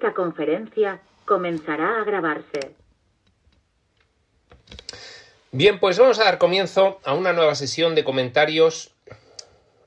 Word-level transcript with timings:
esta 0.00 0.14
conferencia 0.14 0.98
comenzará 1.26 2.00
a 2.00 2.04
grabarse. 2.04 2.74
Bien, 5.52 5.78
pues 5.78 5.98
vamos 5.98 6.18
a 6.18 6.24
dar 6.24 6.38
comienzo 6.38 7.00
a 7.04 7.12
una 7.12 7.34
nueva 7.34 7.54
sesión 7.54 7.94
de 7.94 8.02
comentarios 8.02 8.94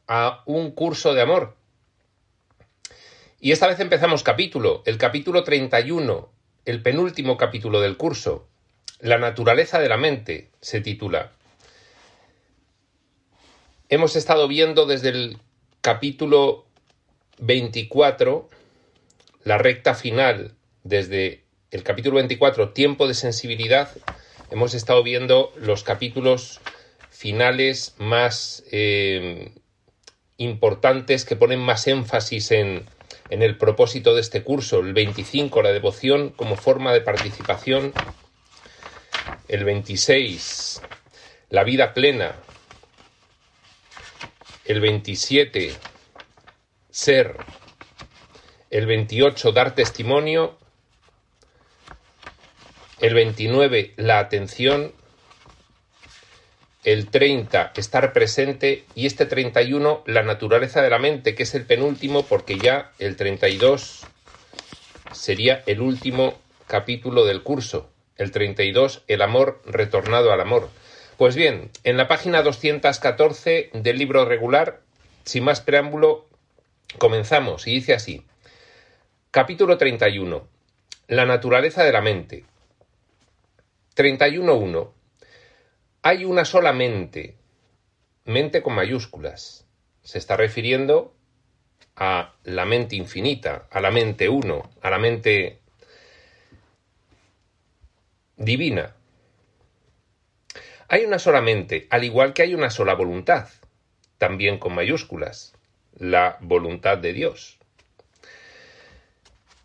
a 0.08 0.44
un 0.46 0.70
curso 0.70 1.16
de 1.16 1.22
amor. 1.22 1.56
Y 3.40 3.54
esta 3.54 3.66
vez 3.66 3.80
empezamos 3.80 4.22
capítulo, 4.22 4.84
el 4.86 5.00
capítulo 5.00 5.44
31, 5.44 6.30
el 6.66 6.84
penúltimo 6.84 7.36
capítulo 7.36 7.82
del 7.82 7.98
curso. 7.98 8.48
La 9.00 9.18
naturaleza 9.18 9.80
de 9.80 9.90
la 9.90 9.98
mente 9.98 10.52
se 10.62 10.80
titula. 10.80 11.32
Hemos 13.90 14.16
estado 14.16 14.48
viendo 14.48 14.86
desde 14.86 15.10
el 15.10 15.40
capítulo 15.82 16.68
24, 17.40 18.48
la 19.44 19.58
recta 19.58 19.94
final, 19.94 20.56
desde 20.84 21.44
el 21.72 21.84
capítulo 21.84 22.16
24, 22.16 22.70
tiempo 22.70 23.08
de 23.08 23.14
sensibilidad, 23.14 23.90
hemos 24.52 24.74
estado 24.74 25.04
viendo 25.04 25.54
los 25.58 25.84
capítulos 25.84 26.62
finales 27.10 27.96
más 27.98 28.64
eh, 28.72 29.52
importantes 30.38 31.26
que 31.26 31.36
ponen 31.36 31.60
más 31.60 31.88
énfasis 31.88 32.52
en, 32.52 32.86
en 33.30 33.42
el 33.42 33.58
propósito 33.58 34.14
de 34.14 34.22
este 34.22 34.44
curso. 34.44 34.80
El 34.80 34.94
25, 34.94 35.62
la 35.62 35.72
devoción 35.72 36.30
como 36.30 36.56
forma 36.56 36.94
de 36.94 37.02
participación. 37.02 37.94
El 39.48 39.64
26, 39.64 40.82
la 41.50 41.64
vida 41.64 41.94
plena. 41.94 42.36
El 44.66 44.80
27, 44.80 45.74
ser. 46.90 47.36
El 48.74 48.88
28, 48.88 49.52
dar 49.52 49.76
testimonio. 49.76 50.58
El 53.00 53.14
29, 53.14 53.94
la 53.98 54.18
atención. 54.18 54.94
El 56.84 57.12
30, 57.12 57.74
estar 57.76 58.14
presente. 58.14 58.86
Y 58.96 59.06
este 59.06 59.28
31, 59.28 60.02
la 60.08 60.24
naturaleza 60.24 60.82
de 60.82 60.90
la 60.90 60.98
mente, 60.98 61.36
que 61.36 61.44
es 61.44 61.54
el 61.54 61.68
penúltimo, 61.68 62.24
porque 62.24 62.58
ya 62.58 62.92
el 62.98 63.16
32 63.16 64.08
sería 65.12 65.62
el 65.68 65.80
último 65.80 66.40
capítulo 66.66 67.26
del 67.26 67.44
curso. 67.44 67.92
El 68.18 68.32
32, 68.32 69.04
el 69.08 69.22
amor 69.22 69.62
retornado 69.68 70.34
al 70.34 70.42
amor. 70.42 70.68
Pues 71.18 71.36
bien, 71.36 71.70
en 71.84 71.96
la 71.96 72.08
página 72.08 72.42
214 72.42 73.70
del 73.72 74.00
libro 74.00 74.26
regular, 74.26 74.82
sin 75.26 75.44
más 75.44 75.62
preámbulo, 75.62 76.28
comenzamos 76.98 77.68
y 77.68 77.76
dice 77.76 77.94
así. 77.94 78.26
Capítulo 79.34 79.80
31. 79.80 80.48
La 81.08 81.26
naturaleza 81.26 81.84
de 81.84 81.92
la 81.92 82.02
mente. 82.02 82.46
31.1. 83.96 84.92
Hay 86.04 86.24
una 86.24 86.46
sola 86.46 86.72
mente, 86.72 87.36
mente 88.26 88.62
con 88.62 88.76
mayúsculas. 88.76 89.66
Se 90.04 90.20
está 90.20 90.38
refiriendo 90.38 91.16
a 91.96 92.36
la 92.44 92.66
mente 92.66 92.96
infinita, 92.96 93.66
a 93.72 93.82
la 93.82 93.90
mente 93.90 94.30
uno, 94.30 94.70
a 94.84 94.92
la 94.92 95.00
mente 95.00 95.62
divina. 98.38 98.94
Hay 100.90 101.06
una 101.06 101.18
sola 101.18 101.42
mente, 101.42 101.88
al 101.90 102.04
igual 102.04 102.34
que 102.34 102.44
hay 102.44 102.54
una 102.54 102.70
sola 102.70 102.94
voluntad, 102.94 103.50
también 104.20 104.60
con 104.60 104.76
mayúsculas, 104.76 105.56
la 105.98 106.38
voluntad 106.40 107.00
de 107.00 107.14
Dios. 107.14 107.58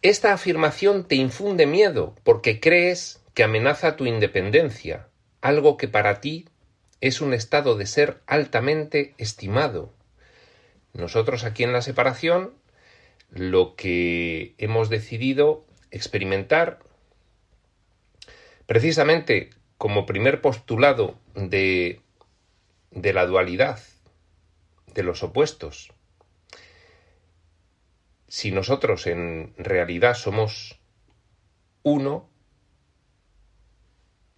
Esta 0.03 0.33
afirmación 0.33 1.09
te 1.09 1.17
infunde 1.17 1.67
miedo 1.67 2.15
porque 2.23 2.61
crees 2.61 3.21
que 3.35 3.43
amenaza 3.43 3.97
tu 3.97 4.07
independencia, 4.07 5.09
algo 5.41 5.77
que 5.77 5.89
para 5.89 6.21
ti 6.21 6.49
es 7.01 7.21
un 7.21 7.35
estado 7.35 7.77
de 7.77 7.87
ser 7.87 8.23
altamente 8.27 9.15
estimado. 9.19 9.93
Nosotros 10.93 11.43
aquí 11.43 11.65
en 11.65 11.73
la 11.73 11.83
separación 11.83 12.55
lo 13.31 13.75
que 13.75 14.55
hemos 14.59 14.89
decidido 14.89 15.67
experimentar 15.91 16.79
precisamente 18.67 19.51
como 19.79 20.07
primer 20.07 20.41
postulado 20.41 21.19
de, 21.35 22.03
de 22.93 23.13
la 23.13 23.27
dualidad, 23.27 23.81
de 24.95 25.03
los 25.03 25.25
opuestos. 25.25 25.93
Si 28.29 28.51
nosotros 28.51 29.07
en 29.07 29.55
realidad 29.57 30.15
somos 30.15 30.79
uno, 31.83 32.29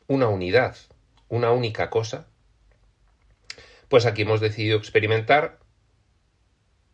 una 0.06 0.28
unidad, 0.28 0.77
una 1.28 1.51
única 1.51 1.91
cosa, 1.91 2.29
pues 3.89 4.06
aquí 4.06 4.23
hemos 4.23 4.41
decidido 4.41 4.79
experimentar 4.79 5.59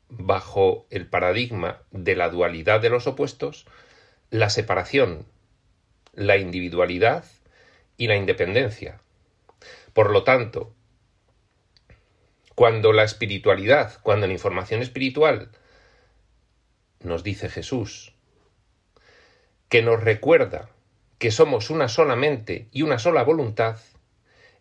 bajo 0.09 0.87
el 0.89 1.07
paradigma 1.07 1.83
de 1.91 2.17
la 2.17 2.31
dualidad 2.31 2.81
de 2.81 2.91
los 2.91 3.07
opuestos, 3.07 3.67
la 4.31 4.49
separación, 4.49 5.27
la 6.15 6.39
individualidad 6.39 7.25
y 7.99 8.07
la 8.07 8.17
independencia. 8.17 9.01
Por 9.93 10.11
lo 10.11 10.25
tanto, 10.25 10.73
cuando 12.55 12.93
la 12.95 13.05
espiritualidad, 13.05 13.99
cuando 14.03 14.27
la 14.27 14.33
información 14.33 14.81
espiritual 14.81 15.51
nos 17.07 17.23
dice 17.23 17.49
Jesús, 17.49 18.13
que 19.69 19.83
nos 19.83 20.03
recuerda 20.03 20.69
que 21.19 21.31
somos 21.31 21.71
una 21.71 21.89
sola 21.89 22.17
mente 22.17 22.69
y 22.73 22.83
una 22.83 22.99
sola 22.99 23.23
voluntad, 23.23 23.79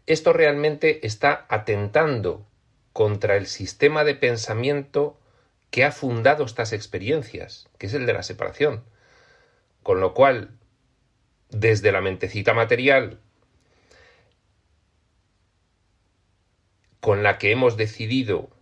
esto 0.06 0.32
realmente 0.32 1.06
está 1.06 1.46
atentando 1.50 2.46
contra 2.94 3.36
el 3.36 3.48
sistema 3.48 4.04
de 4.04 4.16
pensamiento 4.16 5.20
que 5.70 5.84
ha 5.84 5.92
fundado 5.92 6.46
estas 6.46 6.72
experiencias, 6.72 7.68
que 7.78 7.88
es 7.88 7.94
el 7.94 8.06
de 8.06 8.14
la 8.14 8.24
separación. 8.24 8.84
Con 9.84 10.00
lo 10.00 10.14
cual, 10.14 10.52
desde 11.50 11.92
la 11.92 12.02
mentecita 12.02 12.54
material, 12.54 13.20
con 17.02 17.22
la 17.22 17.38
que 17.38 17.52
hemos 17.52 17.78
decidido 17.78 18.55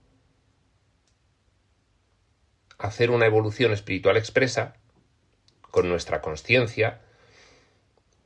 hacer 2.78 3.11
una 3.11 3.25
evolución 3.25 3.72
espiritual 3.72 4.17
expresa, 4.17 4.75
con 5.73 5.89
nuestra 5.89 6.22
conciencia, 6.22 7.01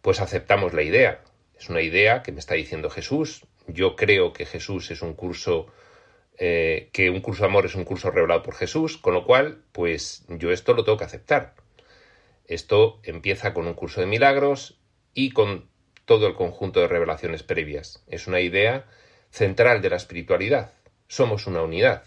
pues 0.02 0.20
aceptamos 0.20 0.74
la 0.74 0.84
idea. 0.84 1.22
Es 1.58 1.70
una 1.70 1.82
idea 1.82 2.22
que 2.22 2.34
me 2.34 2.40
está 2.40 2.56
diciendo 2.56 2.90
Jesús. 2.90 3.46
Yo 3.68 3.96
creo 3.96 4.34
que 4.34 4.46
Jesús 4.46 4.92
es 4.92 5.02
un 5.02 5.14
curso, 5.14 5.68
eh, 6.38 6.90
que 6.92 7.10
un 7.10 7.22
curso 7.22 7.44
de 7.44 7.50
amor 7.50 7.66
es 7.66 7.76
un 7.76 7.86
curso 7.86 8.12
revelado 8.12 8.44
por 8.44 8.56
Jesús, 8.56 8.98
con 8.98 9.14
lo 9.14 9.26
cual, 9.26 9.64
pues 9.72 10.26
yo 10.28 10.52
esto 10.52 10.74
lo 10.74 10.84
tengo 10.84 10.98
que 10.98 11.06
aceptar. 11.06 11.56
Esto 12.48 13.00
empieza 13.04 13.54
con 13.54 13.66
un 13.66 13.74
curso 13.74 14.02
de 14.02 14.08
milagros 14.08 14.80
y 15.14 15.32
con 15.32 15.70
todo 16.04 16.28
el 16.28 16.36
conjunto 16.36 16.82
de 16.82 16.88
revelaciones 16.88 17.44
previas. 17.44 18.04
Es 18.08 18.28
una 18.28 18.42
idea 18.42 18.88
central 19.30 19.82
de 19.82 19.90
la 19.90 19.96
espiritualidad. 19.96 20.74
Somos 21.08 21.48
una 21.48 21.62
unidad. 21.62 22.04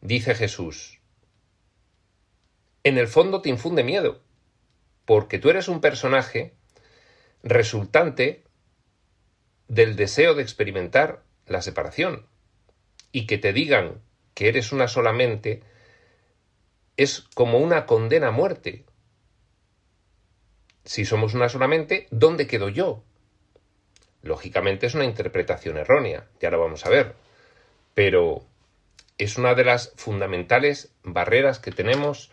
Dice 0.00 0.34
Jesús, 0.34 1.01
en 2.84 2.98
el 2.98 3.08
fondo 3.08 3.42
te 3.42 3.48
infunde 3.48 3.84
miedo, 3.84 4.20
porque 5.04 5.38
tú 5.38 5.50
eres 5.50 5.68
un 5.68 5.80
personaje 5.80 6.54
resultante 7.42 8.44
del 9.68 9.96
deseo 9.96 10.34
de 10.34 10.42
experimentar 10.42 11.22
la 11.46 11.62
separación 11.62 12.26
y 13.10 13.26
que 13.26 13.38
te 13.38 13.52
digan 13.52 14.00
que 14.34 14.48
eres 14.48 14.72
una 14.72 14.88
solamente 14.88 15.62
es 16.96 17.20
como 17.34 17.58
una 17.58 17.86
condena 17.86 18.28
a 18.28 18.32
muerte. 18.32 18.84
Si 20.84 21.04
somos 21.04 21.34
una 21.34 21.48
solamente, 21.48 22.06
¿dónde 22.10 22.46
quedo 22.46 22.68
yo? 22.68 23.04
Lógicamente 24.22 24.86
es 24.86 24.94
una 24.94 25.04
interpretación 25.04 25.78
errónea, 25.78 26.28
ya 26.40 26.50
lo 26.50 26.60
vamos 26.60 26.86
a 26.86 26.90
ver, 26.90 27.14
pero 27.94 28.44
es 29.18 29.36
una 29.36 29.54
de 29.54 29.64
las 29.64 29.92
fundamentales 29.96 30.92
barreras 31.02 31.58
que 31.58 31.72
tenemos 31.72 32.30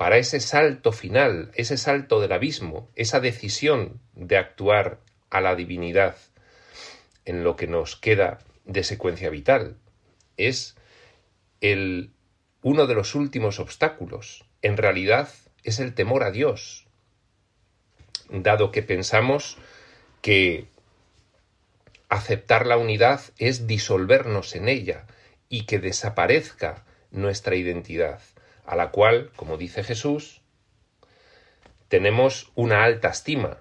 para 0.00 0.16
ese 0.16 0.40
salto 0.40 0.92
final, 0.92 1.52
ese 1.56 1.76
salto 1.76 2.22
del 2.22 2.32
abismo, 2.32 2.88
esa 2.96 3.20
decisión 3.20 4.00
de 4.14 4.38
actuar 4.38 4.98
a 5.28 5.42
la 5.42 5.54
divinidad 5.54 6.16
en 7.26 7.44
lo 7.44 7.54
que 7.54 7.66
nos 7.66 7.96
queda 7.96 8.38
de 8.64 8.82
secuencia 8.82 9.28
vital. 9.28 9.76
Es 10.38 10.74
el 11.60 12.12
uno 12.62 12.86
de 12.86 12.94
los 12.94 13.14
últimos 13.14 13.60
obstáculos. 13.60 14.46
En 14.62 14.78
realidad 14.78 15.28
es 15.64 15.80
el 15.80 15.92
temor 15.92 16.22
a 16.22 16.30
Dios, 16.30 16.86
dado 18.30 18.70
que 18.70 18.82
pensamos 18.82 19.58
que 20.22 20.64
aceptar 22.08 22.64
la 22.64 22.78
unidad 22.78 23.20
es 23.36 23.66
disolvernos 23.66 24.54
en 24.56 24.70
ella 24.70 25.06
y 25.50 25.66
que 25.66 25.78
desaparezca 25.78 26.86
nuestra 27.10 27.54
identidad 27.54 28.22
a 28.70 28.76
la 28.76 28.92
cual, 28.92 29.32
como 29.34 29.56
dice 29.56 29.82
Jesús, 29.82 30.42
tenemos 31.88 32.52
una 32.54 32.84
alta 32.84 33.08
estima, 33.08 33.58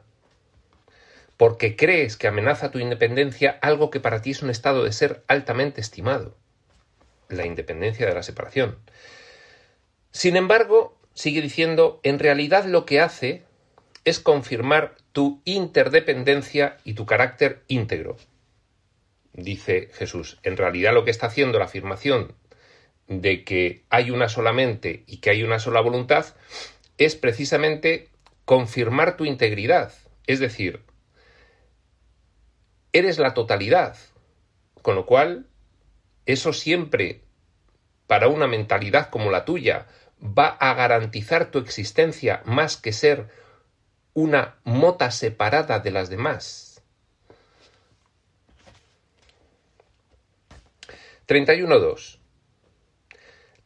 porque 1.36 1.76
crees 1.76 2.16
que 2.16 2.28
amenaza 2.28 2.70
tu 2.70 2.78
independencia 2.78 3.58
algo 3.64 3.90
que 3.90 4.00
para 4.00 4.22
ti 4.22 4.32
es 4.32 4.44
un 4.44 4.52
estado 4.52 4.84
de 4.84 4.92
ser 4.92 5.24
altamente 5.28 5.82
estimado, 5.82 6.38
la 7.28 7.48
independencia 7.48 8.06
de 8.06 8.14
la 8.14 8.22
separación. 8.22 8.78
Sin 10.12 10.36
embargo, 10.36 10.96
sigue 11.16 11.42
diciendo, 11.42 12.00
en 12.04 12.20
realidad 12.20 12.66
lo 12.66 12.86
que 12.86 13.02
hace 13.02 13.46
es 14.06 14.20
confirmar 14.20 14.96
tu 15.12 15.42
interdependencia 15.44 16.78
y 16.84 16.94
tu 16.94 17.08
carácter 17.08 17.64
íntegro. 17.68 18.18
Dice 19.34 19.90
Jesús, 19.92 20.38
en 20.44 20.56
realidad 20.56 20.94
lo 20.94 21.04
que 21.04 21.12
está 21.12 21.26
haciendo 21.26 21.58
la 21.58 21.66
afirmación 21.66 22.36
de 23.10 23.44
que 23.44 23.84
hay 23.90 24.12
una 24.12 24.30
sola 24.30 24.54
mente 24.54 25.04
y 25.08 25.18
que 25.18 25.32
hay 25.32 25.44
una 25.44 25.60
sola 25.60 25.82
voluntad 25.82 26.28
es 26.98 27.16
precisamente 27.16 28.10
confirmar 28.46 29.18
tu 29.18 29.26
integridad, 29.26 29.92
es 30.28 30.40
decir, 30.40 30.84
eres 32.94 33.18
la 33.18 33.34
totalidad, 33.34 33.98
con 34.82 34.96
lo 34.96 35.06
cual 35.06 35.48
eso 36.26 36.54
siempre, 36.54 37.22
para 38.06 38.28
una 38.28 38.48
mentalidad 38.48 39.10
como 39.10 39.32
la 39.32 39.44
tuya, 39.44 39.88
va 40.22 40.48
a 40.48 40.74
garantizar 40.76 41.50
tu 41.50 41.60
existencia 41.60 42.44
más 42.46 42.78
que 42.78 42.94
ser 42.94 43.30
una 44.14 44.60
mota 44.64 45.10
separada 45.12 45.80
de 45.80 45.92
las 45.92 46.10
demás. 46.10 46.84
31.2. 51.28 52.19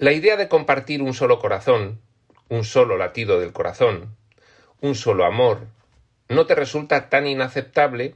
La 0.03 0.11
idea 0.11 0.35
de 0.35 0.49
compartir 0.49 1.01
un 1.01 1.13
solo 1.13 1.39
corazón, 1.39 2.01
un 2.49 2.65
solo 2.65 2.97
latido 2.97 3.39
del 3.39 3.53
corazón, 3.53 4.17
un 4.81 4.95
solo 4.95 5.23
amor, 5.23 5.67
no 6.27 6.45
te 6.45 6.55
resulta 6.55 7.07
tan 7.07 7.25
inaceptable 7.25 8.15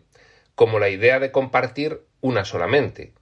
como 0.54 0.80
la 0.80 0.90
idea 0.90 1.20
de 1.20 1.32
compartir 1.32 2.02
una 2.20 2.44
solamente. 2.44 3.14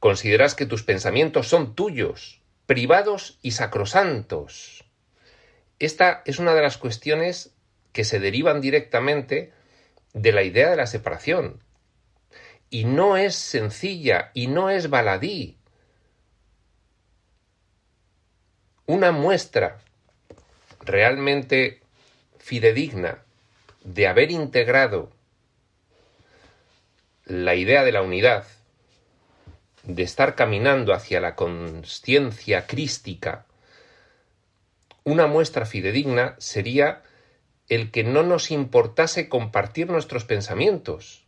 Consideras 0.00 0.54
que 0.54 0.66
tus 0.66 0.82
pensamientos 0.82 1.48
son 1.48 1.74
tuyos, 1.74 2.42
privados 2.66 3.38
y 3.40 3.52
sacrosantos. 3.52 4.84
Esta 5.78 6.20
es 6.26 6.38
una 6.38 6.52
de 6.52 6.60
las 6.60 6.76
cuestiones 6.76 7.54
que 7.94 8.04
se 8.04 8.20
derivan 8.20 8.60
directamente 8.60 9.54
de 10.12 10.32
la 10.32 10.42
idea 10.42 10.68
de 10.68 10.76
la 10.76 10.86
separación. 10.86 11.64
Y 12.68 12.84
no 12.84 13.16
es 13.16 13.34
sencilla 13.34 14.30
y 14.34 14.48
no 14.48 14.68
es 14.68 14.90
baladí. 14.90 15.56
Una 18.88 19.10
muestra 19.10 19.78
realmente 20.80 21.80
fidedigna 22.38 23.18
de 23.82 24.06
haber 24.06 24.30
integrado 24.30 25.10
la 27.24 27.56
idea 27.56 27.82
de 27.82 27.90
la 27.90 28.02
unidad, 28.02 28.46
de 29.82 30.04
estar 30.04 30.36
caminando 30.36 30.94
hacia 30.94 31.20
la 31.20 31.34
conciencia 31.34 32.68
crística, 32.68 33.44
una 35.02 35.26
muestra 35.26 35.66
fidedigna 35.66 36.36
sería 36.38 37.02
el 37.68 37.90
que 37.90 38.04
no 38.04 38.22
nos 38.22 38.52
importase 38.52 39.28
compartir 39.28 39.90
nuestros 39.90 40.24
pensamientos, 40.24 41.24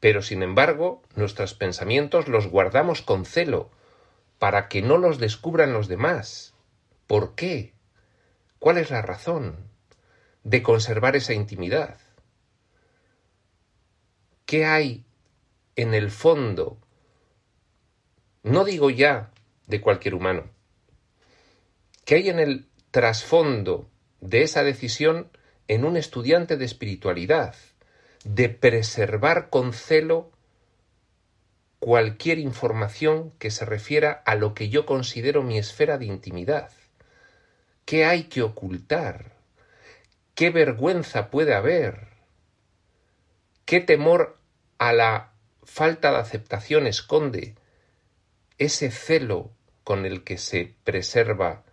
pero 0.00 0.20
sin 0.20 0.42
embargo 0.42 1.02
nuestros 1.16 1.54
pensamientos 1.54 2.28
los 2.28 2.46
guardamos 2.46 3.00
con 3.00 3.24
celo, 3.24 3.70
para 4.38 4.68
que 4.68 4.82
no 4.82 4.98
los 4.98 5.18
descubran 5.18 5.72
los 5.72 5.88
demás. 5.88 6.54
¿Por 7.10 7.34
qué? 7.34 7.74
¿Cuál 8.60 8.78
es 8.78 8.92
la 8.92 9.02
razón 9.02 9.68
de 10.44 10.62
conservar 10.62 11.16
esa 11.16 11.34
intimidad? 11.34 11.98
¿Qué 14.46 14.64
hay 14.64 15.04
en 15.74 15.92
el 15.94 16.12
fondo? 16.12 16.78
No 18.44 18.64
digo 18.64 18.90
ya 18.90 19.32
de 19.66 19.80
cualquier 19.80 20.14
humano. 20.14 20.52
¿Qué 22.04 22.14
hay 22.14 22.28
en 22.28 22.38
el 22.38 22.68
trasfondo 22.92 23.90
de 24.20 24.44
esa 24.44 24.62
decisión 24.62 25.32
en 25.66 25.84
un 25.84 25.96
estudiante 25.96 26.56
de 26.56 26.64
espiritualidad, 26.64 27.56
de 28.22 28.50
preservar 28.50 29.50
con 29.50 29.72
celo 29.72 30.30
cualquier 31.80 32.38
información 32.38 33.32
que 33.40 33.50
se 33.50 33.64
refiera 33.64 34.12
a 34.12 34.36
lo 34.36 34.54
que 34.54 34.68
yo 34.68 34.86
considero 34.86 35.42
mi 35.42 35.58
esfera 35.58 35.98
de 35.98 36.04
intimidad. 36.04 36.70
¿Qué 37.90 38.04
hay 38.04 38.28
que 38.28 38.42
ocultar? 38.42 39.32
¿Qué 40.36 40.50
vergüenza 40.50 41.28
puede 41.28 41.56
haber? 41.56 42.06
¿Qué 43.64 43.80
temor 43.80 44.38
a 44.78 44.92
la 44.92 45.32
falta 45.64 46.12
de 46.12 46.18
aceptación 46.18 46.86
esconde 46.86 47.56
ese 48.58 48.92
celo 48.92 49.50
con 49.82 50.06
el 50.06 50.22
que 50.22 50.38
se 50.38 50.76
preserva 50.84 51.64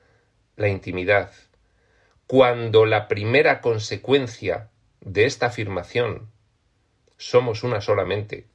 la 0.55 0.69
intimidad, 0.69 1.33
cuando 2.25 2.87
la 2.87 3.07
primera 3.07 3.61
consecuencia 3.61 4.71
de 5.01 5.25
esta 5.25 5.45
afirmación 5.45 6.31
somos 7.17 7.61
una 7.61 7.79
solamente, 7.79 8.47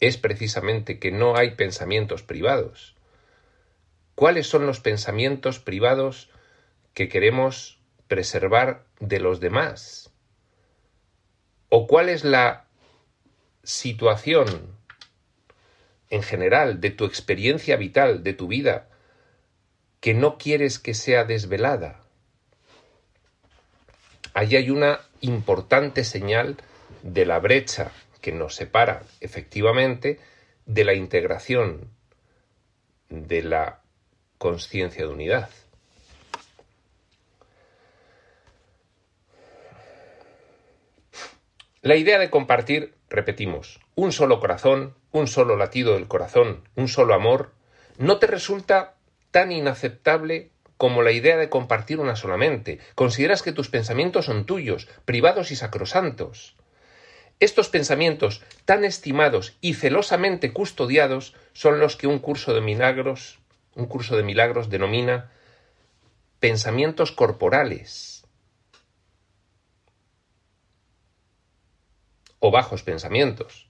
es 0.00 0.16
precisamente 0.16 0.98
que 0.98 1.12
no 1.12 1.36
hay 1.36 1.56
pensamientos 1.56 2.22
privados. 2.22 2.96
¿Cuáles 4.14 4.46
son 4.46 4.64
los 4.64 4.80
pensamientos 4.80 5.58
privados 5.58 6.30
que 6.98 7.08
queremos 7.08 7.78
preservar 8.08 8.84
de 8.98 9.20
los 9.20 9.38
demás? 9.38 10.10
¿O 11.68 11.86
cuál 11.86 12.08
es 12.08 12.24
la 12.24 12.66
situación 13.62 14.76
en 16.10 16.24
general 16.24 16.80
de 16.80 16.90
tu 16.90 17.04
experiencia 17.04 17.76
vital, 17.76 18.24
de 18.24 18.32
tu 18.32 18.48
vida, 18.48 18.88
que 20.00 20.12
no 20.12 20.38
quieres 20.38 20.80
que 20.80 20.92
sea 20.92 21.22
desvelada. 21.22 22.00
Allí 24.34 24.56
hay 24.56 24.70
una 24.70 24.98
importante 25.20 26.02
señal 26.02 26.56
de 27.04 27.26
la 27.26 27.38
brecha 27.38 27.92
que 28.20 28.32
nos 28.32 28.56
separa 28.56 29.04
efectivamente 29.20 30.18
de 30.66 30.84
la 30.84 30.94
integración 30.94 31.92
de 33.08 33.42
la 33.44 33.82
conciencia 34.38 35.06
de 35.06 35.12
unidad. 35.12 35.48
La 41.80 41.94
idea 41.94 42.18
de 42.18 42.28
compartir, 42.28 42.94
repetimos, 43.08 43.78
un 43.94 44.10
solo 44.10 44.40
corazón, 44.40 44.96
un 45.12 45.28
solo 45.28 45.56
latido 45.56 45.94
del 45.94 46.08
corazón, 46.08 46.68
un 46.74 46.88
solo 46.88 47.14
amor, 47.14 47.52
no 47.98 48.18
te 48.18 48.26
resulta 48.26 48.96
tan 49.30 49.52
inaceptable 49.52 50.50
como 50.76 51.02
la 51.02 51.12
idea 51.12 51.36
de 51.36 51.48
compartir 51.48 52.00
una 52.00 52.16
solamente. 52.16 52.80
Consideras 52.96 53.42
que 53.42 53.52
tus 53.52 53.68
pensamientos 53.68 54.24
son 54.24 54.44
tuyos, 54.44 54.88
privados 55.04 55.52
y 55.52 55.56
sacrosantos. 55.56 56.56
Estos 57.38 57.68
pensamientos 57.68 58.42
tan 58.64 58.84
estimados 58.84 59.56
y 59.60 59.74
celosamente 59.74 60.52
custodiados 60.52 61.36
son 61.52 61.78
los 61.78 61.96
que 61.96 62.08
un 62.08 62.18
curso 62.18 62.54
de 62.54 62.60
milagros, 62.60 63.38
un 63.76 63.86
curso 63.86 64.16
de 64.16 64.24
milagros 64.24 64.68
denomina 64.68 65.30
pensamientos 66.40 67.12
corporales 67.12 68.17
o 72.40 72.50
bajos 72.50 72.82
pensamientos. 72.82 73.68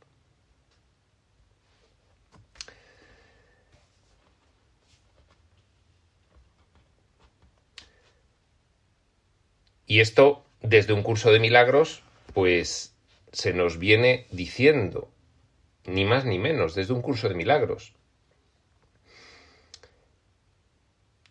Y 9.87 10.01
esto, 10.01 10.45
desde 10.61 10.93
un 10.93 11.03
curso 11.03 11.33
de 11.33 11.41
milagros, 11.41 12.03
pues 12.35 12.95
se 13.33 13.55
nos 13.55 13.79
viene 13.79 14.27
diciendo, 14.31 15.11
ni 15.87 16.05
más 16.05 16.27
ni 16.27 16.39
menos, 16.39 16.75
desde 16.75 16.93
un 16.93 17.01
curso 17.01 17.29
de 17.31 17.35
milagros. 17.35 17.95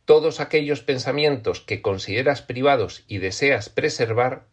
Todos 0.06 0.40
aquellos 0.40 0.82
pensamientos 0.82 1.62
que 1.62 1.84
consideras 1.84 2.42
privados 2.42 3.04
y 3.08 3.20
deseas 3.20 3.70
preservar, 3.70 4.48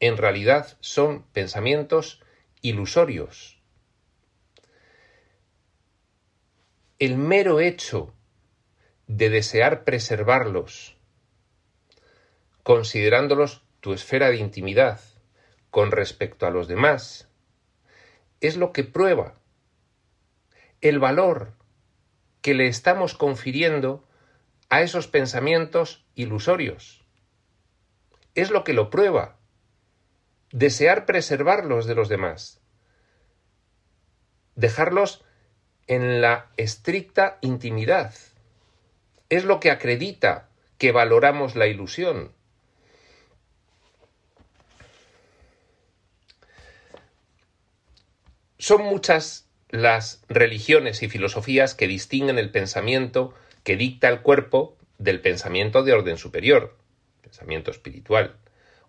en 0.00 0.16
realidad 0.16 0.76
son 0.80 1.22
pensamientos 1.32 2.22
ilusorios. 2.62 3.62
El 6.98 7.16
mero 7.16 7.60
hecho 7.60 8.12
de 9.06 9.30
desear 9.30 9.84
preservarlos, 9.84 10.96
considerándolos 12.62 13.62
tu 13.80 13.92
esfera 13.92 14.30
de 14.30 14.36
intimidad 14.36 15.00
con 15.70 15.90
respecto 15.90 16.46
a 16.46 16.50
los 16.50 16.68
demás, 16.68 17.28
es 18.40 18.56
lo 18.56 18.72
que 18.72 18.84
prueba 18.84 19.38
el 20.80 20.98
valor 20.98 21.52
que 22.40 22.54
le 22.54 22.66
estamos 22.66 23.14
confiriendo 23.14 24.06
a 24.70 24.82
esos 24.82 25.08
pensamientos 25.08 26.06
ilusorios. 26.14 27.04
es 28.34 28.50
lo 28.50 28.64
que 28.64 28.72
lo 28.72 28.88
prueba. 28.90 29.39
Desear 30.52 31.06
preservarlos 31.06 31.86
de 31.86 31.94
los 31.94 32.08
demás. 32.08 32.60
Dejarlos 34.56 35.24
en 35.86 36.20
la 36.20 36.50
estricta 36.56 37.38
intimidad. 37.40 38.14
Es 39.28 39.44
lo 39.44 39.60
que 39.60 39.70
acredita 39.70 40.48
que 40.76 40.90
valoramos 40.90 41.54
la 41.54 41.68
ilusión. 41.68 42.32
Son 48.58 48.82
muchas 48.82 49.48
las 49.68 50.24
religiones 50.28 51.02
y 51.04 51.08
filosofías 51.08 51.74
que 51.74 51.86
distinguen 51.86 52.38
el 52.38 52.50
pensamiento 52.50 53.34
que 53.62 53.76
dicta 53.76 54.08
el 54.08 54.20
cuerpo 54.22 54.76
del 54.98 55.20
pensamiento 55.20 55.84
de 55.84 55.92
orden 55.92 56.18
superior, 56.18 56.76
pensamiento 57.22 57.70
espiritual 57.70 58.36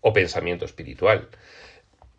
o 0.01 0.13
pensamiento 0.13 0.65
espiritual. 0.65 1.29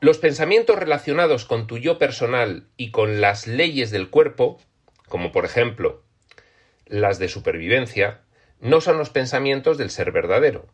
Los 0.00 0.18
pensamientos 0.18 0.76
relacionados 0.78 1.44
con 1.44 1.66
tu 1.66 1.78
yo 1.78 1.98
personal 1.98 2.66
y 2.76 2.90
con 2.90 3.20
las 3.20 3.46
leyes 3.46 3.90
del 3.90 4.10
cuerpo, 4.10 4.60
como 5.08 5.30
por 5.30 5.44
ejemplo 5.44 6.02
las 6.86 7.18
de 7.18 7.28
supervivencia, 7.28 8.20
no 8.60 8.80
son 8.80 8.98
los 8.98 9.10
pensamientos 9.10 9.78
del 9.78 9.90
ser 9.90 10.12
verdadero. 10.12 10.66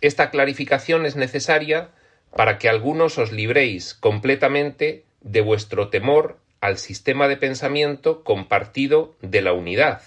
Esta 0.00 0.30
clarificación 0.30 1.06
es 1.06 1.16
necesaria 1.16 1.90
para 2.34 2.58
que 2.58 2.68
algunos 2.68 3.18
os 3.18 3.32
libréis 3.32 3.94
completamente 3.94 5.04
de 5.20 5.40
vuestro 5.40 5.88
temor 5.88 6.38
al 6.60 6.78
sistema 6.78 7.28
de 7.28 7.36
pensamiento 7.36 8.22
compartido 8.24 9.16
de 9.20 9.42
la 9.42 9.52
unidad. 9.52 10.02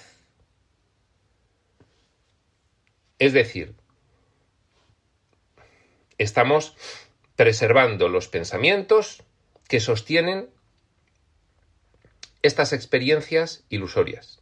Es 3.19 3.33
decir, 3.33 3.75
estamos 6.21 6.75
preservando 7.35 8.09
los 8.09 8.27
pensamientos 8.27 9.23
que 9.67 9.79
sostienen 9.79 10.49
estas 12.41 12.73
experiencias 12.73 13.63
ilusorias. 13.69 14.41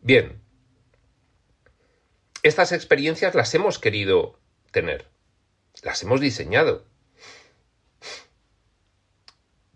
Bien, 0.00 0.40
estas 2.42 2.72
experiencias 2.72 3.34
las 3.34 3.54
hemos 3.54 3.78
querido 3.78 4.38
tener, 4.70 5.08
las 5.82 6.02
hemos 6.02 6.20
diseñado. 6.20 6.84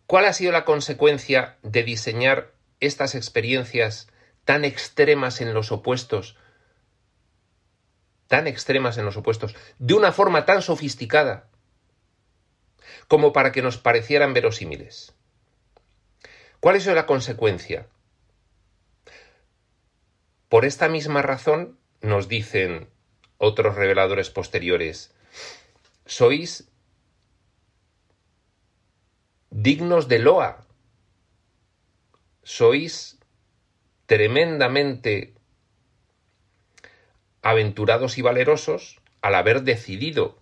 ¿Cuál 0.07 0.25
ha 0.26 0.33
sido 0.33 0.52
la 0.52 0.64
consecuencia 0.64 1.59
de 1.62 1.83
diseñar 1.83 2.52
estas 2.80 3.14
experiencias 3.14 4.09
tan 4.45 4.64
extremas 4.64 5.40
en 5.40 5.54
los 5.54 5.71
opuestos, 5.71 6.37
tan 8.30 8.46
extremas 8.46 8.96
en 8.96 9.04
los 9.04 9.16
opuestos, 9.16 9.56
de 9.80 9.94
una 9.94 10.12
forma 10.12 10.44
tan 10.44 10.62
sofisticada, 10.62 11.49
como 13.08 13.32
para 13.32 13.50
que 13.50 13.60
nos 13.60 13.76
parecieran 13.76 14.34
verosímiles? 14.34 15.16
¿Cuál 16.60 16.76
es 16.76 16.87
la 16.87 17.06
consecuencia? 17.06 17.88
Por 20.49 20.64
esta 20.64 20.88
misma 20.88 21.22
razón 21.22 21.76
nos 22.02 22.28
dicen 22.28 22.88
otros 23.37 23.75
reveladores 23.75 24.30
posteriores, 24.30 25.12
sois 26.06 26.68
dignos 29.50 30.06
de 30.06 30.20
loa. 30.20 30.64
Sois 32.44 33.18
tremendamente 34.06 35.34
aventurados 37.42 38.18
y 38.18 38.23
valerosos 38.23 39.00
al 39.23 39.35
haber 39.35 39.62
decidido 39.62 40.38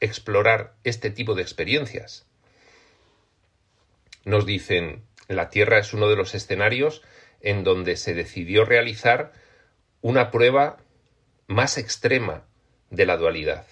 explorar 0.00 0.74
este 0.84 1.10
tipo 1.10 1.34
de 1.34 1.42
experiencias. 1.42 2.26
Nos 4.24 4.46
dicen, 4.46 5.04
la 5.28 5.50
Tierra 5.50 5.78
es 5.78 5.92
uno 5.94 6.08
de 6.08 6.16
los 6.16 6.34
escenarios 6.34 7.02
en 7.40 7.64
donde 7.64 7.96
se 7.96 8.14
decidió 8.14 8.64
realizar 8.64 9.32
una 10.00 10.30
prueba 10.30 10.78
más 11.46 11.78
extrema 11.78 12.44
de 12.90 13.06
la 13.06 13.16
dualidad. 13.16 13.66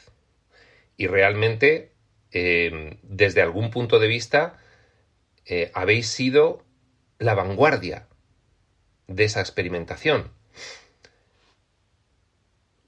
Y 0.97 1.07
realmente, 1.07 1.93
eh, 2.33 2.99
desde 3.03 3.43
algún 3.43 3.71
punto 3.71 3.99
de 3.99 4.09
vista, 4.09 4.59
eh, 5.45 5.71
habéis 5.75 6.09
sido 6.09 6.65
la 7.19 7.35
vanguardia 7.35 8.07
de 9.07 9.25
esa 9.25 9.41
experimentación. 9.41 10.31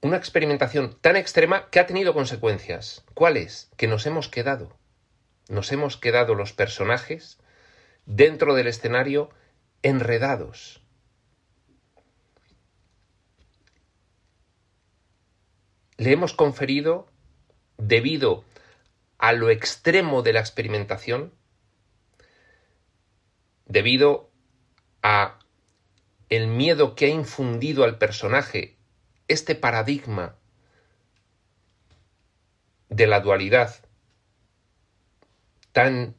Una 0.03 0.17
experimentación 0.17 0.97
tan 0.99 1.15
extrema 1.15 1.69
que 1.69 1.79
ha 1.79 1.85
tenido 1.85 2.15
consecuencias. 2.15 3.05
¿Cuáles? 3.13 3.69
Que 3.77 3.87
nos 3.87 4.07
hemos 4.07 4.29
quedado. 4.29 4.75
Nos 5.47 5.71
hemos 5.71 5.95
quedado 5.95 6.33
los 6.33 6.53
personajes 6.53 7.37
dentro 8.07 8.55
del 8.55 8.65
escenario 8.65 9.29
enredados. 9.83 10.81
Le 15.97 16.11
hemos 16.11 16.33
conferido, 16.33 17.07
debido 17.77 18.43
a 19.19 19.33
lo 19.33 19.51
extremo 19.51 20.23
de 20.23 20.33
la 20.33 20.39
experimentación, 20.39 21.31
debido 23.67 24.31
a 25.03 25.37
el 26.29 26.47
miedo 26.47 26.95
que 26.95 27.05
ha 27.05 27.09
infundido 27.09 27.83
al 27.83 27.99
personaje 27.99 28.80
este 29.31 29.55
paradigma 29.55 30.35
de 32.89 33.07
la 33.07 33.21
dualidad 33.21 33.75
tan 35.71 36.15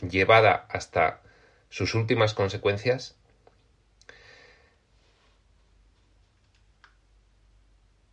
llevada 0.00 0.66
hasta 0.68 1.22
sus 1.70 1.94
últimas 1.94 2.34
consecuencias, 2.34 3.16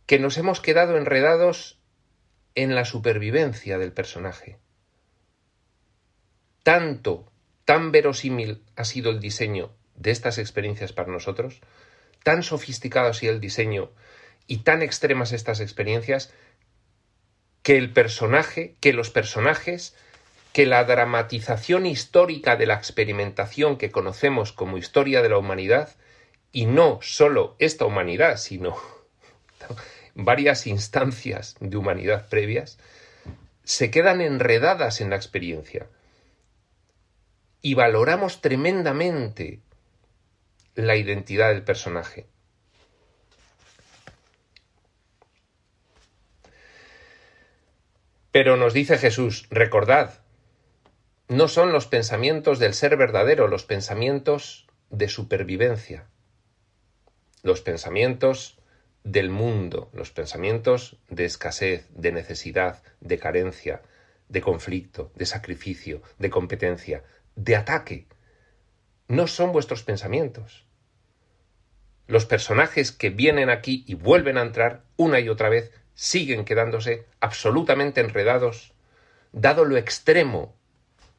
que 0.06 0.18
nos 0.18 0.38
hemos 0.38 0.60
quedado 0.60 0.96
enredados 0.96 1.78
en 2.54 2.74
la 2.74 2.84
supervivencia 2.84 3.78
del 3.78 3.92
personaje. 3.92 4.58
Tanto 6.62 7.32
tan 7.64 7.90
verosímil 7.90 8.62
ha 8.76 8.84
sido 8.84 9.10
el 9.10 9.20
diseño 9.20 9.72
de 9.96 10.10
estas 10.10 10.38
experiencias 10.38 10.92
para 10.92 11.10
nosotros, 11.10 11.60
tan 12.24 12.42
sofisticado 12.42 13.12
ha 13.12 13.26
el 13.28 13.40
diseño 13.40 13.92
y 14.48 14.58
tan 14.58 14.82
extremas 14.82 15.32
estas 15.32 15.60
experiencias, 15.60 16.32
que 17.62 17.78
el 17.78 17.92
personaje, 17.92 18.74
que 18.80 18.92
los 18.92 19.10
personajes, 19.10 19.94
que 20.52 20.66
la 20.66 20.84
dramatización 20.84 21.86
histórica 21.86 22.56
de 22.56 22.66
la 22.66 22.74
experimentación 22.74 23.78
que 23.78 23.90
conocemos 23.90 24.52
como 24.52 24.76
historia 24.76 25.22
de 25.22 25.28
la 25.28 25.38
humanidad, 25.38 25.90
y 26.52 26.66
no 26.66 26.98
sólo 27.02 27.56
esta 27.58 27.84
humanidad, 27.84 28.36
sino 28.36 28.76
varias 30.14 30.66
instancias 30.66 31.56
de 31.60 31.76
humanidad 31.76 32.28
previas, 32.28 32.78
se 33.64 33.90
quedan 33.90 34.20
enredadas 34.20 35.00
en 35.00 35.10
la 35.10 35.16
experiencia. 35.16 35.86
Y 37.62 37.74
valoramos 37.74 38.42
tremendamente 38.42 39.60
la 40.74 40.96
identidad 40.96 41.50
del 41.50 41.62
personaje. 41.62 42.26
Pero 48.32 48.56
nos 48.56 48.74
dice 48.74 48.98
Jesús, 48.98 49.46
recordad, 49.50 50.20
no 51.28 51.46
son 51.46 51.72
los 51.72 51.86
pensamientos 51.86 52.58
del 52.58 52.74
ser 52.74 52.96
verdadero, 52.96 53.46
los 53.46 53.64
pensamientos 53.64 54.66
de 54.90 55.08
supervivencia, 55.08 56.08
los 57.42 57.60
pensamientos 57.60 58.58
del 59.04 59.30
mundo, 59.30 59.90
los 59.92 60.10
pensamientos 60.10 60.98
de 61.08 61.26
escasez, 61.26 61.86
de 61.90 62.10
necesidad, 62.10 62.82
de 63.00 63.18
carencia, 63.18 63.82
de 64.28 64.40
conflicto, 64.40 65.12
de 65.14 65.26
sacrificio, 65.26 66.02
de 66.18 66.30
competencia, 66.30 67.04
de 67.36 67.54
ataque. 67.54 68.08
No 69.06 69.26
son 69.26 69.52
vuestros 69.52 69.82
pensamientos. 69.82 70.63
Los 72.06 72.26
personajes 72.26 72.92
que 72.92 73.10
vienen 73.10 73.48
aquí 73.48 73.84
y 73.86 73.94
vuelven 73.94 74.36
a 74.36 74.42
entrar 74.42 74.82
una 74.96 75.20
y 75.20 75.28
otra 75.28 75.48
vez 75.48 75.70
siguen 75.94 76.44
quedándose 76.44 77.06
absolutamente 77.20 78.00
enredados, 78.00 78.72
dado 79.32 79.64
lo 79.64 79.76
extremo 79.76 80.54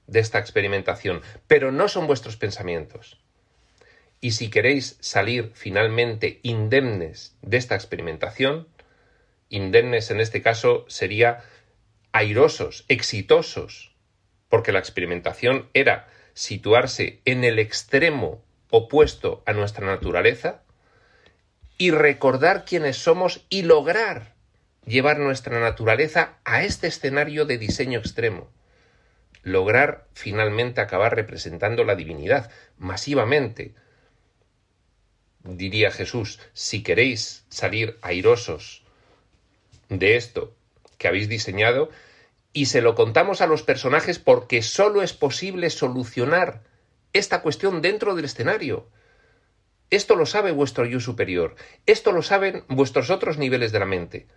de 0.08 0.20
esta 0.20 0.38
experimentación, 0.38 1.22
pero 1.48 1.72
no 1.72 1.88
son 1.88 2.06
vuestros 2.06 2.38
pensamientos. 2.38 3.20
Y 4.22 4.32
si 4.32 4.50
queréis 4.50 4.98
salir 5.02 5.52
finalmente 5.56 6.40
indemnes 6.44 7.36
de 7.42 7.58
esta 7.58 7.76
experimentación, 7.76 8.68
indemnes 9.50 10.12
en 10.12 10.20
este 10.20 10.42
caso 10.42 10.86
sería 10.88 11.44
airosos, 12.12 12.86
exitosos, 12.88 13.96
porque 14.50 14.72
la 14.72 14.80
experimentación 14.80 15.70
era 15.74 16.08
situarse 16.34 17.22
en 17.26 17.44
el 17.44 17.60
extremo 17.60 18.44
opuesto 18.70 19.42
a 19.46 19.54
nuestra 19.54 19.86
naturaleza 19.86 20.65
y 21.78 21.92
recordar 21.92 22.66
quiénes 22.66 22.98
somos 22.98 23.46
y 23.50 23.64
lograr 23.64 24.36
llevar 24.86 25.20
nuestra 25.20 25.60
naturaleza 25.60 26.38
a 26.44 26.64
este 26.64 26.88
escenario 26.88 27.46
de 27.46 27.58
diseño 27.58 28.00
extremo, 28.00 28.50
lograr 29.44 30.08
finalmente 30.14 30.82
acabar 30.82 31.16
representando 31.16 31.84
la 31.84 31.96
divinidad 31.96 32.52
masivamente. 32.78 33.74
Diría 35.44 35.92
Jesús, 35.92 36.40
si 36.54 36.84
queréis 36.84 37.46
salir 37.50 37.98
airosos 38.02 38.84
de 39.90 40.16
esto 40.16 40.56
que 40.98 41.08
habéis 41.08 41.30
diseñado, 41.30 41.90
y 42.54 42.68
se 42.68 42.82
lo 42.82 42.96
contamos 42.96 43.42
a 43.42 43.48
los 43.48 43.64
personajes 43.64 44.18
porque 44.18 44.62
solo 44.62 45.02
es 45.02 45.12
posible 45.12 45.70
solucionar 45.70 46.64
esta 47.12 47.42
cuestión 47.42 47.82
dentro 47.82 48.16
del 48.16 48.26
escenario. 48.26 48.88
Esto 49.90 50.16
lo 50.16 50.26
sabe 50.26 50.52
vuestro 50.52 50.86
yo 50.86 51.00
superior, 51.00 51.56
esto 51.86 52.12
lo 52.12 52.22
saben 52.22 52.64
vuestros 52.68 53.10
otros 53.10 53.38
niveles 53.38 53.72
de 53.72 53.80
la 53.80 53.86
mente. 53.86 54.28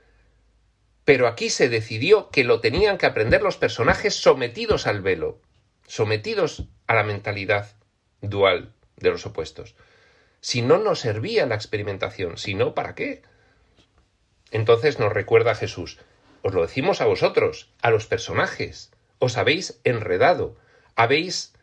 Pero 1.04 1.26
aquí 1.26 1.48
se 1.48 1.68
decidió 1.68 2.28
que 2.30 2.44
lo 2.44 2.60
tenían 2.60 2.98
que 2.98 3.06
aprender 3.06 3.42
los 3.42 3.56
personajes 3.56 4.14
sometidos 4.14 4.86
al 4.86 5.00
velo, 5.00 5.40
sometidos 5.86 6.68
a 6.86 6.94
la 6.94 7.02
mentalidad 7.02 7.76
dual 8.20 8.74
de 8.96 9.10
los 9.10 9.24
opuestos. 9.24 9.74
Si 10.40 10.60
no 10.60 10.78
nos 10.78 11.00
servía 11.00 11.46
la 11.46 11.54
experimentación, 11.54 12.36
si 12.36 12.54
no, 12.54 12.74
¿para 12.74 12.94
qué? 12.94 13.22
Entonces 14.50 14.98
nos 14.98 15.12
recuerda 15.12 15.54
Jesús, 15.54 15.98
os 16.42 16.54
lo 16.54 16.62
decimos 16.62 17.00
a 17.00 17.06
vosotros, 17.06 17.72
a 17.82 17.90
los 17.90 18.06
personajes, 18.06 18.90
os 19.18 19.36
habéis 19.36 19.80
enredado, 19.84 20.56
habéis 20.94 21.54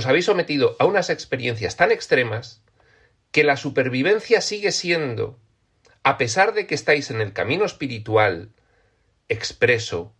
os 0.00 0.06
habéis 0.08 0.24
sometido 0.24 0.76
a 0.80 0.88
unas 0.88 1.12
experiencias 1.12 1.76
tan 1.76 1.92
extremas 1.92 2.64
que 3.30 3.44
la 3.44 3.56
supervivencia 3.56 4.40
sigue 4.40 4.72
siendo 4.72 5.38
a 6.02 6.16
pesar 6.16 6.54
de 6.54 6.66
que 6.66 6.74
estáis 6.74 7.10
en 7.10 7.20
el 7.20 7.32
camino 7.32 7.64
espiritual 7.64 8.50
expreso 9.28 10.14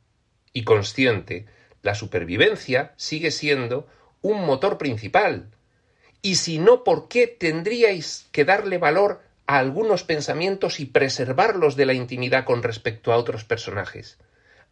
y 0.52 0.64
consciente, 0.64 1.46
la 1.82 1.94
supervivencia 1.94 2.92
sigue 2.96 3.30
siendo 3.30 3.88
un 4.20 4.44
motor 4.44 4.76
principal. 4.76 5.50
Y 6.20 6.34
si 6.34 6.58
no, 6.58 6.84
¿por 6.84 7.08
qué 7.08 7.26
tendríais 7.26 8.28
que 8.30 8.44
darle 8.44 8.76
valor 8.76 9.22
a 9.46 9.58
algunos 9.58 10.04
pensamientos 10.04 10.80
y 10.80 10.84
preservarlos 10.84 11.76
de 11.76 11.87
la 11.87 11.94
intimidad 11.94 12.44
con 12.44 12.62
respecto 12.62 13.12
a 13.12 13.16
otros 13.16 13.44
personajes? 13.44 14.18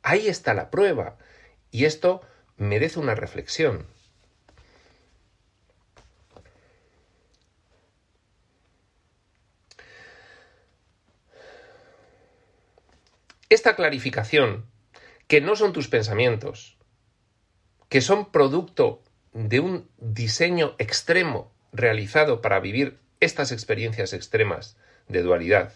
Ahí 0.02 0.28
está 0.28 0.52
la 0.52 0.70
prueba. 0.70 1.16
Y 1.70 1.86
esto 1.86 2.20
merece 2.58 2.98
una 2.98 3.14
reflexión. 3.14 3.86
Esta 13.50 13.76
clarificación, 13.76 14.66
que 15.26 15.40
no 15.40 15.56
son 15.56 15.72
tus 15.72 15.88
pensamientos, 15.88 16.76
que 17.88 18.02
son 18.02 18.30
producto 18.30 19.02
de 19.32 19.60
un 19.60 19.88
diseño 19.96 20.74
extremo 20.76 21.50
realizado 21.72 22.42
para 22.42 22.60
vivir 22.60 22.98
estas 23.20 23.50
experiencias 23.50 24.12
extremas 24.12 24.76
de 25.08 25.22
dualidad, 25.22 25.72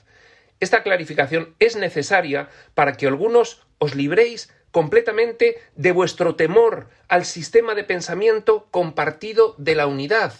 esta 0.60 0.82
clarificación 0.82 1.56
es 1.60 1.74
necesaria 1.76 2.50
para 2.74 2.92
que 2.92 3.06
algunos 3.06 3.66
os 3.78 3.94
libréis 3.94 4.52
completamente 4.70 5.56
de 5.74 5.92
vuestro 5.92 6.36
temor 6.36 6.90
al 7.08 7.24
sistema 7.24 7.74
de 7.74 7.84
pensamiento 7.84 8.68
compartido 8.70 9.54
de 9.56 9.76
la 9.76 9.86
unidad, 9.86 10.34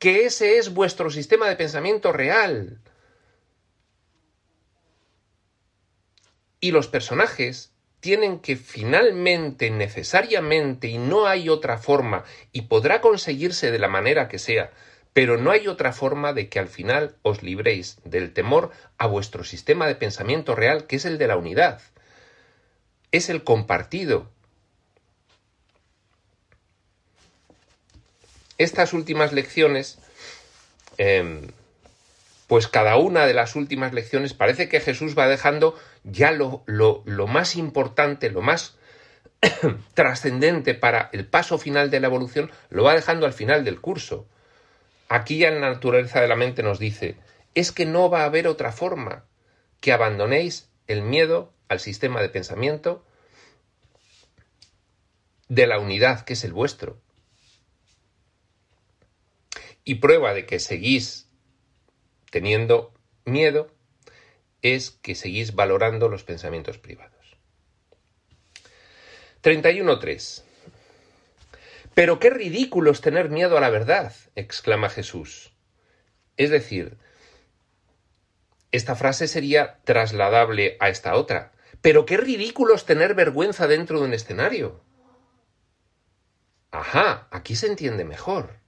que 0.00 0.24
ese 0.24 0.58
es 0.58 0.74
vuestro 0.74 1.10
sistema 1.10 1.48
de 1.48 1.54
pensamiento 1.54 2.12
real, 2.12 2.80
Y 6.62 6.70
los 6.70 6.86
personajes 6.86 7.72
tienen 7.98 8.38
que 8.38 8.54
finalmente, 8.54 9.68
necesariamente, 9.70 10.86
y 10.86 10.96
no 10.96 11.26
hay 11.26 11.48
otra 11.48 11.76
forma, 11.76 12.22
y 12.52 12.62
podrá 12.62 13.00
conseguirse 13.00 13.72
de 13.72 13.80
la 13.80 13.88
manera 13.88 14.28
que 14.28 14.38
sea, 14.38 14.70
pero 15.12 15.38
no 15.38 15.50
hay 15.50 15.66
otra 15.66 15.92
forma 15.92 16.32
de 16.32 16.48
que 16.48 16.60
al 16.60 16.68
final 16.68 17.16
os 17.22 17.42
libréis 17.42 17.98
del 18.04 18.32
temor 18.32 18.70
a 18.96 19.08
vuestro 19.08 19.42
sistema 19.42 19.88
de 19.88 19.96
pensamiento 19.96 20.54
real, 20.54 20.86
que 20.86 20.96
es 20.96 21.04
el 21.04 21.18
de 21.18 21.26
la 21.26 21.36
unidad. 21.36 21.80
Es 23.10 23.28
el 23.28 23.42
compartido. 23.42 24.30
Estas 28.56 28.92
últimas 28.92 29.32
lecciones 29.32 29.98
em, 30.96 31.48
pues 32.52 32.68
cada 32.68 32.98
una 32.98 33.24
de 33.24 33.32
las 33.32 33.56
últimas 33.56 33.94
lecciones 33.94 34.34
parece 34.34 34.68
que 34.68 34.78
Jesús 34.78 35.16
va 35.18 35.26
dejando 35.26 35.74
ya 36.04 36.32
lo, 36.32 36.62
lo, 36.66 37.02
lo 37.06 37.26
más 37.26 37.56
importante, 37.56 38.28
lo 38.28 38.42
más 38.42 38.76
trascendente 39.94 40.74
para 40.74 41.08
el 41.14 41.26
paso 41.26 41.56
final 41.56 41.90
de 41.90 42.00
la 42.00 42.08
evolución, 42.08 42.50
lo 42.68 42.84
va 42.84 42.94
dejando 42.94 43.24
al 43.24 43.32
final 43.32 43.64
del 43.64 43.80
curso. 43.80 44.28
Aquí 45.08 45.38
ya 45.38 45.48
en 45.48 45.62
la 45.62 45.70
naturaleza 45.70 46.20
de 46.20 46.28
la 46.28 46.36
mente 46.36 46.62
nos 46.62 46.78
dice, 46.78 47.16
es 47.54 47.72
que 47.72 47.86
no 47.86 48.10
va 48.10 48.20
a 48.20 48.26
haber 48.26 48.46
otra 48.46 48.70
forma 48.70 49.24
que 49.80 49.94
abandonéis 49.94 50.68
el 50.88 51.00
miedo 51.00 51.54
al 51.70 51.80
sistema 51.80 52.20
de 52.20 52.28
pensamiento 52.28 53.02
de 55.48 55.66
la 55.66 55.78
unidad 55.78 56.26
que 56.26 56.34
es 56.34 56.44
el 56.44 56.52
vuestro. 56.52 57.00
Y 59.84 59.94
prueba 59.94 60.34
de 60.34 60.44
que 60.44 60.60
seguís 60.60 61.31
teniendo 62.32 62.94
miedo 63.26 63.70
es 64.62 64.90
que 64.90 65.14
seguís 65.14 65.54
valorando 65.54 66.08
los 66.08 66.24
pensamientos 66.24 66.78
privados. 66.78 67.36
31.3. 69.42 70.42
Pero 71.94 72.18
qué 72.18 72.30
ridículo 72.30 72.90
es 72.90 73.02
tener 73.02 73.28
miedo 73.28 73.58
a 73.58 73.60
la 73.60 73.68
verdad, 73.68 74.14
exclama 74.34 74.88
Jesús. 74.88 75.52
Es 76.38 76.48
decir, 76.48 76.96
esta 78.70 78.96
frase 78.96 79.28
sería 79.28 79.80
trasladable 79.84 80.78
a 80.80 80.88
esta 80.88 81.14
otra. 81.16 81.52
Pero 81.82 82.06
qué 82.06 82.16
ridículo 82.16 82.74
es 82.74 82.86
tener 82.86 83.14
vergüenza 83.14 83.66
dentro 83.66 84.00
de 84.00 84.06
un 84.06 84.14
escenario. 84.14 84.80
Ajá, 86.70 87.28
aquí 87.30 87.56
se 87.56 87.66
entiende 87.66 88.06
mejor. 88.06 88.58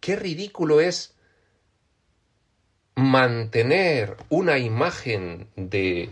Qué 0.00 0.16
ridículo 0.16 0.80
es 0.80 1.17
mantener 2.98 4.16
una 4.28 4.58
imagen 4.58 5.46
de 5.54 6.10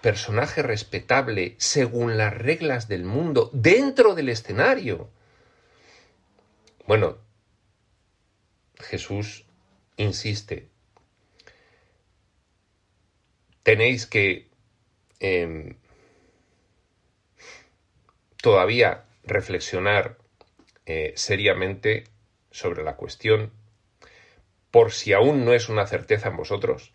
personaje 0.00 0.62
respetable 0.62 1.56
según 1.58 2.16
las 2.16 2.32
reglas 2.32 2.86
del 2.86 3.02
mundo 3.02 3.50
dentro 3.52 4.14
del 4.14 4.28
escenario. 4.28 5.10
Bueno, 6.86 7.18
Jesús 8.78 9.46
insiste, 9.96 10.68
tenéis 13.64 14.06
que 14.06 14.46
em, 15.18 15.74
todavía 18.40 19.06
reflexionar 19.24 20.18
eh, 20.86 21.14
seriamente 21.16 22.04
sobre 22.52 22.84
la 22.84 22.94
cuestión 22.94 23.63
por 24.74 24.90
si 24.90 25.12
aún 25.12 25.44
no 25.44 25.54
es 25.54 25.68
una 25.68 25.86
certeza 25.86 26.30
en 26.30 26.36
vosotros, 26.36 26.94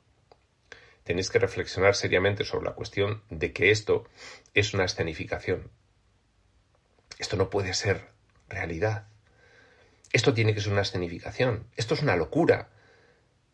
tenéis 1.06 1.30
que 1.30 1.40
reflexionar 1.40 1.96
seriamente 1.96 2.44
sobre 2.44 2.66
la 2.66 2.76
cuestión 2.76 3.24
de 3.30 3.54
que 3.54 3.72
esto 3.72 4.04
es 4.54 4.74
una 4.74 4.84
escenificación. 4.84 5.72
Esto 7.20 7.38
no 7.38 7.50
puede 7.50 7.74
ser 7.74 8.10
realidad. 8.50 9.08
Esto 10.12 10.34
tiene 10.34 10.54
que 10.54 10.60
ser 10.60 10.74
una 10.74 10.82
escenificación. 10.82 11.68
Esto 11.78 11.94
es 11.94 12.02
una 12.02 12.18
locura. 12.18 12.68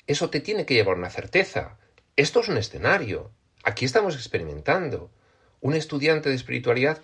Eso 0.08 0.32
te 0.32 0.40
tiene 0.40 0.66
que 0.66 0.74
llevar 0.74 0.96
a 0.96 1.00
una 1.02 1.12
certeza. 1.12 1.78
Esto 2.16 2.40
es 2.40 2.48
un 2.48 2.58
escenario. 2.58 3.30
Aquí 3.64 3.86
estamos 3.86 4.16
experimentando. 4.16 5.12
Un 5.62 5.76
estudiante 5.76 6.30
de 6.30 6.36
espiritualidad, 6.36 7.00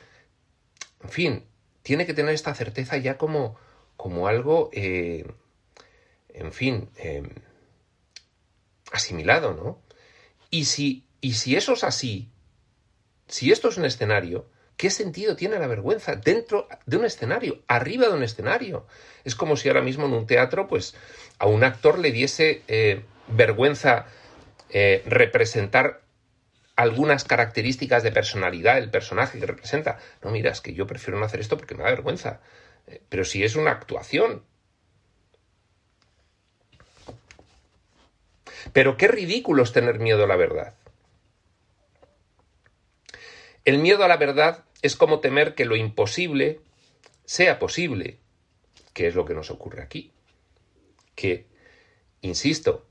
en 1.03 1.09
fin, 1.11 1.45
tiene 1.83 2.07
que 2.07 2.15
tener 2.15 2.33
esta 2.33 2.55
certeza 2.55 2.97
ya 2.97 3.19
como, 3.19 3.57
como 3.95 4.25
algo 4.27 4.71
eh, 4.73 5.23
en 6.33 6.51
fin, 6.51 6.89
em, 6.97 7.29
asimilado, 8.91 9.53
¿no? 9.53 9.81
Y 10.49 10.65
si, 10.65 11.05
y 11.21 11.33
si 11.33 11.55
eso 11.55 11.73
es 11.73 11.83
así, 11.83 12.29
si 13.27 13.51
esto 13.51 13.69
es 13.69 13.77
un 13.77 13.85
escenario, 13.85 14.49
¿qué 14.75 14.89
sentido 14.89 15.35
tiene 15.35 15.59
la 15.59 15.67
vergüenza 15.67 16.15
dentro 16.15 16.67
de 16.85 16.97
un 16.97 17.05
escenario, 17.05 17.63
arriba 17.67 18.07
de 18.07 18.13
un 18.13 18.23
escenario? 18.23 18.85
Es 19.23 19.35
como 19.35 19.55
si 19.55 19.69
ahora 19.69 19.81
mismo 19.81 20.05
en 20.05 20.13
un 20.13 20.27
teatro, 20.27 20.67
pues, 20.67 20.95
a 21.39 21.47
un 21.47 21.63
actor 21.63 21.99
le 21.99 22.11
diese 22.11 22.63
eh, 22.67 23.03
vergüenza 23.27 24.07
eh, 24.69 25.03
representar 25.05 26.01
algunas 26.75 27.23
características 27.23 28.03
de 28.03 28.11
personalidad 28.11 28.75
del 28.75 28.89
personaje 28.89 29.39
que 29.39 29.45
representa. 29.45 29.99
No, 30.23 30.31
mira, 30.31 30.51
es 30.51 30.61
que 30.61 30.73
yo 30.73 30.87
prefiero 30.87 31.19
no 31.19 31.25
hacer 31.25 31.39
esto 31.39 31.57
porque 31.57 31.75
me 31.75 31.83
da 31.83 31.89
vergüenza. 31.89 32.41
Eh, 32.87 33.01
pero 33.07 33.23
si 33.23 33.43
es 33.43 33.55
una 33.55 33.71
actuación, 33.71 34.43
Pero 38.73 38.97
qué 38.97 39.07
ridículo 39.07 39.63
es 39.63 39.71
tener 39.71 39.99
miedo 39.99 40.23
a 40.23 40.27
la 40.27 40.35
verdad. 40.35 40.75
El 43.63 43.77
miedo 43.77 44.03
a 44.03 44.07
la 44.07 44.17
verdad 44.17 44.63
es 44.81 44.95
como 44.95 45.19
temer 45.19 45.53
que 45.55 45.65
lo 45.65 45.75
imposible 45.75 46.61
sea 47.25 47.59
posible, 47.59 48.19
que 48.93 49.07
es 49.07 49.15
lo 49.15 49.25
que 49.25 49.33
nos 49.33 49.51
ocurre 49.51 49.81
aquí. 49.81 50.11
Que, 51.15 51.45
insisto, 52.21 52.87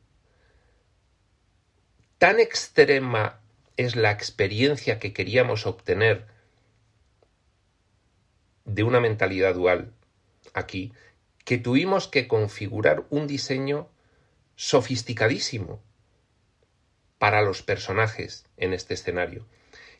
tan 2.19 2.39
extrema 2.39 3.41
es 3.77 3.97
la 3.97 4.11
experiencia 4.11 4.99
que 4.99 5.13
queríamos 5.13 5.67
obtener 5.67 6.27
de 8.65 8.83
una 8.85 9.01
mentalidad 9.01 9.55
dual 9.55 9.93
aquí, 10.55 10.93
que 11.45 11.59
tuvimos 11.59 12.07
que 12.07 12.29
configurar 12.29 13.05
un 13.11 13.27
diseño 13.27 13.89
sofisticadísimo 14.61 15.83
para 17.17 17.41
los 17.41 17.63
personajes 17.63 18.45
en 18.59 18.75
este 18.75 18.93
escenario. 18.93 19.47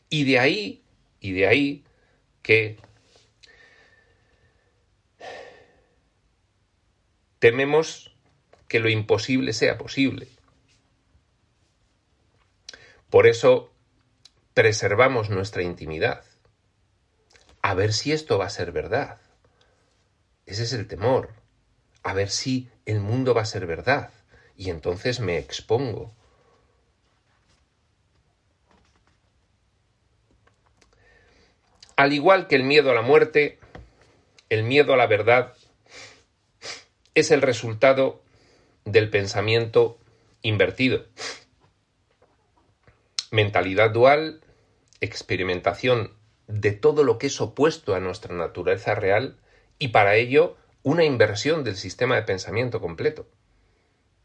Y 0.07 0.23
de 0.25 0.37
ahí, 0.37 0.83
y 1.19 1.31
de 1.31 1.47
ahí 1.47 1.83
que 2.43 2.77
tememos 7.39 8.15
que 8.67 8.79
lo 8.79 8.87
imposible 8.87 9.53
sea 9.53 9.79
posible. 9.79 10.27
Por 13.09 13.25
eso 13.25 13.73
preservamos 14.53 15.31
nuestra 15.31 15.63
intimidad. 15.63 16.23
A 17.63 17.73
ver 17.73 17.93
si 17.93 18.11
esto 18.11 18.37
va 18.37 18.45
a 18.45 18.51
ser 18.51 18.71
verdad. 18.71 19.19
Ese 20.45 20.61
es 20.61 20.73
el 20.73 20.87
temor. 20.87 21.33
A 22.03 22.13
ver 22.13 22.29
si 22.29 22.69
el 22.85 22.99
mundo 22.99 23.33
va 23.33 23.41
a 23.41 23.45
ser 23.45 23.65
verdad. 23.65 24.11
Y 24.57 24.69
entonces 24.69 25.19
me 25.19 25.37
expongo. 25.37 26.13
Al 31.95 32.13
igual 32.13 32.47
que 32.47 32.55
el 32.55 32.63
miedo 32.63 32.91
a 32.91 32.95
la 32.95 33.01
muerte, 33.01 33.59
el 34.49 34.63
miedo 34.63 34.93
a 34.93 34.97
la 34.97 35.07
verdad 35.07 35.53
es 37.13 37.31
el 37.31 37.41
resultado 37.41 38.21
del 38.85 39.09
pensamiento 39.09 39.99
invertido. 40.41 41.05
Mentalidad 43.29 43.91
dual, 43.91 44.41
experimentación 44.99 46.13
de 46.47 46.71
todo 46.71 47.03
lo 47.03 47.17
que 47.17 47.27
es 47.27 47.39
opuesto 47.39 47.95
a 47.95 47.99
nuestra 47.99 48.35
naturaleza 48.35 48.95
real 48.95 49.37
y 49.79 49.89
para 49.89 50.15
ello 50.15 50.57
una 50.83 51.03
inversión 51.03 51.63
del 51.63 51.75
sistema 51.75 52.15
de 52.15 52.23
pensamiento 52.23 52.81
completo. 52.81 53.27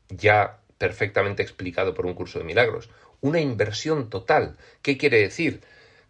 Ya 0.08 0.60
perfectamente 0.78 1.42
explicado 1.42 1.94
por 1.94 2.06
un 2.06 2.14
curso 2.14 2.38
de 2.38 2.44
milagros. 2.44 2.90
Una 3.20 3.40
inversión 3.40 4.10
total. 4.10 4.56
¿Qué 4.82 4.96
quiere 4.96 5.18
decir? 5.18 5.62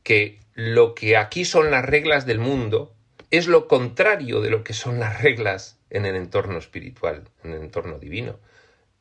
Que 0.03 0.41
lo 0.55 0.95
que 0.95 1.17
aquí 1.17 1.45
son 1.45 1.71
las 1.71 1.85
reglas 1.85 2.27
del 2.27 2.39
mundo 2.39 2.95
es 3.31 3.47
lo 3.47 3.69
contrario 3.69 4.41
de 4.41 4.51
lo 4.51 4.65
que 4.65 4.73
son 4.73 4.99
las 4.99 5.23
reglas 5.23 5.79
en 5.91 6.07
el 6.07 6.17
entorno 6.17 6.59
espiritual, 6.59 7.25
en 7.45 7.53
el 7.53 7.63
entorno 7.63 7.99
divino. 7.99 8.39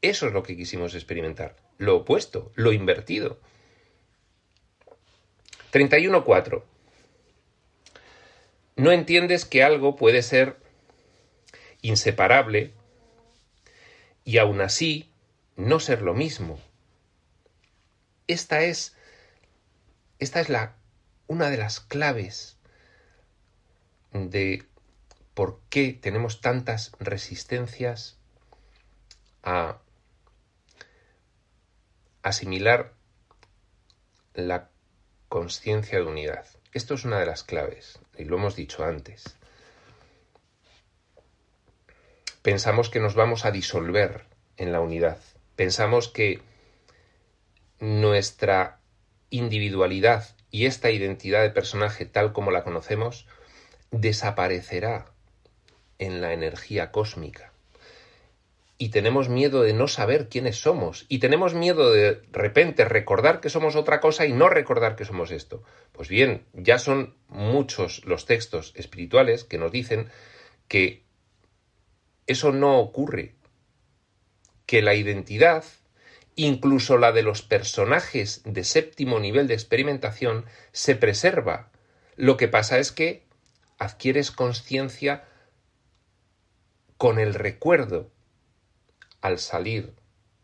Eso 0.01 0.27
es 0.27 0.33
lo 0.33 0.43
que 0.43 0.55
quisimos 0.55 0.93
experimentar. 0.93 1.55
Lo 1.77 1.97
opuesto, 1.97 2.51
lo 2.55 2.71
invertido. 2.71 3.39
31.4. 5.71 6.63
No 8.77 8.91
entiendes 8.91 9.45
que 9.45 9.63
algo 9.63 9.95
puede 9.95 10.21
ser 10.21 10.57
inseparable 11.81 12.73
y 14.25 14.39
aún 14.39 14.59
así 14.59 15.09
no 15.55 15.79
ser 15.79 16.01
lo 16.01 16.13
mismo. 16.13 16.59
Esta 18.27 18.61
es 18.61 18.95
es 20.19 20.49
la 20.49 20.75
una 21.27 21.49
de 21.49 21.57
las 21.57 21.79
claves 21.79 22.57
de 24.11 24.65
por 25.33 25.59
qué 25.69 25.93
tenemos 25.93 26.41
tantas 26.41 26.91
resistencias 26.99 28.17
a 29.43 29.77
asimilar 32.23 32.93
la 34.33 34.69
conciencia 35.29 35.99
de 35.99 36.05
unidad. 36.05 36.45
Esto 36.73 36.95
es 36.95 37.05
una 37.05 37.19
de 37.19 37.25
las 37.25 37.43
claves, 37.43 37.99
y 38.17 38.25
lo 38.25 38.37
hemos 38.37 38.55
dicho 38.55 38.83
antes. 38.83 39.37
Pensamos 42.45 42.91
que 42.91 42.99
nos 42.99 43.15
vamos 43.15 43.43
a 43.43 43.49
disolver 43.49 44.25
en 44.57 44.71
la 44.71 44.79
unidad. 44.79 45.17
Pensamos 45.55 46.09
que 46.09 46.43
nuestra 47.79 48.77
individualidad 49.31 50.35
y 50.51 50.67
esta 50.67 50.91
identidad 50.91 51.41
de 51.41 51.49
personaje 51.49 52.05
tal 52.05 52.33
como 52.33 52.51
la 52.51 52.63
conocemos 52.63 53.25
desaparecerá 53.89 55.07
en 55.97 56.21
la 56.21 56.33
energía 56.33 56.91
cósmica. 56.91 57.51
Y 58.77 58.89
tenemos 58.89 59.27
miedo 59.27 59.63
de 59.63 59.73
no 59.73 59.87
saber 59.87 60.29
quiénes 60.29 60.57
somos. 60.57 61.07
Y 61.09 61.17
tenemos 61.17 61.55
miedo 61.55 61.91
de, 61.91 62.21
repente 62.31 62.85
recordar 62.85 63.41
que 63.41 63.49
somos 63.49 63.75
otra 63.75 63.99
cosa 63.99 64.27
y 64.27 64.33
no 64.33 64.49
recordar 64.49 64.95
que 64.95 65.05
somos 65.05 65.31
esto. 65.31 65.63
Pues 65.93 66.09
bien, 66.09 66.45
ya 66.53 66.77
son 66.77 67.15
muchos 67.27 68.05
los 68.05 68.27
textos 68.27 68.71
espirituales 68.75 69.45
que 69.45 69.57
nos 69.57 69.71
dicen 69.71 70.11
que 70.67 71.04
eso 72.27 72.51
no 72.51 72.79
ocurre. 72.79 73.35
Que 74.65 74.81
la 74.81 74.95
identidad, 74.95 75.63
incluso 76.35 76.97
la 76.97 77.11
de 77.11 77.21
los 77.23 77.41
personajes 77.41 78.41
de 78.45 78.63
séptimo 78.63 79.19
nivel 79.19 79.47
de 79.47 79.53
experimentación, 79.53 80.45
se 80.71 80.95
preserva. 80.95 81.71
Lo 82.15 82.37
que 82.37 82.47
pasa 82.47 82.79
es 82.79 82.91
que 82.91 83.23
adquieres 83.77 84.31
conciencia 84.31 85.25
con 86.97 87.19
el 87.19 87.33
recuerdo 87.33 88.11
al 89.21 89.39
salir 89.39 89.93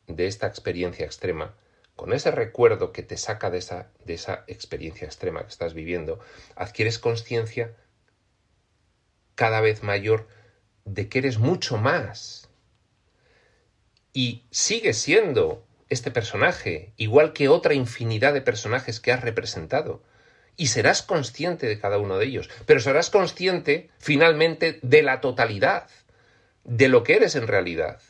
de 0.08 0.28
esta 0.28 0.48
experiencia 0.48 1.06
extrema, 1.06 1.56
con 1.96 2.14
ese 2.14 2.32
recuerdo 2.32 2.92
que 2.92 3.04
te 3.04 3.18
saca 3.18 3.50
de 3.50 3.60
esa, 3.60 3.92
de 4.06 4.16
esa 4.16 4.44
experiencia 4.48 5.06
extrema 5.06 5.42
que 5.42 5.50
estás 5.50 5.74
viviendo, 5.74 6.20
adquieres 6.56 7.00
conciencia 7.00 7.76
cada 9.36 9.62
vez 9.62 9.84
mayor 9.84 10.28
de 10.94 11.08
que 11.08 11.20
eres 11.20 11.38
mucho 11.38 11.78
más. 11.78 12.50
Y 14.14 14.44
sigues 14.52 14.98
siendo 14.98 15.66
este 15.90 16.12
personaje, 16.12 16.94
igual 16.98 17.34
que 17.34 17.50
otra 17.50 17.74
infinidad 17.74 18.34
de 18.34 18.42
personajes 18.42 19.00
que 19.00 19.12
has 19.12 19.22
representado. 19.22 20.04
Y 20.58 20.68
serás 20.68 21.02
consciente 21.02 21.68
de 21.68 21.80
cada 21.80 21.98
uno 21.98 22.18
de 22.18 22.26
ellos, 22.26 22.50
pero 22.66 22.82
serás 22.82 23.10
consciente 23.10 23.90
finalmente 24.00 24.80
de 24.84 25.02
la 25.02 25.22
totalidad 25.22 25.90
de 26.66 26.90
lo 26.90 27.04
que 27.04 27.16
eres 27.16 27.36
en 27.36 27.48
realidad. 27.48 28.02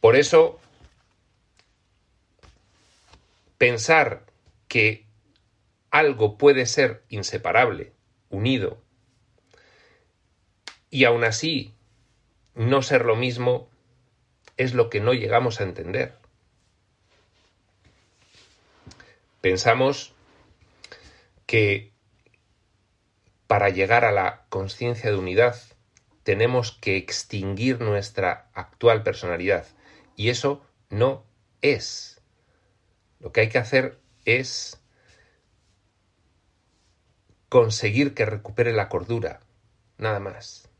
Por 0.00 0.16
eso, 0.16 0.60
pensar 3.56 4.26
que 4.68 5.06
algo 5.90 6.36
puede 6.36 6.66
ser 6.66 7.02
inseparable, 7.08 7.94
unido, 8.28 8.83
y 10.94 11.06
aún 11.06 11.24
así 11.24 11.74
no 12.54 12.80
ser 12.80 13.04
lo 13.04 13.16
mismo, 13.16 13.68
es 14.56 14.74
lo 14.74 14.90
que 14.90 15.00
no 15.00 15.12
llegamos 15.12 15.60
a 15.60 15.64
entender. 15.64 16.14
Pensamos 19.40 20.14
que 21.46 21.92
para 23.48 23.70
llegar 23.70 24.04
a 24.04 24.12
la 24.12 24.44
conciencia 24.50 25.10
de 25.10 25.16
unidad 25.16 25.60
tenemos 26.22 26.70
que 26.70 26.96
extinguir 26.96 27.80
nuestra 27.80 28.48
actual 28.54 29.02
personalidad. 29.02 29.66
Y 30.14 30.28
eso 30.28 30.64
no 30.90 31.24
es. 31.60 32.20
Lo 33.18 33.32
que 33.32 33.40
hay 33.40 33.48
que 33.48 33.58
hacer 33.58 33.98
es 34.24 34.80
conseguir 37.48 38.14
que 38.14 38.26
recupere 38.26 38.72
la 38.72 38.88
cordura, 38.88 39.40
nada 39.98 40.20
más. 40.20 40.70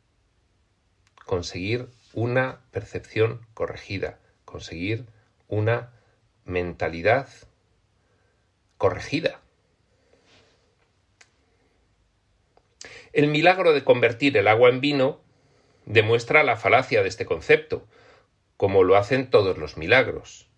Conseguir 1.25 1.89
una 2.13 2.61
percepción 2.71 3.47
corregida, 3.55 4.19
conseguir 4.45 5.07
una 5.49 5.93
mentalidad 6.45 7.29
corregida. 8.79 9.41
El 13.13 13.29
milagro 13.29 13.73
de 13.73 13.85
convertir 13.85 14.37
el 14.37 14.49
agua 14.49 14.69
en 14.69 14.81
vino 14.81 15.21
demuestra 15.87 16.43
la 16.43 16.57
falacia 16.57 17.03
de 17.03 17.09
este 17.09 17.27
concepto, 17.27 17.87
como 18.57 18.83
lo 18.83 18.97
hacen 18.97 19.31
todos 19.31 19.57
los 19.59 19.77
milagros. 19.77 20.49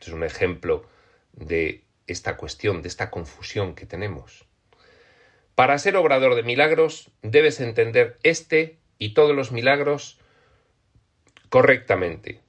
Es 0.00 0.08
un 0.08 0.24
ejemplo 0.24 0.88
de 1.32 1.84
esta 2.06 2.36
cuestión, 2.36 2.82
de 2.82 2.88
esta 2.88 3.10
confusión 3.10 3.74
que 3.74 3.86
tenemos. 3.86 4.46
Para 5.54 5.78
ser 5.78 5.96
obrador 5.96 6.34
de 6.34 6.42
milagros 6.42 7.10
debes 7.22 7.60
entender 7.60 8.18
este 8.22 8.78
y 8.98 9.14
todos 9.14 9.34
los 9.34 9.52
milagros 9.52 10.18
correctamente. 11.48 12.40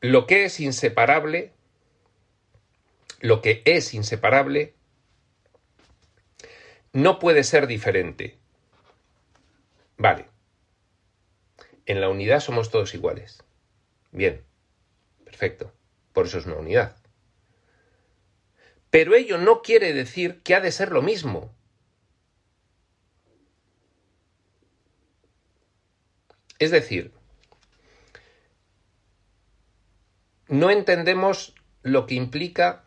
lo 0.00 0.26
que 0.26 0.44
es 0.44 0.60
inseparable, 0.60 1.52
lo 3.20 3.42
que 3.42 3.62
es 3.66 3.92
inseparable, 3.92 4.74
no 6.92 7.18
puede 7.18 7.44
ser 7.44 7.66
diferente. 7.66 8.38
Vale. 9.98 10.26
En 11.86 12.00
la 12.00 12.08
unidad 12.08 12.40
somos 12.40 12.70
todos 12.70 12.94
iguales. 12.94 13.44
Bien. 14.12 14.42
Perfecto. 15.24 15.72
Por 16.12 16.26
eso 16.26 16.38
es 16.38 16.46
una 16.46 16.56
unidad. 16.56 16.96
Pero 18.90 19.14
ello 19.14 19.38
no 19.38 19.62
quiere 19.62 19.92
decir 19.92 20.40
que 20.42 20.54
ha 20.54 20.60
de 20.60 20.72
ser 20.72 20.90
lo 20.90 21.02
mismo. 21.02 21.54
Es 26.60 26.70
decir, 26.70 27.10
no 30.46 30.70
entendemos 30.70 31.54
lo 31.82 32.04
que 32.04 32.14
implica 32.14 32.84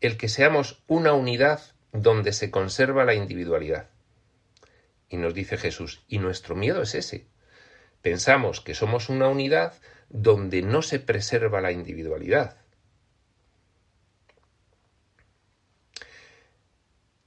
el 0.00 0.16
que 0.16 0.30
seamos 0.30 0.82
una 0.86 1.12
unidad 1.12 1.60
donde 1.92 2.32
se 2.32 2.50
conserva 2.50 3.04
la 3.04 3.12
individualidad. 3.12 3.90
Y 5.10 5.18
nos 5.18 5.34
dice 5.34 5.58
Jesús, 5.58 6.02
y 6.08 6.18
nuestro 6.18 6.56
miedo 6.56 6.80
es 6.80 6.94
ese. 6.94 7.26
Pensamos 8.00 8.62
que 8.62 8.74
somos 8.74 9.10
una 9.10 9.28
unidad 9.28 9.74
donde 10.08 10.62
no 10.62 10.80
se 10.80 11.00
preserva 11.00 11.60
la 11.60 11.70
individualidad. 11.70 12.56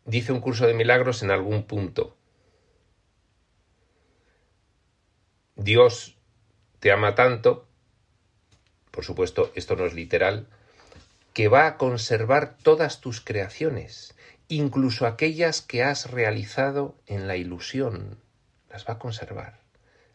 Dice 0.04 0.32
un 0.32 0.42
curso 0.42 0.66
de 0.66 0.74
milagros 0.74 1.22
en 1.22 1.30
algún 1.30 1.68
punto, 1.68 2.15
Dios 5.56 6.18
te 6.80 6.92
ama 6.92 7.16
tanto, 7.16 7.68
por 8.92 9.06
supuesto 9.06 9.52
esto 9.56 9.76
no 9.76 9.86
es 9.86 9.94
literal, 9.94 10.48
que 11.34 11.48
va 11.48 11.68
a 11.68 11.78
conservar 11.78 12.58
todas 12.62 13.02
tus 13.02 13.22
creaciones, 13.22 14.16
incluso 14.48 15.08
aquellas 15.08 15.62
que 15.62 15.84
has 15.84 16.12
realizado 16.12 16.96
en 17.08 17.28
la 17.28 17.38
ilusión, 17.38 18.20
las 18.70 18.88
va 18.88 18.94
a 18.94 19.00
conservar, 19.00 19.60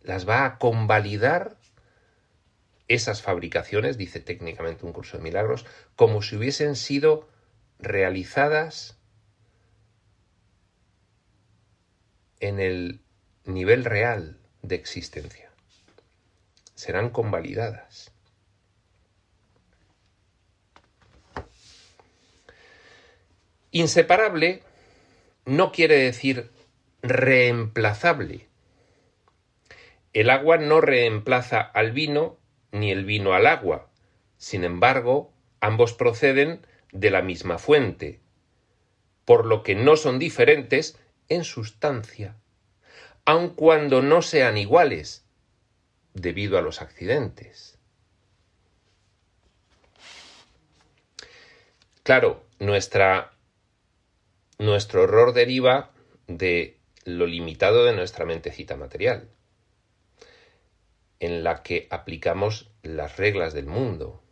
las 0.03 0.29
va 0.29 0.45
a 0.45 0.59
convalidar 0.59 1.57
esas 2.89 3.23
fabricaciones, 3.23 3.97
dice 3.97 4.21
técnicamente 4.21 4.85
un 4.85 4.93
curso 4.93 5.17
de 5.17 5.23
milagros, 5.23 5.65
como 5.97 6.23
si 6.23 6.37
hubiesen 6.37 6.77
sido 6.77 7.29
realizadas 7.79 8.99
en 12.41 12.61
el 12.61 13.01
nivel 13.45 13.85
real 13.85 14.40
de 14.63 14.75
existencia. 14.75 15.51
Serán 16.75 17.11
convalidadas. 17.11 18.13
Inseparable 23.71 24.63
no 25.45 25.73
quiere 25.73 25.97
decir 25.97 26.51
reemplazable. 27.03 28.49
El 30.13 30.31
agua 30.31 30.57
no 30.57 30.81
reemplaza 30.81 31.61
al 31.61 31.93
vino 31.93 32.37
ni 32.73 32.91
el 32.91 33.05
vino 33.05 33.33
al 33.33 33.47
agua. 33.47 33.89
Sin 34.39 34.65
embargo, 34.65 35.33
ambos 35.61 35.93
proceden 35.93 36.67
de 36.91 37.11
la 37.11 37.23
misma 37.23 37.59
fuente, 37.59 38.21
por 39.25 39.47
lo 39.47 39.63
que 39.63 39.77
no 39.77 39.97
son 39.97 40.19
diferentes 40.19 40.99
en 41.29 41.45
sustancia 41.45 42.40
aun 43.25 43.51
cuando 43.51 44.03
no 44.03 44.23
sean 44.23 44.57
iguales, 44.57 45.25
debido 46.15 46.59
a 46.59 46.63
los 46.63 46.83
accidentes. 46.83 47.79
Claro, 52.03 52.45
nuestra, 52.59 53.33
nuestro 54.59 55.05
error 55.05 55.33
deriva 55.33 55.93
de 56.27 56.79
lo 57.05 57.27
limitado 57.27 57.85
de 57.85 57.95
nuestra 57.95 58.25
mentecita 58.25 58.77
material, 58.77 59.29
en 61.21 61.45
la 61.45 61.63
que 61.63 61.87
aplicamos 61.91 62.71
las 62.83 63.17
reglas 63.17 63.53
del 63.53 63.67
mundo. 63.67 64.23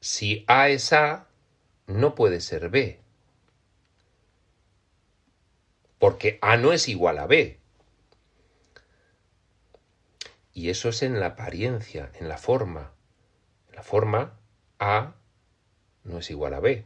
Si 0.00 0.44
A 0.46 0.68
es 0.68 0.92
A, 0.92 1.28
no 1.86 2.14
puede 2.14 2.40
ser 2.40 2.68
B 2.68 3.01
porque 6.02 6.40
A 6.42 6.56
no 6.56 6.72
es 6.72 6.88
igual 6.88 7.16
a 7.20 7.28
B. 7.28 7.60
Y 10.52 10.68
eso 10.70 10.88
es 10.88 11.00
en 11.04 11.20
la 11.20 11.26
apariencia, 11.26 12.10
en 12.18 12.28
la 12.28 12.38
forma. 12.38 12.90
En 13.68 13.76
la 13.76 13.84
forma, 13.84 14.36
A 14.80 15.14
no 16.02 16.18
es 16.18 16.28
igual 16.28 16.54
a 16.54 16.58
B. 16.58 16.84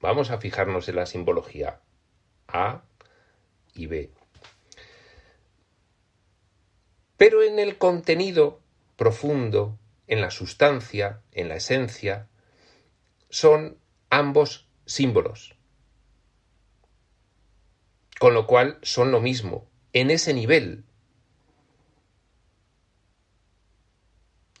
Vamos 0.00 0.30
a 0.30 0.38
fijarnos 0.38 0.88
en 0.88 0.96
la 0.96 1.04
simbología 1.04 1.82
A 2.46 2.80
y 3.74 3.88
B. 3.88 4.10
Pero 7.18 7.42
en 7.42 7.58
el 7.58 7.76
contenido 7.76 8.62
profundo, 8.96 9.78
en 10.06 10.22
la 10.22 10.30
sustancia, 10.30 11.20
en 11.32 11.50
la 11.50 11.56
esencia, 11.56 12.26
son 13.28 13.76
ambos 14.08 14.66
símbolos 14.86 15.57
con 18.18 18.34
lo 18.34 18.46
cual 18.46 18.78
son 18.82 19.12
lo 19.12 19.20
mismo, 19.20 19.68
en 19.92 20.10
ese 20.10 20.34
nivel. 20.34 20.84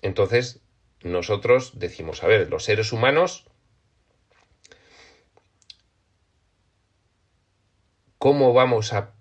Entonces, 0.00 0.60
nosotros 1.02 1.78
decimos, 1.78 2.22
a 2.22 2.28
ver, 2.28 2.48
los 2.50 2.64
seres 2.64 2.92
humanos, 2.92 3.46
¿cómo 8.18 8.52
vamos 8.52 8.92
a 8.92 9.14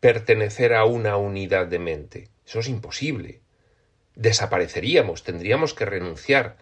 pertenecer 0.00 0.74
a 0.74 0.84
una 0.84 1.16
unidad 1.16 1.66
de 1.66 1.78
mente? 1.78 2.30
Eso 2.46 2.60
es 2.60 2.68
imposible. 2.68 3.42
Desapareceríamos, 4.14 5.22
tendríamos 5.22 5.74
que 5.74 5.84
renunciar 5.84 6.56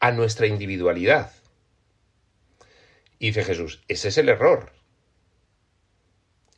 a 0.00 0.12
nuestra 0.12 0.46
individualidad. 0.46 1.32
Y 3.18 3.28
dice 3.28 3.44
Jesús, 3.44 3.84
ese 3.88 4.08
es 4.08 4.18
el 4.18 4.28
error. 4.28 4.72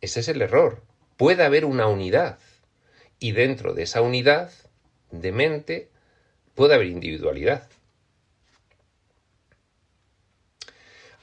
Ese 0.07 0.21
es 0.21 0.29
el 0.29 0.41
error. 0.41 0.85
Puede 1.17 1.43
haber 1.43 1.65
una 1.65 1.89
unidad 1.89 2.39
y 3.19 3.33
dentro 3.33 3.75
de 3.75 3.83
esa 3.83 4.03
unidad 4.03 4.53
de 5.11 5.33
mente 5.33 5.91
puede 6.55 6.77
haber 6.77 6.87
individualidad. 6.87 7.69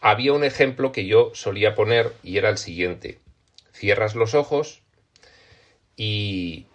Había 0.01 0.33
un 0.33 0.43
ejemplo 0.43 0.91
que 0.91 1.05
yo 1.05 1.31
solía 1.33 1.75
poner 1.75 2.11
y 2.23 2.37
era 2.37 2.49
el 2.49 2.57
siguiente. 2.57 3.19
Cierras 3.71 4.15
los 4.15 4.33
ojos 4.33 4.81
y 5.95 6.65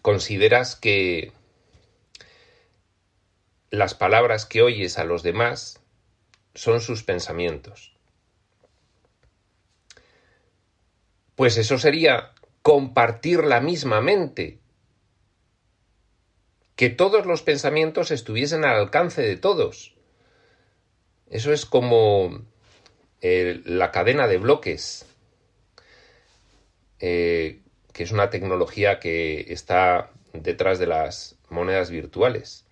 consideras 0.00 0.74
que 0.74 1.32
las 3.68 3.92
palabras 3.92 4.46
que 4.46 4.62
oyes 4.62 4.96
a 4.96 5.04
los 5.04 5.22
demás 5.22 5.80
son 6.54 6.80
sus 6.80 7.02
pensamientos. 7.02 7.95
Pues 11.36 11.58
eso 11.58 11.78
sería 11.78 12.32
compartir 12.62 13.44
la 13.44 13.60
misma 13.60 14.00
mente. 14.00 14.58
Que 16.74 16.90
todos 16.90 17.26
los 17.26 17.42
pensamientos 17.42 18.10
estuviesen 18.10 18.64
al 18.64 18.76
alcance 18.76 19.22
de 19.22 19.36
todos. 19.36 19.94
Eso 21.30 21.52
es 21.52 21.66
como 21.66 22.42
eh, 23.20 23.60
la 23.64 23.90
cadena 23.92 24.26
de 24.28 24.38
bloques, 24.38 25.06
eh, 27.00 27.60
que 27.92 28.02
es 28.02 28.12
una 28.12 28.30
tecnología 28.30 28.98
que 28.98 29.52
está 29.52 30.10
detrás 30.32 30.78
de 30.78 30.86
las 30.86 31.36
monedas 31.50 31.90
virtuales. 31.90 32.64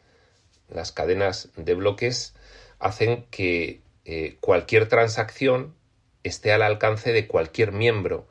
Las 0.69 0.93
cadenas 0.93 1.51
de 1.57 1.75
bloques 1.75 2.35
hacen 2.79 3.27
que 3.31 3.83
eh, 4.07 4.39
cualquier 4.41 4.89
transacción 4.89 5.75
esté 6.23 6.53
al 6.53 6.63
alcance 6.63 7.13
de 7.13 7.27
cualquier 7.27 7.73
miembro 7.73 8.27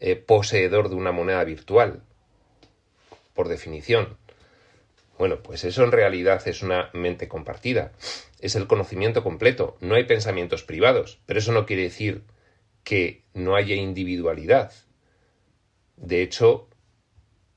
eh, 0.00 0.16
poseedor 0.16 0.88
de 0.88 0.96
una 0.96 1.12
moneda 1.12 1.44
virtual, 1.44 2.02
por 3.34 3.48
definición. 3.48 4.16
Bueno, 5.18 5.42
pues 5.42 5.64
eso 5.64 5.84
en 5.84 5.92
realidad 5.92 6.46
es 6.48 6.62
una 6.62 6.90
mente 6.94 7.28
compartida, 7.28 7.92
es 8.40 8.56
el 8.56 8.66
conocimiento 8.66 9.22
completo, 9.22 9.76
no 9.80 9.94
hay 9.94 10.04
pensamientos 10.04 10.62
privados, 10.62 11.20
pero 11.26 11.38
eso 11.38 11.52
no 11.52 11.66
quiere 11.66 11.82
decir 11.82 12.24
que 12.84 13.22
no 13.34 13.54
haya 13.56 13.74
individualidad. 13.74 14.72
De 15.96 16.22
hecho, 16.22 16.68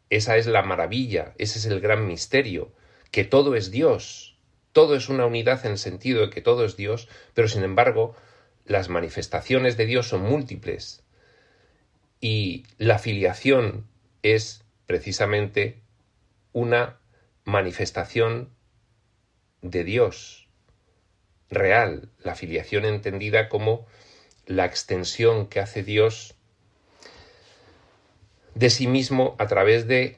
esa 0.09 0.35
es 0.35 0.45
la 0.45 0.61
maravilla, 0.61 1.33
ese 1.37 1.59
es 1.59 1.65
el 1.65 1.79
gran 1.79 2.05
misterio, 2.05 2.73
que 3.11 3.23
todo 3.23 3.55
es 3.55 3.71
Dios, 3.71 4.37
todo 4.73 4.95
es 4.95 5.07
una 5.07 5.25
unidad 5.25 5.65
en 5.65 5.73
el 5.73 5.77
sentido 5.77 6.21
de 6.21 6.29
que 6.29 6.41
todo 6.41 6.65
es 6.65 6.75
Dios, 6.75 7.07
pero 7.33 7.47
sin 7.47 7.63
embargo 7.63 8.15
las 8.65 8.89
manifestaciones 8.89 9.77
de 9.77 9.85
Dios 9.85 10.09
son 10.09 10.23
múltiples, 10.23 11.02
Y 12.23 12.63
la 12.77 12.99
filiación 12.99 13.85
es 14.21 14.63
precisamente 14.85 15.81
una 16.53 16.97
manifestación 17.43 18.49
de 19.61 19.83
Dios 19.83 20.47
real, 21.49 22.07
la 22.19 22.35
filiación 22.35 22.85
entendida 22.85 23.49
como 23.49 23.85
la 24.45 24.63
extensión 24.63 25.47
que 25.47 25.59
hace 25.59 25.83
Dios 25.83 26.35
de 28.55 28.69
sí 28.69 28.87
mismo 28.87 29.35
a 29.37 29.47
través 29.47 29.85
de 29.85 30.17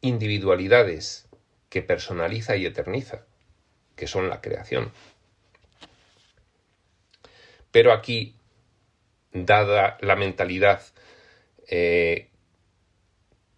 individualidades 0.00 1.28
que 1.68 1.82
personaliza 1.82 2.56
y 2.56 2.64
eterniza, 2.64 3.26
que 3.94 4.06
son 4.06 4.30
la 4.30 4.40
creación. 4.40 4.90
Pero 7.72 7.92
aquí, 7.92 8.36
dada 9.32 9.96
la 10.00 10.14
mentalidad 10.14 10.82
eh, 11.66 12.28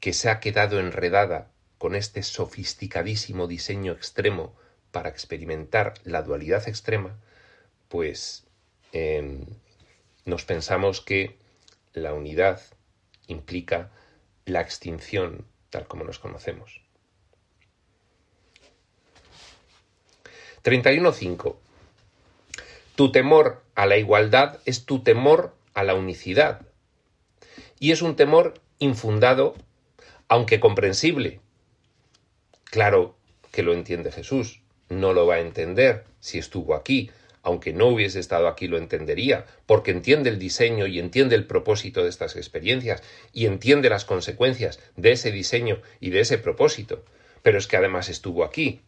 que 0.01 0.13
se 0.13 0.31
ha 0.31 0.41
quedado 0.41 0.79
enredada 0.79 1.51
con 1.79 1.95
este 1.95 2.23
sofisticadísimo 2.23 3.47
diseño 3.47 3.93
extremo 3.93 4.55
para 4.93 5.09
experimentar 5.09 5.95
la 6.05 6.23
dualidad 6.23 6.69
extrema, 6.69 7.19
pues 7.89 8.47
em, 8.93 9.45
nos 10.25 10.45
pensamos 10.45 11.01
que 11.01 11.37
la 11.93 12.15
unidad 12.15 12.63
implica 13.27 13.91
la 14.47 14.61
extinción 14.61 15.47
tal 15.71 15.89
como 15.89 16.05
nos 16.05 16.19
conocemos. 16.19 16.81
31.5. 20.63 21.57
Tu 22.95 23.11
temor 23.11 23.63
a 23.75 23.87
la 23.87 23.97
igualdad 23.97 24.61
es 24.67 24.85
tu 24.85 25.03
temor 25.03 25.57
a 25.75 25.83
la 25.83 25.95
unicidad. 25.95 26.63
Y 27.81 27.91
es 27.91 28.03
un 28.03 28.15
temor 28.15 28.55
infundado, 28.79 29.55
aunque 30.29 30.61
comprensible. 30.61 31.41
Claro 32.65 33.17
que 33.51 33.65
lo 33.65 33.73
entiende 33.73 34.13
Jesús, 34.13 34.61
no 34.89 35.13
lo 35.13 35.27
va 35.27 35.37
a 35.37 35.41
entender 35.41 36.05
si 36.21 36.39
estuvo 36.39 36.75
aquí, 36.75 37.11
aunque 37.43 37.73
no 37.73 37.89
hubiese 37.89 38.21
estado 38.21 38.47
aquí 38.47 38.69
lo 38.69 38.79
entendería, 38.79 39.45
porque 39.67 39.91
entiende 39.91 40.31
el 40.31 40.39
diseño 40.39 40.87
y 40.87 41.01
entiende 41.01 41.35
el 41.35 41.47
propósito 41.47 42.03
de 42.03 42.11
estas 42.11 42.37
experiencias 42.37 43.03
y 43.33 43.47
entiende 43.47 43.91
las 43.91 44.05
consecuencias 44.05 44.79
de 44.97 45.13
ese 45.13 45.33
diseño 45.33 45.81
y 46.01 46.11
de 46.11 46.21
ese 46.21 46.39
propósito, 46.39 47.05
pero 47.43 47.59
es 47.59 47.67
que 47.67 47.77
además 47.77 48.09
estuvo 48.09 48.45
aquí. 48.45 48.81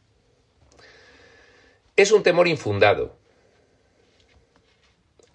Es 1.96 2.12
un 2.12 2.22
temor 2.22 2.48
infundado, 2.48 3.16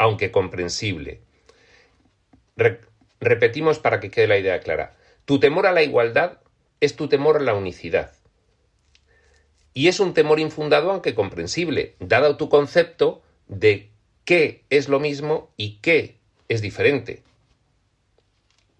aunque 0.01 0.31
comprensible. 0.31 1.21
repetimos 3.19 3.77
para 3.77 3.99
que 3.99 4.09
quede 4.09 4.25
la 4.25 4.39
idea 4.39 4.59
clara. 4.59 4.97
Tu 5.25 5.39
temor 5.39 5.67
a 5.67 5.71
la 5.71 5.83
igualdad 5.83 6.39
es 6.79 6.95
tu 6.95 7.07
temor 7.07 7.37
a 7.37 7.41
la 7.41 7.53
unicidad. 7.53 8.11
Y 9.75 9.89
es 9.89 9.99
un 9.99 10.15
temor 10.15 10.39
infundado 10.39 10.89
aunque 10.89 11.13
comprensible, 11.13 11.95
dado 11.99 12.35
tu 12.35 12.49
concepto 12.49 13.21
de 13.47 13.91
qué 14.25 14.65
es 14.71 14.89
lo 14.89 14.99
mismo 14.99 15.51
y 15.55 15.77
qué 15.81 16.17
es 16.49 16.63
diferente. 16.63 17.21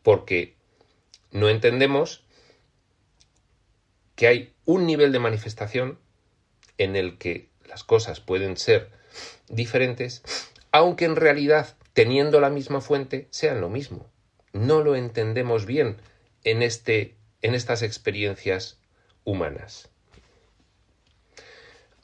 Porque 0.01 0.55
no 1.29 1.49
entendemos 1.49 2.23
que 4.15 4.25
hay 4.25 4.53
un 4.65 4.87
nivel 4.87 5.11
de 5.11 5.19
manifestación 5.19 5.99
en 6.79 6.95
el 6.95 7.19
que 7.19 7.49
las 7.67 7.83
cosas 7.83 8.21
pueden 8.21 8.57
ser 8.57 8.89
diferentes, 9.49 10.23
aunque 10.71 11.05
en 11.05 11.15
realidad, 11.15 11.75
teniendo 11.93 12.39
la 12.39 12.49
misma 12.49 12.81
fuente, 12.81 13.27
sean 13.29 13.61
lo 13.61 13.69
mismo. 13.69 14.09
No 14.53 14.83
lo 14.83 14.95
entendemos 14.95 15.65
bien 15.65 15.97
en, 16.43 16.61
este, 16.61 17.15
en 17.41 17.55
estas 17.55 17.81
experiencias 17.81 18.79
humanas. 19.23 19.89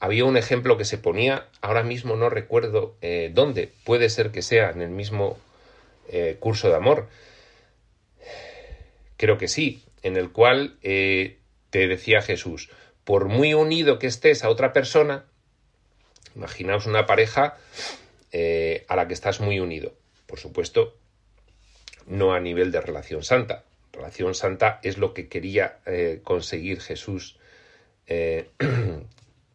Había 0.00 0.24
un 0.24 0.36
ejemplo 0.36 0.76
que 0.76 0.84
se 0.84 0.98
ponía, 0.98 1.48
ahora 1.60 1.82
mismo 1.82 2.14
no 2.14 2.30
recuerdo 2.30 2.96
eh, 3.00 3.30
dónde, 3.34 3.72
puede 3.84 4.08
ser 4.10 4.30
que 4.30 4.42
sea 4.42 4.70
en 4.70 4.80
el 4.80 4.90
mismo 4.90 5.38
eh, 6.08 6.36
curso 6.38 6.68
de 6.68 6.76
amor, 6.76 7.08
creo 9.16 9.38
que 9.38 9.48
sí, 9.48 9.82
en 10.02 10.16
el 10.16 10.30
cual 10.30 10.78
eh, 10.82 11.38
te 11.70 11.88
decía 11.88 12.22
Jesús, 12.22 12.70
por 13.04 13.26
muy 13.26 13.54
unido 13.54 13.98
que 13.98 14.06
estés 14.06 14.44
a 14.44 14.50
otra 14.50 14.72
persona, 14.72 15.24
imaginaos 16.36 16.86
una 16.86 17.06
pareja 17.06 17.56
a 18.32 18.96
la 18.96 19.08
que 19.08 19.14
estás 19.14 19.40
muy 19.40 19.60
unido, 19.60 19.94
por 20.26 20.38
supuesto, 20.38 20.96
no 22.06 22.34
a 22.34 22.40
nivel 22.40 22.72
de 22.72 22.80
relación 22.80 23.22
santa. 23.22 23.64
Relación 23.92 24.34
santa 24.34 24.80
es 24.82 24.98
lo 24.98 25.14
que 25.14 25.28
quería 25.28 25.78
conseguir 26.24 26.80
Jesús 26.80 27.38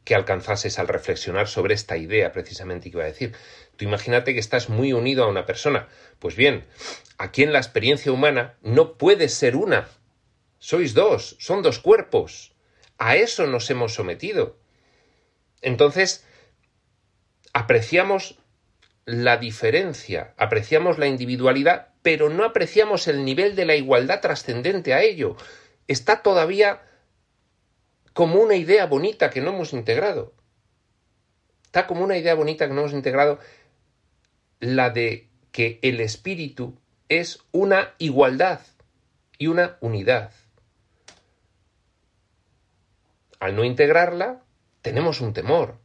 que 0.03 0.15
alcanzases 0.15 0.79
al 0.79 0.87
reflexionar 0.87 1.47
sobre 1.47 1.73
esta 1.73 1.97
idea 1.97 2.31
precisamente 2.31 2.89
que 2.89 2.97
iba 2.97 3.03
a 3.03 3.07
decir. 3.07 3.33
Tú 3.77 3.85
imagínate 3.85 4.33
que 4.33 4.39
estás 4.39 4.69
muy 4.69 4.93
unido 4.93 5.23
a 5.23 5.27
una 5.27 5.45
persona. 5.45 5.87
Pues 6.19 6.35
bien, 6.35 6.65
aquí 7.17 7.43
en 7.43 7.53
la 7.53 7.59
experiencia 7.59 8.11
humana 8.11 8.55
no 8.61 8.97
puedes 8.97 9.33
ser 9.33 9.55
una. 9.55 9.87
Sois 10.59 10.93
dos, 10.93 11.35
son 11.39 11.61
dos 11.61 11.79
cuerpos. 11.79 12.53
A 12.97 13.15
eso 13.15 13.47
nos 13.47 13.69
hemos 13.69 13.93
sometido. 13.93 14.57
Entonces, 15.61 16.25
apreciamos 17.53 18.37
la 19.05 19.37
diferencia, 19.37 20.33
apreciamos 20.37 20.97
la 20.97 21.07
individualidad, 21.07 21.89
pero 22.01 22.29
no 22.29 22.43
apreciamos 22.43 23.07
el 23.07 23.25
nivel 23.25 23.55
de 23.55 23.65
la 23.65 23.75
igualdad 23.75 24.21
trascendente 24.21 24.93
a 24.93 25.01
ello. 25.01 25.35
Está 25.87 26.21
todavía 26.21 26.81
como 28.13 28.41
una 28.41 28.55
idea 28.55 28.85
bonita 28.85 29.29
que 29.29 29.41
no 29.41 29.49
hemos 29.49 29.73
integrado. 29.73 30.33
Está 31.65 31.87
como 31.87 32.03
una 32.03 32.17
idea 32.17 32.35
bonita 32.35 32.67
que 32.67 32.73
no 32.73 32.81
hemos 32.81 32.93
integrado 32.93 33.39
la 34.59 34.89
de 34.89 35.27
que 35.51 35.79
el 35.81 35.99
espíritu 35.99 36.77
es 37.09 37.39
una 37.51 37.93
igualdad 37.97 38.61
y 39.37 39.47
una 39.47 39.77
unidad. 39.81 40.31
Al 43.39 43.55
no 43.55 43.65
integrarla, 43.65 44.41
tenemos 44.81 45.19
un 45.19 45.33
temor. 45.33 45.77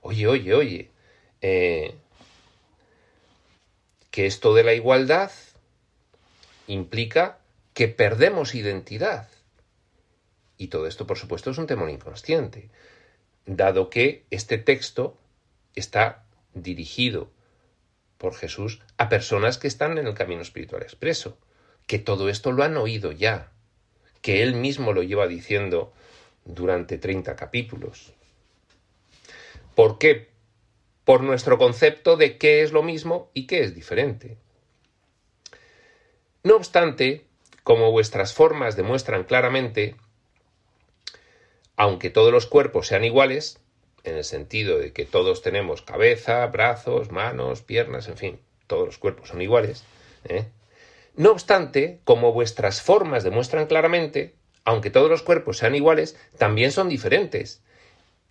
Oye, 0.00 0.26
oye, 0.26 0.54
oye, 0.54 0.90
eh, 1.42 1.98
que 4.18 4.26
esto 4.26 4.52
de 4.52 4.64
la 4.64 4.74
igualdad 4.74 5.30
implica 6.66 7.38
que 7.72 7.86
perdemos 7.86 8.56
identidad. 8.56 9.28
Y 10.56 10.66
todo 10.66 10.88
esto, 10.88 11.06
por 11.06 11.16
supuesto, 11.16 11.52
es 11.52 11.58
un 11.58 11.68
temor 11.68 11.88
inconsciente, 11.88 12.68
dado 13.46 13.90
que 13.90 14.24
este 14.32 14.58
texto 14.58 15.16
está 15.76 16.24
dirigido 16.52 17.30
por 18.16 18.34
Jesús 18.34 18.80
a 18.96 19.08
personas 19.08 19.56
que 19.56 19.68
están 19.68 19.98
en 19.98 20.08
el 20.08 20.14
camino 20.14 20.42
espiritual 20.42 20.82
expreso, 20.82 21.38
que 21.86 22.00
todo 22.00 22.28
esto 22.28 22.50
lo 22.50 22.64
han 22.64 22.76
oído 22.76 23.12
ya, 23.12 23.52
que 24.20 24.42
él 24.42 24.56
mismo 24.56 24.92
lo 24.92 25.04
lleva 25.04 25.28
diciendo 25.28 25.92
durante 26.44 26.98
30 26.98 27.36
capítulos. 27.36 28.14
¿Por 29.76 29.96
qué? 29.98 30.28
Por 31.08 31.22
nuestro 31.22 31.56
concepto 31.56 32.18
de 32.18 32.36
qué 32.36 32.60
es 32.60 32.72
lo 32.72 32.82
mismo 32.82 33.30
y 33.32 33.46
qué 33.46 33.62
es 33.62 33.74
diferente. 33.74 34.36
No 36.42 36.54
obstante, 36.54 37.24
como 37.62 37.90
vuestras 37.92 38.34
formas 38.34 38.76
demuestran 38.76 39.24
claramente, 39.24 39.96
aunque 41.76 42.10
todos 42.10 42.30
los 42.30 42.44
cuerpos 42.44 42.88
sean 42.88 43.04
iguales, 43.04 43.58
en 44.04 44.16
el 44.16 44.24
sentido 44.24 44.78
de 44.78 44.92
que 44.92 45.06
todos 45.06 45.40
tenemos 45.40 45.80
cabeza, 45.80 46.46
brazos, 46.48 47.10
manos, 47.10 47.62
piernas, 47.62 48.06
en 48.08 48.18
fin, 48.18 48.40
todos 48.66 48.84
los 48.84 48.98
cuerpos 48.98 49.30
son 49.30 49.40
iguales, 49.40 49.84
¿eh? 50.24 50.44
no 51.16 51.30
obstante, 51.30 52.00
como 52.04 52.34
vuestras 52.34 52.82
formas 52.82 53.24
demuestran 53.24 53.66
claramente, 53.66 54.34
aunque 54.66 54.90
todos 54.90 55.08
los 55.08 55.22
cuerpos 55.22 55.56
sean 55.56 55.74
iguales, 55.74 56.18
también 56.36 56.70
son 56.70 56.90
diferentes. 56.90 57.62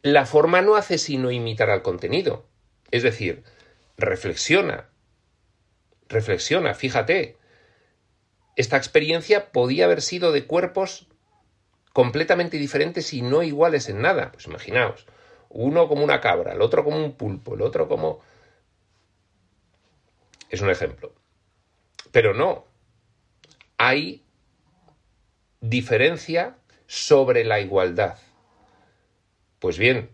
La 0.03 0.27
forma 0.27 0.61
no 0.61 0.75
hace 0.75 0.99
sino 0.99 1.31
imitar 1.31 1.71
al 1.71 1.81
contenido. 1.81 2.45
Es 2.91 3.03
decir, 3.03 3.43
reflexiona, 3.97 4.89
reflexiona, 6.07 6.73
fíjate. 6.73 7.37
Esta 8.55 8.77
experiencia 8.77 9.51
podía 9.51 9.85
haber 9.85 10.01
sido 10.01 10.31
de 10.31 10.45
cuerpos 10.45 11.07
completamente 11.93 12.57
diferentes 12.57 13.13
y 13.13 13.21
no 13.21 13.43
iguales 13.43 13.89
en 13.89 14.01
nada. 14.01 14.31
Pues 14.31 14.47
imaginaos, 14.47 15.05
uno 15.49 15.87
como 15.87 16.03
una 16.03 16.21
cabra, 16.21 16.53
el 16.53 16.61
otro 16.61 16.83
como 16.83 16.97
un 16.97 17.13
pulpo, 17.13 17.55
el 17.55 17.61
otro 17.61 17.87
como... 17.87 18.21
Es 20.49 20.61
un 20.61 20.69
ejemplo. 20.69 21.13
Pero 22.11 22.33
no, 22.33 22.65
hay 23.77 24.23
diferencia 25.61 26.57
sobre 26.87 27.43
la 27.43 27.59
igualdad. 27.59 28.17
Pues 29.59 29.77
bien, 29.77 30.09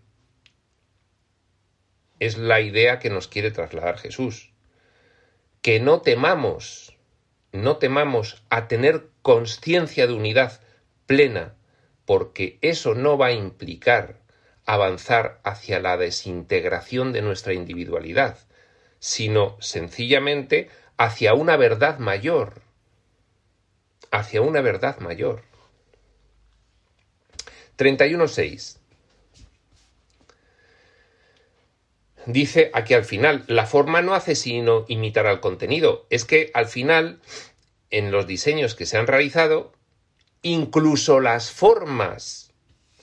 es 2.26 2.38
la 2.38 2.62
idea 2.62 3.00
que 3.00 3.10
nos 3.10 3.28
quiere 3.28 3.52
trasladar 3.52 3.98
Jesús. 3.98 4.52
que 5.62 5.80
no 5.80 6.02
temamos, 6.02 6.98
no 7.54 7.78
temamos 7.78 8.44
a 8.50 8.68
tener 8.68 9.08
conciencia 9.22 10.08
de 10.08 10.14
unidad 10.14 10.60
plena, 11.06 11.56
porque 12.06 12.58
eso 12.62 12.96
no 12.96 13.18
va 13.18 13.28
a 13.28 13.32
implicar 13.32 14.20
avanzar 14.66 15.40
hacia 15.44 15.80
la 15.80 15.96
desintegración 15.96 17.14
de 17.14 17.22
nuestra 17.22 17.54
individualidad, 17.54 18.38
sino 19.00 19.58
sencillamente 19.62 20.70
hacia 20.98 21.34
una 21.34 21.58
verdad 21.58 22.00
mayor, 22.00 22.62
hacia 24.12 24.42
una 24.42 24.62
verdad 24.62 25.00
mayor. 25.00 25.44
31.6. 27.78 28.83
Dice 32.26 32.72
aquí 32.74 32.94
al 32.94 33.04
final, 33.04 33.44
la 33.48 33.66
forma 33.66 34.02
no 34.02 34.14
hace 34.14 34.36
sino 34.36 34.86
imitar 34.88 35.28
al 35.28 35.42
contenido. 35.42 36.08
Es 36.10 36.26
que 36.26 36.52
al 36.54 36.68
final, 36.68 37.20
en 37.90 38.12
los 38.12 38.28
diseños 38.28 38.76
que 38.76 38.86
se 38.86 38.98
han 38.98 39.08
realizado, 39.08 39.74
incluso 40.42 41.20
las 41.20 41.52
formas 41.52 42.54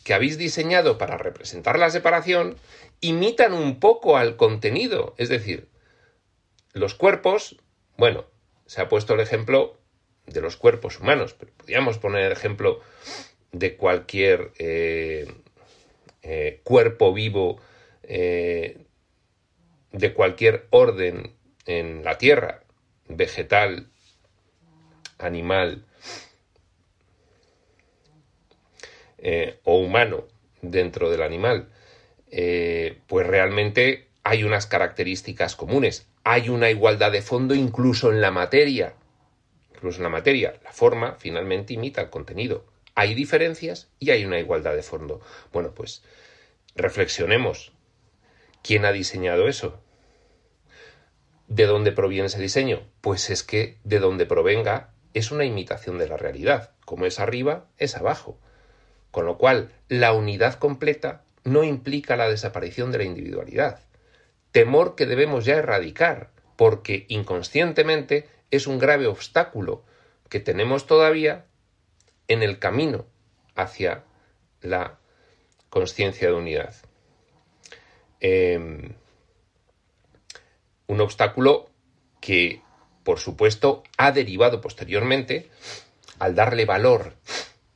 que 0.04 0.14
habéis 0.14 0.38
diseñado 0.38 0.96
para 0.96 1.18
representar 1.18 1.78
la 1.78 1.90
separación 1.90 2.56
imitan 3.00 3.52
un 3.52 3.78
poco 3.78 4.16
al 4.16 4.36
contenido. 4.36 5.14
Es 5.18 5.28
decir, 5.28 5.68
los 6.72 6.94
cuerpos, 6.94 7.56
bueno, 7.96 8.24
se 8.66 8.80
ha 8.80 8.88
puesto 8.88 9.14
el 9.14 9.20
ejemplo 9.20 9.78
de 10.26 10.40
los 10.40 10.56
cuerpos 10.56 11.00
humanos, 11.00 11.34
pero 11.38 11.52
podríamos 11.56 11.98
poner 11.98 12.24
el 12.24 12.32
ejemplo 12.32 12.80
de 13.52 13.76
cualquier 13.76 14.52
eh, 14.58 15.26
eh, 16.22 16.60
cuerpo 16.62 17.12
vivo 17.12 17.60
eh, 18.02 18.78
de 19.92 20.14
cualquier 20.14 20.66
orden 20.70 21.34
en 21.66 22.04
la 22.04 22.18
Tierra, 22.18 22.62
vegetal, 23.08 23.88
animal 25.18 25.84
o 29.64 29.78
humano 29.78 30.24
dentro 30.62 31.10
del 31.10 31.22
animal, 31.22 31.68
pues 33.06 33.26
realmente 33.26 34.08
hay 34.22 34.44
unas 34.44 34.66
características 34.66 35.56
comunes, 35.56 36.06
hay 36.24 36.48
una 36.48 36.70
igualdad 36.70 37.12
de 37.12 37.22
fondo 37.22 37.54
incluso 37.54 38.10
en 38.10 38.20
la 38.20 38.30
materia, 38.30 38.94
incluso 39.74 39.98
en 39.98 40.04
la 40.04 40.10
materia, 40.10 40.54
la 40.62 40.72
forma 40.72 41.16
finalmente 41.18 41.74
imita 41.74 42.00
el 42.02 42.10
contenido. 42.10 42.64
Hay 42.94 43.14
diferencias 43.14 43.88
y 43.98 44.10
hay 44.10 44.24
una 44.24 44.38
igualdad 44.38 44.74
de 44.74 44.82
fondo. 44.82 45.20
Bueno, 45.52 45.72
pues 45.74 46.02
reflexionemos. 46.74 47.72
¿Quién 48.62 48.84
ha 48.84 48.92
diseñado 48.92 49.48
eso? 49.48 49.80
¿De 51.48 51.66
dónde 51.66 51.92
proviene 51.92 52.26
ese 52.26 52.40
diseño? 52.40 52.86
Pues 53.00 53.30
es 53.30 53.42
que 53.42 53.78
de 53.84 53.98
donde 53.98 54.26
provenga 54.26 54.90
es 55.14 55.30
una 55.30 55.44
imitación 55.44 55.98
de 55.98 56.08
la 56.08 56.16
realidad. 56.16 56.70
Como 56.84 57.06
es 57.06 57.18
arriba, 57.18 57.66
es 57.78 57.96
abajo. 57.96 58.38
Con 59.10 59.26
lo 59.26 59.38
cual, 59.38 59.72
la 59.88 60.12
unidad 60.12 60.54
completa 60.54 61.24
no 61.42 61.64
implica 61.64 62.16
la 62.16 62.28
desaparición 62.28 62.92
de 62.92 62.98
la 62.98 63.04
individualidad. 63.04 63.80
Temor 64.52 64.94
que 64.94 65.06
debemos 65.06 65.44
ya 65.44 65.56
erradicar, 65.56 66.30
porque 66.56 67.06
inconscientemente 67.08 68.28
es 68.50 68.66
un 68.66 68.78
grave 68.78 69.06
obstáculo 69.06 69.84
que 70.28 70.40
tenemos 70.40 70.86
todavía 70.86 71.46
en 72.28 72.42
el 72.42 72.58
camino 72.58 73.06
hacia 73.56 74.04
la 74.60 74.98
conciencia 75.70 76.28
de 76.28 76.34
unidad. 76.34 76.74
Em, 78.20 78.94
un 80.86 81.00
obstáculo 81.00 81.70
que, 82.20 82.62
por 83.04 83.18
supuesto, 83.18 83.82
ha 83.96 84.12
derivado 84.12 84.60
posteriormente 84.60 85.48
al 86.18 86.34
darle 86.34 86.66
valor 86.66 87.14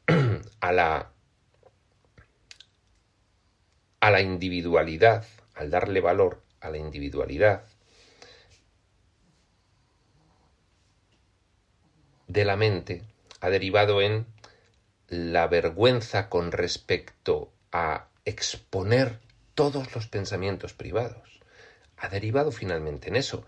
a 0.61 0.73
la, 0.73 1.11
a 4.01 4.11
la 4.11 4.21
individualidad, 4.21 5.27
al 5.55 5.71
darle 5.71 6.01
valor 6.01 6.43
a 6.61 6.71
la 6.71 6.79
individualidad 6.79 7.65
de 12.27 12.45
la 12.45 12.57
mente, 12.57 13.03
ha 13.41 13.49
derivado 13.49 14.03
en 14.03 14.27
la 15.09 15.47
vergüenza 15.47 16.29
con 16.29 16.53
respecto 16.53 17.53
a 17.71 18.09
exponer 18.25 19.21
todos 19.55 19.95
los 19.95 20.07
pensamientos 20.07 20.75
privados. 20.75 21.41
Ha 21.97 22.09
derivado 22.09 22.53
finalmente 22.53 23.09
en 23.09 23.17
eso. 23.17 23.45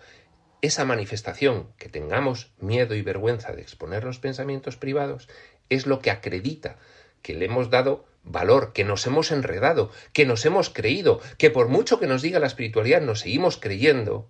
Esa 0.63 0.85
manifestación, 0.85 1.73
que 1.79 1.89
tengamos 1.89 2.53
miedo 2.59 2.95
y 2.95 3.03
vergüenza 3.03 3.53
de 3.53 3.63
exponer 3.63 4.05
los 4.05 4.19
pensamientos 4.19 4.77
privados, 4.77 5.29
es 5.69 5.87
lo 5.87 6.01
que 6.01 6.11
acredita 6.11 6.79
que 7.23 7.35
le 7.35 7.47
hemos 7.47 7.71
dado 7.71 8.07
valor, 8.23 8.73
que 8.73 8.85
nos 8.85 9.07
hemos 9.07 9.31
enredado, 9.31 9.91
que 10.13 10.27
nos 10.27 10.45
hemos 10.47 10.71
creído, 10.71 11.21
que 11.39 11.51
por 11.51 11.69
mucho 11.69 12.01
que 12.01 12.07
nos 12.07 12.23
diga 12.23 12.39
la 12.39 12.47
espiritualidad, 12.47 13.01
nos 13.03 13.21
seguimos 13.21 13.57
creyendo 13.57 14.29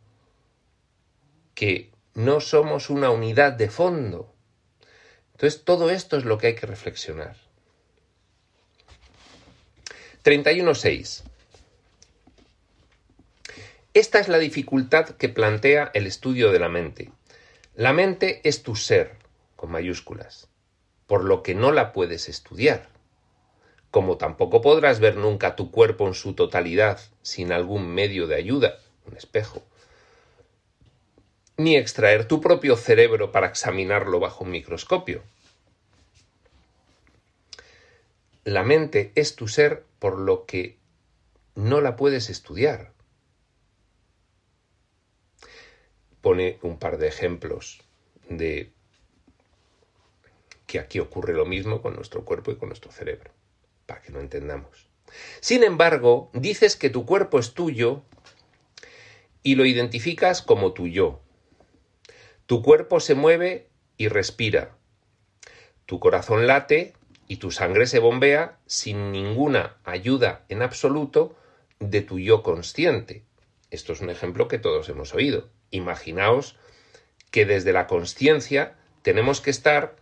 que 1.54 1.92
no 2.14 2.40
somos 2.40 2.90
una 2.90 3.10
unidad 3.10 3.52
de 3.52 3.70
fondo, 3.70 4.36
entonces, 5.36 5.64
todo 5.64 5.90
esto 5.90 6.16
es 6.16 6.24
lo 6.24 6.38
que 6.38 6.46
hay 6.46 6.54
que 6.54 6.64
reflexionar. 6.64 7.36
31.6. 10.24 11.24
Esta 13.96 14.18
es 14.18 14.28
la 14.28 14.36
dificultad 14.36 15.08
que 15.16 15.30
plantea 15.30 15.90
el 15.94 16.06
estudio 16.06 16.52
de 16.52 16.58
la 16.58 16.68
mente. 16.68 17.10
La 17.74 17.94
mente 17.94 18.42
es 18.44 18.62
tu 18.62 18.76
ser, 18.76 19.16
con 19.56 19.70
mayúsculas, 19.70 20.50
por 21.06 21.24
lo 21.24 21.42
que 21.42 21.54
no 21.54 21.72
la 21.72 21.94
puedes 21.94 22.28
estudiar. 22.28 22.90
Como 23.90 24.18
tampoco 24.18 24.60
podrás 24.60 25.00
ver 25.00 25.16
nunca 25.16 25.56
tu 25.56 25.70
cuerpo 25.70 26.06
en 26.06 26.12
su 26.12 26.34
totalidad 26.34 27.00
sin 27.22 27.52
algún 27.52 27.88
medio 27.88 28.26
de 28.26 28.34
ayuda, 28.34 28.76
un 29.06 29.16
espejo, 29.16 29.62
ni 31.56 31.78
extraer 31.78 32.28
tu 32.28 32.42
propio 32.42 32.76
cerebro 32.76 33.32
para 33.32 33.46
examinarlo 33.46 34.20
bajo 34.20 34.44
un 34.44 34.50
microscopio. 34.50 35.22
La 38.44 38.62
mente 38.62 39.12
es 39.14 39.36
tu 39.36 39.48
ser 39.48 39.84
por 39.98 40.18
lo 40.18 40.44
que 40.44 40.76
no 41.54 41.80
la 41.80 41.96
puedes 41.96 42.28
estudiar. 42.28 42.94
Pone 46.26 46.58
un 46.62 46.76
par 46.76 46.98
de 46.98 47.06
ejemplos 47.06 47.84
de 48.28 48.72
que 50.66 50.80
aquí 50.80 50.98
ocurre 50.98 51.32
lo 51.32 51.46
mismo 51.46 51.80
con 51.80 51.94
nuestro 51.94 52.24
cuerpo 52.24 52.50
y 52.50 52.56
con 52.56 52.68
nuestro 52.68 52.90
cerebro, 52.90 53.30
para 53.86 54.02
que 54.02 54.10
lo 54.10 54.18
entendamos. 54.18 54.88
Sin 55.38 55.62
embargo, 55.62 56.28
dices 56.32 56.74
que 56.74 56.90
tu 56.90 57.06
cuerpo 57.06 57.38
es 57.38 57.54
tuyo 57.54 58.02
y 59.44 59.54
lo 59.54 59.66
identificas 59.66 60.42
como 60.42 60.72
tu 60.72 60.88
yo, 60.88 61.20
tu 62.46 62.60
cuerpo 62.60 62.98
se 62.98 63.14
mueve 63.14 63.68
y 63.96 64.08
respira. 64.08 64.76
Tu 65.84 66.00
corazón 66.00 66.48
late 66.48 66.94
y 67.28 67.36
tu 67.36 67.52
sangre 67.52 67.86
se 67.86 68.00
bombea 68.00 68.58
sin 68.66 69.12
ninguna 69.12 69.76
ayuda 69.84 70.44
en 70.48 70.62
absoluto 70.62 71.36
de 71.78 72.02
tu 72.02 72.18
yo 72.18 72.42
consciente. 72.42 73.22
Esto 73.70 73.92
es 73.92 74.00
un 74.00 74.10
ejemplo 74.10 74.48
que 74.48 74.58
todos 74.58 74.88
hemos 74.88 75.14
oído. 75.14 75.54
Imaginaos 75.70 76.56
que 77.30 77.44
desde 77.44 77.72
la 77.72 77.86
conciencia 77.86 78.76
tenemos 79.02 79.40
que 79.40 79.50
estar 79.50 79.96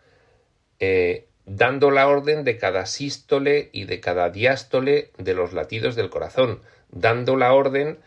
eh, 0.78 1.28
dando 1.46 1.90
la 1.90 2.08
orden 2.08 2.44
de 2.44 2.56
cada 2.56 2.86
sístole 2.86 3.70
y 3.72 3.84
de 3.84 4.00
cada 4.00 4.30
diástole 4.30 5.10
de 5.18 5.34
los 5.34 5.52
latidos 5.52 5.96
del 5.96 6.10
corazón, 6.10 6.60
dando 6.90 7.36
la 7.36 7.52
orden 7.52 7.98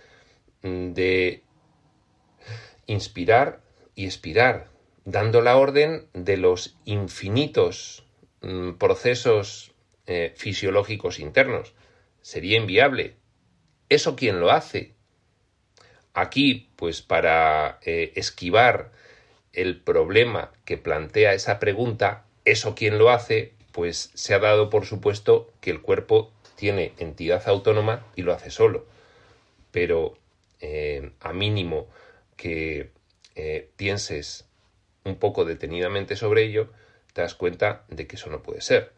mm, 0.63 0.93
de 0.93 1.43
inspirar 2.87 3.61
y 3.95 4.05
expirar, 4.05 4.67
dando 5.05 5.41
la 5.41 5.57
orden 5.57 6.07
de 6.13 6.37
los 6.37 6.77
infinitos 6.85 8.05
mm, 8.41 8.73
procesos 8.73 9.73
eh, 10.05 10.33
fisiológicos 10.35 11.19
internos. 11.19 11.73
Sería 12.21 12.57
inviable. 12.57 13.15
¿Eso 13.89 14.15
quién 14.15 14.39
lo 14.39 14.51
hace? 14.51 14.96
Aquí, 16.17 16.67
pues 16.77 17.03
para 17.03 17.77
eh, 17.83 18.11
esquivar 18.15 18.89
el 19.53 19.79
problema 19.79 20.51
que 20.65 20.75
plantea 20.75 21.35
esa 21.35 21.59
pregunta, 21.59 22.25
¿eso 22.43 22.73
quién 22.73 22.97
lo 22.97 23.11
hace? 23.11 23.53
Pues 23.71 24.09
se 24.15 24.33
ha 24.33 24.39
dado 24.39 24.71
por 24.71 24.87
supuesto 24.87 25.53
que 25.61 25.69
el 25.69 25.79
cuerpo 25.79 26.31
tiene 26.55 26.93
entidad 26.97 27.47
autónoma 27.47 28.03
y 28.15 28.23
lo 28.23 28.33
hace 28.33 28.49
solo. 28.49 28.87
Pero 29.69 30.17
eh, 30.59 31.11
a 31.19 31.33
mínimo 31.33 31.87
que 32.35 32.89
eh, 33.35 33.69
pienses 33.75 34.47
un 35.03 35.17
poco 35.17 35.45
detenidamente 35.45 36.15
sobre 36.15 36.45
ello, 36.45 36.71
te 37.13 37.21
das 37.21 37.35
cuenta 37.35 37.83
de 37.89 38.07
que 38.07 38.15
eso 38.15 38.31
no 38.31 38.41
puede 38.41 38.61
ser. 38.61 38.91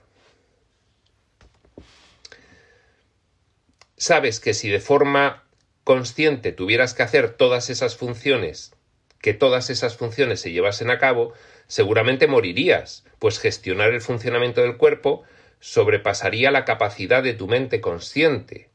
Sabes 3.97 4.39
que 4.39 4.53
si 4.53 4.70
de 4.70 4.80
forma 4.80 5.43
consciente 5.84 6.51
tuvieras 6.51 6.93
que 6.93 7.03
hacer 7.03 7.34
todas 7.34 7.69
esas 7.69 7.95
funciones 7.95 8.73
que 9.21 9.34
todas 9.34 9.69
esas 9.69 9.97
funciones 9.97 10.41
se 10.41 10.51
llevasen 10.51 10.89
a 10.89 10.97
cabo, 10.97 11.34
seguramente 11.67 12.27
morirías, 12.27 13.05
pues 13.19 13.39
gestionar 13.39 13.93
el 13.93 14.01
funcionamiento 14.01 14.61
del 14.61 14.77
cuerpo 14.77 15.23
sobrepasaría 15.59 16.51
la 16.51 16.65
capacidad 16.65 17.21
de 17.21 17.34
tu 17.34 17.47
mente 17.47 17.82
consciente. 17.82 18.69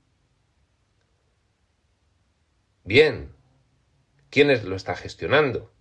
Bien, 2.85 3.33
¿quién 4.29 4.49
lo 4.69 4.77
está 4.77 4.95
gestionando? 4.95 5.73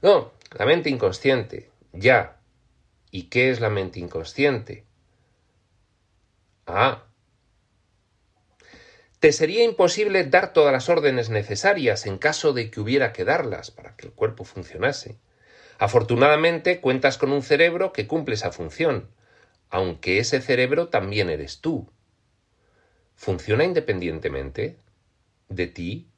No, 0.00 0.32
la 0.58 0.64
mente 0.64 0.88
inconsciente, 0.88 1.70
ya. 1.92 2.38
¿Y 3.10 3.24
qué 3.24 3.50
es 3.50 3.60
la 3.60 3.68
mente 3.68 4.00
inconsciente? 4.00 4.86
Ah. 6.66 7.05
Te 9.20 9.32
sería 9.32 9.64
imposible 9.64 10.24
dar 10.24 10.52
todas 10.52 10.72
las 10.72 10.88
órdenes 10.90 11.30
necesarias 11.30 12.04
en 12.06 12.18
caso 12.18 12.52
de 12.52 12.70
que 12.70 12.80
hubiera 12.80 13.12
que 13.12 13.24
darlas 13.24 13.70
para 13.70 13.96
que 13.96 14.06
el 14.06 14.12
cuerpo 14.12 14.44
funcionase. 14.44 15.16
Afortunadamente 15.78 16.80
cuentas 16.80 17.16
con 17.16 17.32
un 17.32 17.42
cerebro 17.42 17.92
que 17.92 18.06
cumple 18.06 18.34
esa 18.34 18.52
función, 18.52 19.08
aunque 19.70 20.18
ese 20.18 20.42
cerebro 20.42 20.88
también 20.88 21.30
eres 21.30 21.60
tú. 21.60 21.90
¿Funciona 23.14 23.64
independientemente 23.64 24.76
de 25.48 25.66
ti? 25.66 26.08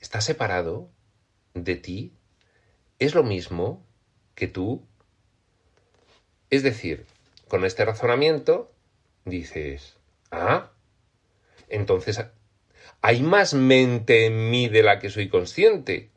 ¿Está 0.00 0.20
separado 0.20 0.90
de 1.54 1.76
ti? 1.76 2.12
¿Es 2.98 3.14
lo 3.14 3.22
mismo 3.22 3.82
que 4.34 4.46
tú? 4.46 4.86
Es 6.50 6.62
decir, 6.62 7.06
con 7.48 7.64
este 7.64 7.84
razonamiento 7.86 8.70
dices, 9.24 9.96
ah, 10.30 10.70
entonces 11.68 12.22
hay 13.02 13.20
más 13.20 13.52
mente 13.52 14.26
en 14.26 14.50
mí 14.50 14.68
de 14.68 14.84
la 14.84 15.00
que 15.00 15.10
soy 15.10 15.28
consciente. 15.28 16.10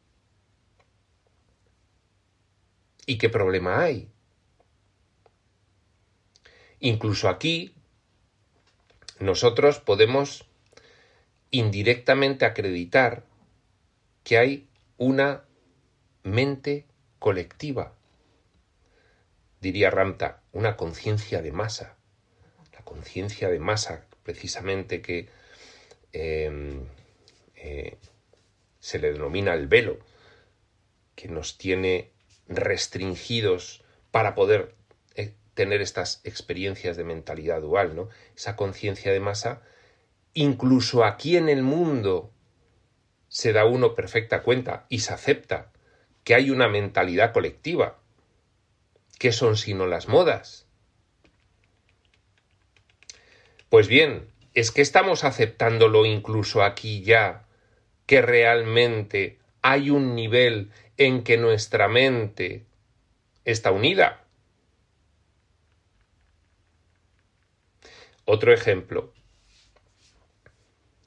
¿Y 3.08 3.18
qué 3.18 3.28
problema 3.28 3.84
hay? 3.84 4.08
Incluso 6.80 7.28
aquí 7.28 7.74
nosotros 9.20 9.80
podemos 9.80 10.46
indirectamente 11.50 12.46
acreditar 12.46 13.26
que 14.24 14.38
hay 14.38 14.68
una 14.98 15.44
mente 16.22 16.86
colectiva. 17.18 17.96
Diría 19.60 19.90
Ramta, 19.90 20.44
una 20.52 20.78
conciencia 20.78 21.42
de 21.42 21.52
masa. 21.52 21.98
La 22.74 22.82
conciencia 22.84 23.50
de 23.50 23.58
masa, 23.58 24.06
precisamente, 24.22 25.02
que 25.02 25.30
em, 26.16 26.86
eh, 27.56 27.98
se 28.80 29.00
le 29.00 29.12
denomina 29.12 29.54
el 29.54 29.68
velo, 29.68 30.00
que 31.16 31.28
nos 31.28 31.58
tiene 31.58 32.12
restringidos 32.48 33.84
para 34.12 34.36
poder 34.36 34.76
tener 35.56 35.82
estas 35.82 36.22
experiencias 36.26 36.98
de 36.98 37.06
mentalidad 37.06 37.62
dual, 37.62 37.96
¿no? 37.96 38.10
Esa 38.36 38.56
conciencia 38.56 39.12
de 39.12 39.22
masa, 39.22 39.62
incluso 40.34 41.04
aquí 41.04 41.38
en 41.38 41.50
el 41.50 41.64
mundo 41.64 42.32
se 43.30 43.54
da 43.54 43.66
uno 43.66 43.96
perfecta 43.96 44.44
cuenta 44.44 44.86
y 44.90 45.00
se 45.00 45.14
acepta 45.14 45.72
que 46.24 46.36
hay 46.36 46.52
una 46.52 46.68
mentalidad 46.68 47.34
colectiva. 47.34 47.98
¿Qué 49.18 49.32
son 49.32 49.56
sino 49.56 49.88
las 49.88 50.10
modas? 50.10 50.68
Pues 53.70 53.88
bien, 53.88 54.30
es 54.56 54.72
que 54.72 54.82
estamos 54.82 55.26
aceptándolo 55.26 56.06
incluso 56.06 56.64
aquí 56.64 57.04
ya, 57.04 57.46
que 58.06 58.22
realmente 58.22 59.38
hay 59.62 59.90
un 59.90 60.16
nivel 60.16 60.72
en 60.98 61.24
que 61.24 61.38
nuestra 61.38 61.90
mente 61.90 62.64
está 63.44 63.72
unida. 63.72 64.24
Otro 68.24 68.54
ejemplo. 68.54 69.14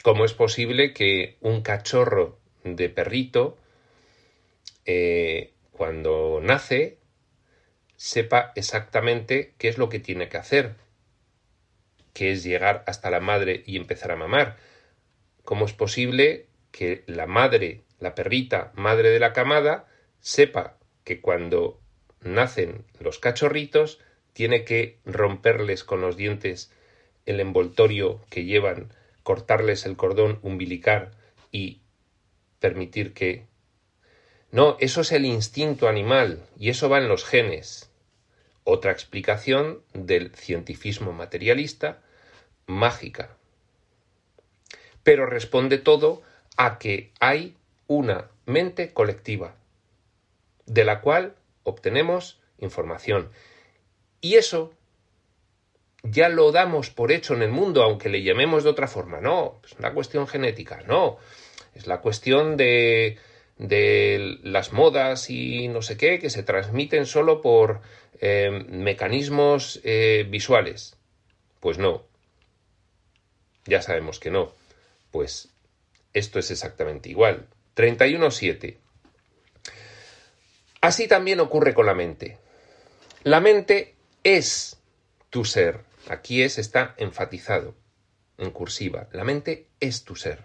¿Cómo 0.02 0.26
es 0.26 0.34
posible 0.34 0.92
que 0.92 1.38
un 1.40 1.62
cachorro 1.62 2.38
de 2.64 2.90
perrito, 2.90 3.56
eh, 4.84 5.54
cuando 5.72 6.40
nace, 6.42 6.98
sepa 7.96 8.52
exactamente 8.56 9.54
qué 9.58 9.68
es 9.68 9.78
lo 9.78 9.88
que 9.88 10.00
tiene 10.00 10.28
que 10.28 10.36
hacer? 10.36 10.87
Que 12.18 12.32
es 12.32 12.42
llegar 12.42 12.82
hasta 12.88 13.10
la 13.10 13.20
madre 13.20 13.62
y 13.64 13.76
empezar 13.76 14.10
a 14.10 14.16
mamar. 14.16 14.56
¿Cómo 15.44 15.66
es 15.66 15.72
posible 15.72 16.48
que 16.72 17.04
la 17.06 17.28
madre, 17.28 17.84
la 18.00 18.16
perrita, 18.16 18.72
madre 18.74 19.10
de 19.10 19.20
la 19.20 19.32
camada, 19.32 19.86
sepa 20.18 20.78
que 21.04 21.20
cuando 21.20 21.80
nacen 22.20 22.84
los 22.98 23.20
cachorritos 23.20 24.00
tiene 24.32 24.64
que 24.64 24.98
romperles 25.04 25.84
con 25.84 26.00
los 26.00 26.16
dientes 26.16 26.72
el 27.24 27.38
envoltorio 27.38 28.20
que 28.30 28.44
llevan, 28.44 28.92
cortarles 29.22 29.86
el 29.86 29.96
cordón 29.96 30.40
umbilical 30.42 31.12
y 31.52 31.82
permitir 32.58 33.14
que... 33.14 33.46
No, 34.50 34.76
eso 34.80 35.02
es 35.02 35.12
el 35.12 35.24
instinto 35.24 35.86
animal 35.86 36.42
y 36.58 36.70
eso 36.70 36.88
va 36.88 36.98
en 36.98 37.06
los 37.06 37.24
genes. 37.24 37.92
Otra 38.64 38.90
explicación 38.90 39.84
del 39.94 40.34
cientifismo 40.34 41.12
materialista, 41.12 42.02
mágica. 42.68 43.36
Pero 45.02 45.26
responde 45.26 45.78
todo 45.78 46.22
a 46.56 46.78
que 46.78 47.10
hay 47.18 47.56
una 47.88 48.30
mente 48.46 48.92
colectiva, 48.92 49.56
de 50.66 50.84
la 50.84 51.00
cual 51.00 51.34
obtenemos 51.64 52.40
información. 52.58 53.30
Y 54.20 54.34
eso 54.34 54.72
ya 56.02 56.28
lo 56.28 56.52
damos 56.52 56.90
por 56.90 57.10
hecho 57.10 57.34
en 57.34 57.42
el 57.42 57.50
mundo, 57.50 57.82
aunque 57.82 58.08
le 58.08 58.22
llamemos 58.22 58.64
de 58.64 58.70
otra 58.70 58.86
forma. 58.86 59.20
No, 59.20 59.60
es 59.64 59.72
una 59.78 59.92
cuestión 59.92 60.26
genética, 60.26 60.82
no. 60.86 61.16
Es 61.74 61.86
la 61.86 62.00
cuestión 62.00 62.56
de, 62.56 63.18
de 63.56 64.38
las 64.42 64.72
modas 64.72 65.30
y 65.30 65.68
no 65.68 65.82
sé 65.82 65.96
qué 65.96 66.18
que 66.18 66.30
se 66.30 66.42
transmiten 66.42 67.06
solo 67.06 67.40
por 67.40 67.80
eh, 68.20 68.50
mecanismos 68.68 69.80
eh, 69.84 70.26
visuales. 70.28 70.96
Pues 71.60 71.78
no. 71.78 72.07
Ya 73.68 73.82
sabemos 73.82 74.18
que 74.18 74.30
no. 74.30 74.52
Pues 75.10 75.50
esto 76.14 76.38
es 76.38 76.50
exactamente 76.50 77.10
igual. 77.10 77.46
31.7. 77.76 78.78
Así 80.80 81.06
también 81.06 81.38
ocurre 81.40 81.74
con 81.74 81.86
la 81.86 81.94
mente. 81.94 82.38
La 83.24 83.40
mente 83.40 83.94
es 84.24 84.78
tu 85.28 85.44
ser. 85.44 85.80
Aquí 86.08 86.42
es 86.42 86.58
está 86.58 86.94
enfatizado 86.96 87.74
en 88.38 88.50
cursiva. 88.50 89.08
La 89.12 89.24
mente 89.24 89.66
es 89.80 90.04
tu 90.04 90.16
ser. 90.16 90.44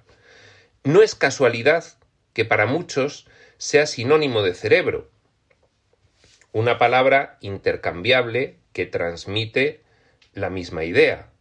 No 0.84 1.02
es 1.02 1.16
casualidad 1.16 1.86
que 2.34 2.44
para 2.44 2.66
muchos 2.66 3.28
sea 3.58 3.86
sinónimo 3.86 4.42
de 4.42 4.54
cerebro, 4.54 5.10
una 6.52 6.78
palabra 6.78 7.38
intercambiable 7.40 8.58
que 8.74 8.86
transmite 8.86 9.82
la 10.34 10.50
misma 10.50 10.84
idea. 10.84 11.33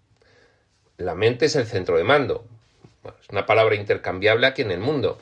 La 1.02 1.16
mente 1.16 1.46
es 1.46 1.56
el 1.56 1.66
centro 1.66 1.96
de 1.96 2.04
mando. 2.04 2.44
es 3.04 3.28
una 3.30 3.44
palabra 3.44 3.74
intercambiable 3.74 4.46
aquí 4.46 4.62
en 4.62 4.70
el 4.70 4.78
mundo. 4.78 5.18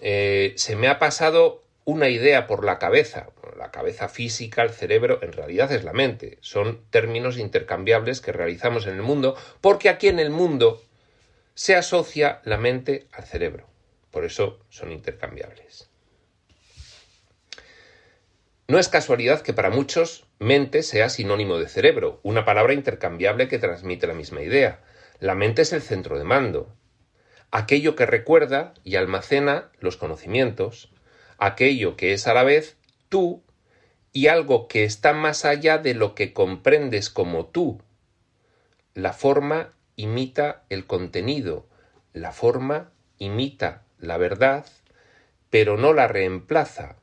Eh, 0.00 0.54
se 0.56 0.76
me 0.76 0.88
ha 0.88 0.98
pasado 0.98 1.62
una 1.84 2.08
idea 2.08 2.46
por 2.46 2.64
la 2.64 2.78
cabeza. 2.78 3.28
La 3.58 3.70
cabeza 3.70 4.08
física, 4.08 4.62
el 4.62 4.70
cerebro, 4.70 5.18
en 5.22 5.32
realidad 5.32 5.70
es 5.72 5.84
la 5.84 5.92
mente. 5.92 6.38
Son 6.40 6.80
términos 6.88 7.36
intercambiables 7.36 8.22
que 8.22 8.32
realizamos 8.32 8.86
en 8.86 8.94
el 8.94 9.02
mundo 9.02 9.36
porque 9.60 9.90
aquí 9.90 10.08
en 10.08 10.20
el 10.20 10.30
mundo 10.30 10.82
se 11.54 11.76
asocia 11.76 12.40
la 12.44 12.56
mente 12.56 13.06
al 13.12 13.24
cerebro. 13.24 13.66
Por 14.10 14.24
eso 14.24 14.60
son 14.70 14.90
intercambiables. 14.90 15.90
No 18.68 18.78
es 18.78 18.88
casualidad 18.88 19.42
que 19.42 19.52
para 19.52 19.68
muchos 19.68 20.24
mente 20.38 20.82
sea 20.82 21.10
sinónimo 21.10 21.58
de 21.58 21.68
cerebro, 21.68 22.20
una 22.22 22.44
palabra 22.46 22.72
intercambiable 22.72 23.48
que 23.48 23.58
transmite 23.58 24.06
la 24.06 24.14
misma 24.14 24.42
idea. 24.42 24.80
La 25.20 25.34
mente 25.34 25.62
es 25.62 25.72
el 25.72 25.82
centro 25.82 26.18
de 26.18 26.24
mando, 26.24 26.74
aquello 27.50 27.94
que 27.94 28.06
recuerda 28.06 28.74
y 28.84 28.96
almacena 28.96 29.70
los 29.78 29.96
conocimientos, 29.96 30.90
aquello 31.36 31.96
que 31.96 32.14
es 32.14 32.26
a 32.26 32.34
la 32.34 32.42
vez 32.42 32.76
tú 33.10 33.42
y 34.12 34.28
algo 34.28 34.66
que 34.66 34.84
está 34.84 35.12
más 35.12 35.44
allá 35.44 35.78
de 35.78 35.94
lo 35.94 36.14
que 36.14 36.32
comprendes 36.32 37.10
como 37.10 37.46
tú. 37.46 37.82
La 38.94 39.12
forma 39.12 39.74
imita 39.94 40.64
el 40.70 40.86
contenido, 40.86 41.66
la 42.12 42.32
forma 42.32 42.90
imita 43.18 43.82
la 43.98 44.16
verdad, 44.16 44.66
pero 45.50 45.76
no 45.76 45.92
la 45.92 46.08
reemplaza. 46.08 46.96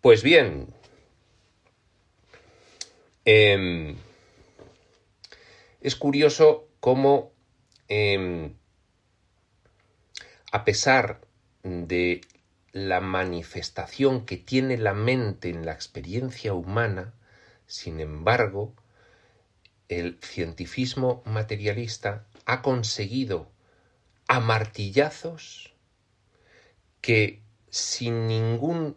Pues 0.00 0.22
bien, 0.22 0.68
em, 3.24 3.96
es 5.86 5.94
curioso 5.94 6.66
cómo 6.80 7.30
em, 7.86 8.56
a 10.50 10.64
pesar 10.64 11.20
de 11.62 12.22
la 12.72 13.00
manifestación 13.00 14.26
que 14.26 14.36
tiene 14.36 14.78
la 14.78 14.94
mente 14.94 15.48
en 15.48 15.64
la 15.64 15.70
experiencia 15.70 16.54
humana, 16.54 17.14
sin 17.68 18.00
embargo, 18.00 18.74
el 19.88 20.18
cientifismo 20.20 21.22
materialista 21.24 22.26
ha 22.46 22.62
conseguido 22.62 23.48
a 24.26 24.40
martillazos 24.40 25.72
que 27.00 27.44
sin 27.70 28.26
ningún 28.26 28.96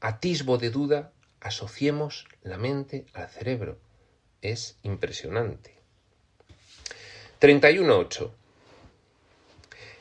atisbo 0.00 0.56
de 0.56 0.70
duda 0.70 1.12
asociemos 1.40 2.26
la 2.40 2.56
mente 2.56 3.04
al 3.12 3.28
cerebro. 3.28 3.78
Es 4.42 4.76
impresionante. 4.84 5.74
31.8. 7.40 8.30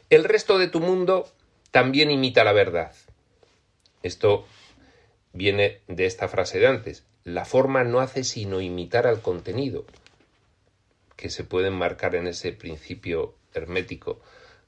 El 0.10 0.24
resto 0.24 0.60
de 0.60 0.68
tu 0.68 0.80
mundo 0.80 1.28
también 1.72 2.12
imita 2.12 2.44
la 2.44 2.54
verdad. 2.54 2.94
Esto 4.04 4.46
viene 5.34 5.82
de 5.88 6.06
esta 6.06 6.28
frase 6.28 6.60
de 6.60 6.68
antes. 6.68 7.04
La 7.24 7.46
forma 7.46 7.84
no 7.84 8.00
hace 8.00 8.24
sino 8.24 8.62
imitar 8.62 9.08
al 9.08 9.22
contenido, 9.22 9.86
que 11.16 11.30
se 11.30 11.44
puede 11.44 11.68
enmarcar 11.68 12.16
en 12.16 12.28
ese 12.28 12.54
principio 12.54 13.34
hermético 13.54 14.20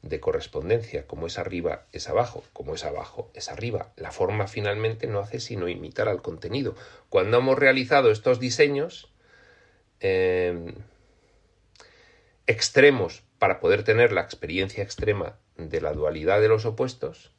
de 0.02 0.20
correspondencia, 0.20 1.06
como 1.06 1.28
es 1.28 1.38
arriba 1.38 1.86
es 1.92 2.10
abajo, 2.10 2.44
como 2.54 2.74
es 2.74 2.86
abajo 2.86 3.30
es 3.34 3.50
arriba. 3.50 3.92
La 3.98 4.12
forma 4.12 4.48
finalmente 4.48 5.08
no 5.08 5.20
hace 5.20 5.40
sino 5.40 5.70
imitar 5.70 6.10
al 6.10 6.22
contenido. 6.22 6.76
Cuando 7.10 7.38
hemos 7.38 7.58
realizado 7.58 8.10
estos 8.12 8.40
diseños 8.40 9.10
em, 10.00 10.74
extremos 12.48 13.24
para 13.38 13.60
poder 13.60 13.84
tener 13.84 14.12
la 14.12 14.22
experiencia 14.22 14.84
extrema 14.84 15.38
de 15.58 15.82
la 15.82 15.94
dualidad 15.94 16.42
de 16.42 16.48
los 16.48 16.66
opuestos, 16.66 17.32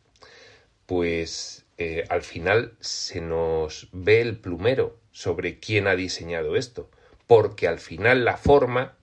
pues 0.86 1.64
eh, 1.78 2.04
al 2.08 2.22
final 2.22 2.74
se 2.80 3.20
nos 3.20 3.88
ve 3.92 4.20
el 4.20 4.36
plumero 4.38 4.98
sobre 5.12 5.58
quién 5.58 5.86
ha 5.86 5.96
diseñado 5.96 6.56
esto, 6.56 6.90
porque 7.26 7.66
al 7.66 7.78
final 7.78 8.24
la 8.24 8.36
forma 8.36 8.96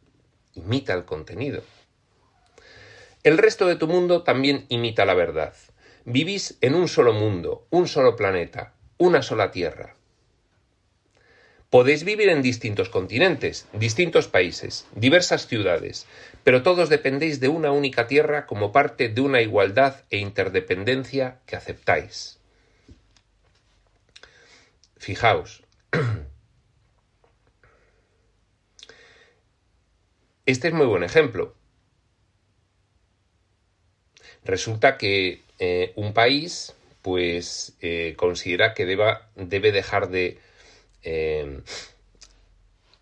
imita 0.54 0.94
el 0.94 1.06
contenido. 1.06 1.64
El 3.24 3.38
resto 3.38 3.68
de 3.68 3.76
tu 3.76 3.88
mundo 3.88 4.24
también 4.24 4.66
imita 4.70 5.04
la 5.04 5.14
verdad. 5.14 5.54
Vivís 6.06 6.58
en 6.62 6.76
un 6.76 6.88
solo 6.88 7.12
mundo, 7.12 7.68
un 7.70 7.88
solo 7.88 8.16
planeta, 8.16 8.74
una 8.98 9.22
sola 9.22 9.52
tierra. 9.52 9.97
Podéis 11.70 12.06
vivir 12.06 12.30
en 12.30 12.42
distintos 12.42 12.88
continentes, 12.88 13.68
distintos 13.74 14.30
países, 14.30 14.88
diversas 14.96 15.48
ciudades, 15.48 16.06
pero 16.46 16.64
todos 16.64 16.88
dependéis 16.88 17.42
de 17.42 17.50
una 17.50 17.72
única 17.72 18.08
tierra 18.08 18.46
como 18.46 18.72
parte 18.72 19.10
de 19.10 19.20
una 19.20 19.42
igualdad 19.42 20.06
e 20.10 20.20
interdependencia 20.20 21.40
que 21.46 21.58
aceptáis. 21.58 22.40
Fijaos, 24.96 25.64
este 30.46 30.70
es 30.70 30.74
muy 30.74 30.86
buen 30.86 31.04
ejemplo. 31.04 31.54
Resulta 34.46 34.98
que 34.98 35.42
eh, 35.60 35.92
un 35.98 36.14
país 36.14 36.74
pues 37.02 37.74
eh, 37.82 38.16
considera 38.16 38.74
que 38.74 38.86
deba, 38.86 39.30
debe 39.36 39.74
dejar 39.74 40.10
de, 40.10 40.40
eh, 41.10 41.62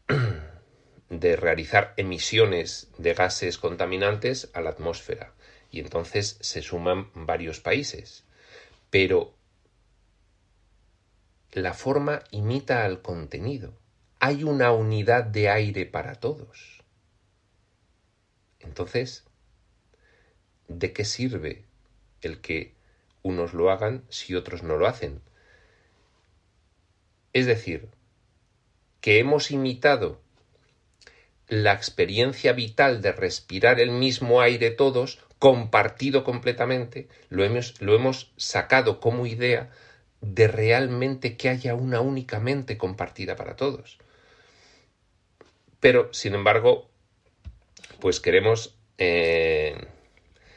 de 1.10 1.36
realizar 1.36 1.96
emisiones 1.98 2.88
de 3.00 3.16
gases 3.16 3.58
contaminantes 3.58 4.52
a 4.54 4.62
la 4.62 4.70
atmósfera 4.70 5.34
y 5.72 5.80
entonces 5.80 6.38
se 6.40 6.62
suman 6.62 7.10
varios 7.16 7.60
países. 7.62 8.24
Pero 8.92 9.34
la 11.52 11.74
forma 11.74 12.22
imita 12.30 12.86
al 12.86 13.02
contenido. 13.02 13.74
Hay 14.20 14.44
una 14.44 14.72
unidad 14.72 15.24
de 15.24 15.50
aire 15.50 15.88
para 15.88 16.14
todos. 16.14 16.84
Entonces, 18.60 19.24
¿de 20.68 20.94
qué 20.94 21.06
sirve 21.06 21.66
el 22.22 22.40
que 22.40 22.76
unos 23.24 23.56
lo 23.56 23.72
hagan 23.72 24.06
si 24.10 24.36
otros 24.36 24.62
no 24.62 24.78
lo 24.78 24.86
hacen? 24.86 25.22
Es 27.36 27.48
decir, 27.48 27.90
que 29.06 29.20
hemos 29.20 29.52
imitado 29.52 30.20
la 31.48 31.74
experiencia 31.74 32.54
vital 32.54 33.04
de 33.04 33.12
respirar 33.12 33.80
el 33.80 33.92
mismo 33.92 34.42
aire 34.42 34.72
todos, 34.72 35.20
compartido 35.38 36.24
completamente, 36.24 37.08
lo 37.30 37.44
hemos, 37.44 37.80
lo 37.82 37.94
hemos 37.94 38.32
sacado 38.36 39.00
como 39.00 39.28
idea 39.28 39.70
de 40.22 40.48
realmente 40.48 41.38
que 41.38 41.50
haya 41.50 41.76
una 41.76 42.02
única 42.02 42.40
mente 42.40 42.80
compartida 42.80 43.36
para 43.36 43.56
todos. 43.56 44.00
Pero, 45.80 46.12
sin 46.12 46.34
embargo, 46.34 46.90
pues 48.00 48.20
queremos 48.20 48.74
eh, 48.98 49.86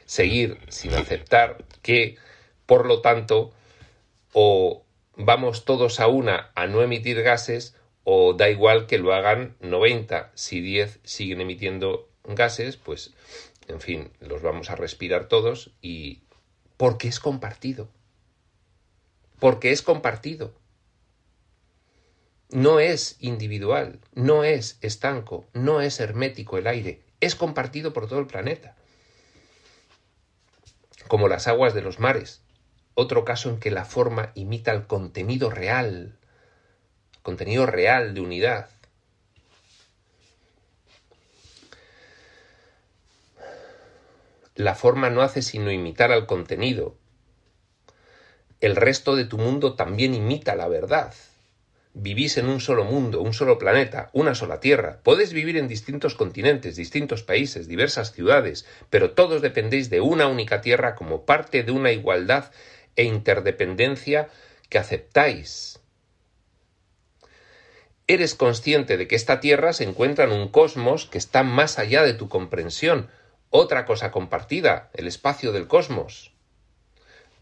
seguir 0.06 0.56
sin 0.70 0.94
aceptar 0.94 1.66
que, 1.82 2.16
por 2.64 2.86
lo 2.86 3.02
tanto, 3.02 3.52
o 4.32 4.86
vamos 5.16 5.66
todos 5.66 6.00
a 6.00 6.06
una 6.06 6.50
a 6.54 6.66
no 6.66 6.82
emitir 6.82 7.20
gases 7.20 7.74
o 8.10 8.32
da 8.32 8.48
igual 8.48 8.86
que 8.86 8.96
lo 8.96 9.12
hagan 9.12 9.54
90. 9.60 10.32
Si 10.34 10.62
10 10.62 11.00
siguen 11.04 11.42
emitiendo 11.42 12.08
gases, 12.24 12.78
pues, 12.78 13.12
en 13.66 13.82
fin, 13.82 14.10
los 14.20 14.40
vamos 14.40 14.70
a 14.70 14.76
respirar 14.76 15.28
todos 15.28 15.72
y... 15.82 16.22
porque 16.78 17.08
es 17.08 17.20
compartido. 17.20 17.90
Porque 19.38 19.72
es 19.72 19.82
compartido. 19.82 20.54
No 22.48 22.80
es 22.80 23.18
individual, 23.20 24.00
no 24.14 24.42
es 24.42 24.78
estanco, 24.80 25.44
no 25.52 25.82
es 25.82 26.00
hermético 26.00 26.56
el 26.56 26.66
aire, 26.66 27.02
es 27.20 27.34
compartido 27.34 27.92
por 27.92 28.08
todo 28.08 28.20
el 28.20 28.26
planeta 28.26 28.74
como 31.08 31.28
las 31.28 31.48
aguas 31.48 31.74
de 31.74 31.82
los 31.82 31.98
mares. 31.98 32.42
Otro 32.94 33.24
caso 33.24 33.48
en 33.48 33.58
que 33.58 33.70
la 33.70 33.84
forma 33.84 34.32
imita 34.34 34.72
el 34.72 34.86
contenido 34.86 35.48
real, 35.48 36.17
contenido 37.22 37.66
real 37.66 38.14
de 38.14 38.20
unidad. 38.20 38.68
La 44.54 44.74
forma 44.74 45.08
no 45.08 45.22
hace 45.22 45.40
sino 45.40 45.70
imitar 45.70 46.10
al 46.10 46.26
contenido. 46.26 46.96
El 48.60 48.74
resto 48.74 49.14
de 49.14 49.24
tu 49.24 49.38
mundo 49.38 49.74
también 49.74 50.14
imita 50.14 50.56
la 50.56 50.66
verdad. 50.66 51.14
Vivís 51.94 52.38
en 52.38 52.48
un 52.48 52.60
solo 52.60 52.84
mundo, 52.84 53.20
un 53.20 53.34
solo 53.34 53.56
planeta, 53.56 54.10
una 54.12 54.34
sola 54.34 54.58
tierra. 54.58 55.00
Podéis 55.04 55.32
vivir 55.32 55.56
en 55.56 55.68
distintos 55.68 56.16
continentes, 56.16 56.74
distintos 56.74 57.22
países, 57.22 57.68
diversas 57.68 58.12
ciudades, 58.12 58.66
pero 58.90 59.12
todos 59.12 59.42
dependéis 59.42 59.90
de 59.90 60.00
una 60.00 60.26
única 60.26 60.60
tierra 60.60 60.96
como 60.96 61.24
parte 61.24 61.62
de 61.62 61.70
una 61.70 61.92
igualdad 61.92 62.50
e 62.96 63.04
interdependencia 63.04 64.28
que 64.68 64.78
aceptáis. 64.78 65.77
Eres 68.10 68.34
consciente 68.34 68.96
de 68.96 69.06
que 69.06 69.16
esta 69.16 69.38
tierra 69.38 69.74
se 69.74 69.84
encuentra 69.84 70.24
en 70.24 70.32
un 70.32 70.48
cosmos 70.48 71.04
que 71.04 71.18
está 71.18 71.42
más 71.42 71.78
allá 71.78 72.02
de 72.02 72.14
tu 72.14 72.30
comprensión, 72.30 73.10
otra 73.50 73.84
cosa 73.84 74.10
compartida, 74.10 74.88
el 74.94 75.06
espacio 75.06 75.52
del 75.52 75.68
cosmos. 75.68 76.32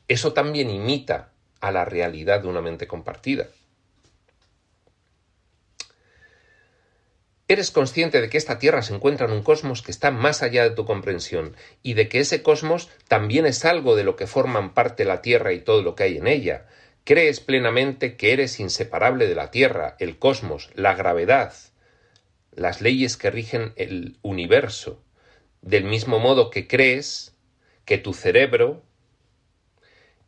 Eso 0.08 0.32
también 0.32 0.68
imita 0.68 1.30
a 1.60 1.70
la 1.70 1.84
realidad 1.84 2.40
de 2.40 2.48
una 2.48 2.62
mente 2.62 2.88
compartida. 2.88 3.46
Eres 7.46 7.70
consciente 7.70 8.20
de 8.20 8.28
que 8.28 8.38
esta 8.38 8.58
Tierra 8.58 8.82
se 8.82 8.92
encuentra 8.92 9.26
en 9.26 9.32
un 9.32 9.44
cosmos 9.44 9.82
que 9.82 9.92
está 9.92 10.10
más 10.10 10.42
allá 10.42 10.64
de 10.64 10.74
tu 10.74 10.84
comprensión 10.84 11.54
y 11.84 11.94
de 11.94 12.08
que 12.08 12.18
ese 12.18 12.42
cosmos 12.42 12.88
también 13.06 13.46
es 13.46 13.64
algo 13.64 13.94
de 13.94 14.02
lo 14.02 14.16
que 14.16 14.26
forman 14.26 14.74
parte 14.74 15.04
la 15.04 15.22
Tierra 15.22 15.52
y 15.52 15.60
todo 15.60 15.82
lo 15.82 15.94
que 15.94 16.02
hay 16.02 16.16
en 16.16 16.26
ella. 16.26 16.66
Crees 17.06 17.40
plenamente 17.40 18.18
que 18.18 18.34
eres 18.34 18.60
inseparable 18.60 19.26
de 19.26 19.34
la 19.34 19.50
Tierra, 19.50 19.96
el 19.98 20.18
cosmos, 20.18 20.68
la 20.74 20.94
gravedad, 20.94 21.54
las 22.52 22.82
leyes 22.82 23.16
que 23.16 23.30
rigen 23.30 23.72
el 23.76 24.18
universo, 24.20 25.02
del 25.62 25.84
mismo 25.84 26.18
modo 26.18 26.50
que 26.50 26.68
crees 26.68 27.34
que 27.86 27.96
tu 27.96 28.12
cerebro 28.12 28.82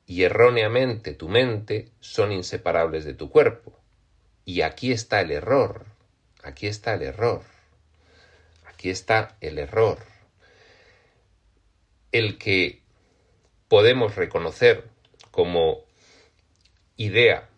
y 0.06 0.22
erróneamente 0.22 1.12
tu 1.12 1.28
mente 1.28 1.90
son 2.00 2.32
inseparables 2.32 3.04
de 3.04 3.12
tu 3.12 3.28
cuerpo. 3.28 3.78
Y 4.46 4.62
aquí 4.62 4.90
está 4.92 5.20
el 5.20 5.32
error 5.32 5.84
Aquí 6.42 6.66
está 6.66 6.94
el 6.94 7.02
error. 7.02 7.42
Aquí 8.66 8.90
está 8.90 9.36
el 9.40 9.58
error. 9.58 9.98
El 12.12 12.38
que 12.38 12.80
podemos 13.68 14.16
reconocer 14.16 14.88
como 15.30 15.84
idea. 16.98 17.48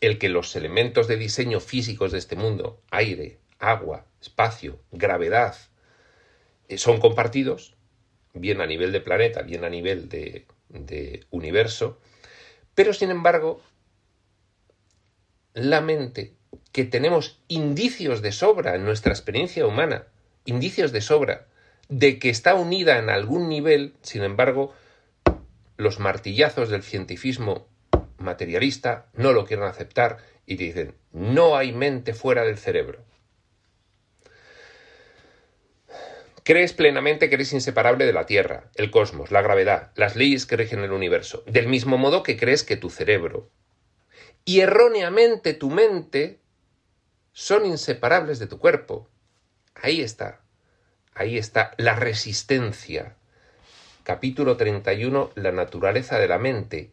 El 0.00 0.18
que 0.18 0.28
los 0.28 0.54
elementos 0.54 1.08
de 1.08 1.16
diseño 1.16 1.58
físicos 1.58 2.12
de 2.12 2.18
este 2.18 2.36
mundo, 2.36 2.80
aire, 2.90 3.38
agua, 3.58 4.06
espacio, 4.20 4.78
gravedad, 4.92 5.56
eh, 6.68 6.78
son 6.78 7.00
compartidos, 7.00 7.74
bien 8.32 8.60
a 8.60 8.66
nivel 8.66 8.92
de 8.92 9.00
planeta, 9.00 9.42
bien 9.42 9.64
a 9.64 9.70
nivel 9.70 10.08
de, 10.08 10.46
de 10.68 11.26
universo, 11.30 11.98
pero 12.74 12.92
sin 12.94 13.10
embargo, 13.10 13.60
la 15.54 15.80
mente, 15.80 16.34
que 16.72 16.84
tenemos 16.84 17.40
indicios 17.48 18.22
de 18.22 18.32
sobra 18.32 18.74
en 18.76 18.84
nuestra 18.84 19.12
experiencia 19.12 19.66
humana, 19.66 20.06
indicios 20.44 20.92
de 20.92 21.00
sobra, 21.00 21.46
de 21.88 22.18
que 22.18 22.30
está 22.30 22.54
unida 22.54 22.98
en 22.98 23.10
algún 23.10 23.48
nivel, 23.48 23.94
sin 24.02 24.22
embargo, 24.22 24.72
los 25.80 25.98
martillazos 25.98 26.68
del 26.68 26.82
cientifismo 26.82 27.68
materialista 28.18 29.06
no 29.14 29.32
lo 29.32 29.46
quieren 29.46 29.64
aceptar 29.64 30.18
y 30.46 30.56
dicen, 30.56 30.94
no 31.12 31.56
hay 31.56 31.72
mente 31.72 32.14
fuera 32.14 32.44
del 32.44 32.58
cerebro. 32.58 33.04
Crees 36.44 36.72
plenamente 36.72 37.28
que 37.28 37.34
eres 37.34 37.52
inseparable 37.52 38.06
de 38.06 38.12
la 38.12 38.26
Tierra, 38.26 38.70
el 38.74 38.90
cosmos, 38.90 39.30
la 39.30 39.42
gravedad, 39.42 39.92
las 39.94 40.16
leyes 40.16 40.46
que 40.46 40.56
rigen 40.56 40.80
el 40.80 40.92
universo, 40.92 41.44
del 41.46 41.68
mismo 41.68 41.98
modo 41.98 42.22
que 42.22 42.36
crees 42.36 42.64
que 42.64 42.76
tu 42.76 42.90
cerebro 42.90 43.50
y 44.44 44.60
erróneamente 44.60 45.54
tu 45.54 45.70
mente 45.70 46.40
son 47.32 47.66
inseparables 47.66 48.38
de 48.38 48.46
tu 48.46 48.58
cuerpo. 48.58 49.08
Ahí 49.74 50.00
está, 50.00 50.40
ahí 51.14 51.38
está 51.38 51.74
la 51.76 51.94
resistencia. 51.94 53.16
Capítulo 54.02 54.56
31, 54.56 55.30
la 55.34 55.52
naturaleza 55.52 56.18
de 56.18 56.26
la 56.26 56.38
mente. 56.38 56.90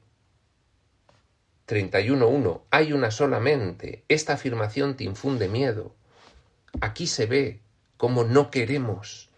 31.1. 1.66 2.62
Hay 2.70 2.91
una 2.91 3.12
sola 3.12 3.39
mente. 3.39 4.03
Esta 4.10 4.34
afirmación 4.34 4.97
te 4.97 5.05
infunde 5.05 5.47
miedo. 5.47 5.95
Aquí 6.82 7.08
se 7.08 7.26
ve 7.26 7.60
cómo 7.95 8.26
no 8.26 8.51
queremos, 8.51 9.30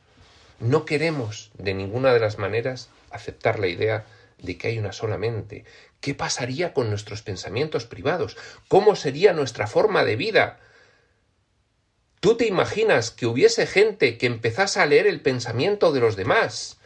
no 0.59 0.83
queremos 0.83 1.51
de 1.59 1.75
ninguna 1.75 2.11
de 2.11 2.19
las 2.19 2.39
maneras 2.39 2.89
aceptar 3.11 3.59
la 3.59 3.67
idea 3.67 4.03
de 4.39 4.57
que 4.57 4.69
hay 4.69 4.79
una 4.79 4.91
sola 4.91 5.19
mente. 5.19 5.63
¿Qué 6.01 6.15
pasaría 6.15 6.73
con 6.73 6.89
nuestros 6.89 7.21
pensamientos 7.21 7.85
privados? 7.85 8.35
¿Cómo 8.67 8.95
sería 8.95 9.31
nuestra 9.33 9.67
forma 9.67 10.03
de 10.03 10.15
vida? 10.15 10.59
¿Tú 12.19 12.35
te 12.35 12.47
imaginas 12.47 13.11
que 13.11 13.27
hubiese 13.27 13.67
gente 13.67 14.17
que 14.17 14.25
empezase 14.25 14.79
a 14.79 14.87
leer 14.87 15.05
el 15.05 15.21
pensamiento 15.21 15.91
de 15.91 15.99
los 15.99 16.15
demás? 16.15 16.78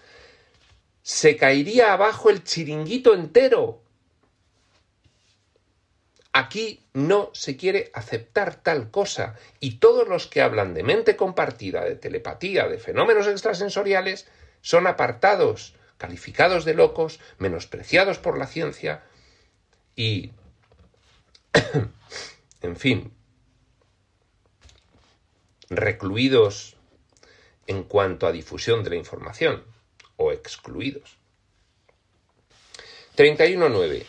Se 1.03 1.35
caería 1.35 1.91
abajo 1.91 2.29
el 2.29 2.45
chiringuito 2.45 3.13
entero. 3.13 3.81
Aquí 6.31 6.83
no 6.93 7.29
se 7.33 7.57
quiere 7.57 7.91
aceptar 7.93 8.55
tal 8.55 8.89
cosa 8.89 9.35
y 9.59 9.79
todos 9.79 10.07
los 10.07 10.27
que 10.27 10.41
hablan 10.41 10.73
de 10.73 10.83
mente 10.83 11.17
compartida, 11.17 11.83
de 11.83 11.97
telepatía, 11.97 12.67
de 12.69 12.79
fenómenos 12.79 13.27
extrasensoriales, 13.27 14.27
son 14.61 14.87
apartados, 14.87 15.75
calificados 15.97 16.63
de 16.63 16.73
locos, 16.73 17.19
menospreciados 17.37 18.17
por 18.17 18.37
la 18.37 18.47
ciencia 18.47 19.03
y, 19.95 20.31
en 22.61 22.77
fin, 22.77 23.13
recluidos 25.69 26.77
en 27.67 27.83
cuanto 27.83 28.25
a 28.25 28.31
difusión 28.31 28.83
de 28.83 28.91
la 28.91 28.95
información 28.95 29.72
o 30.17 30.31
excluidos. 30.31 31.17
31.9. 33.15 34.05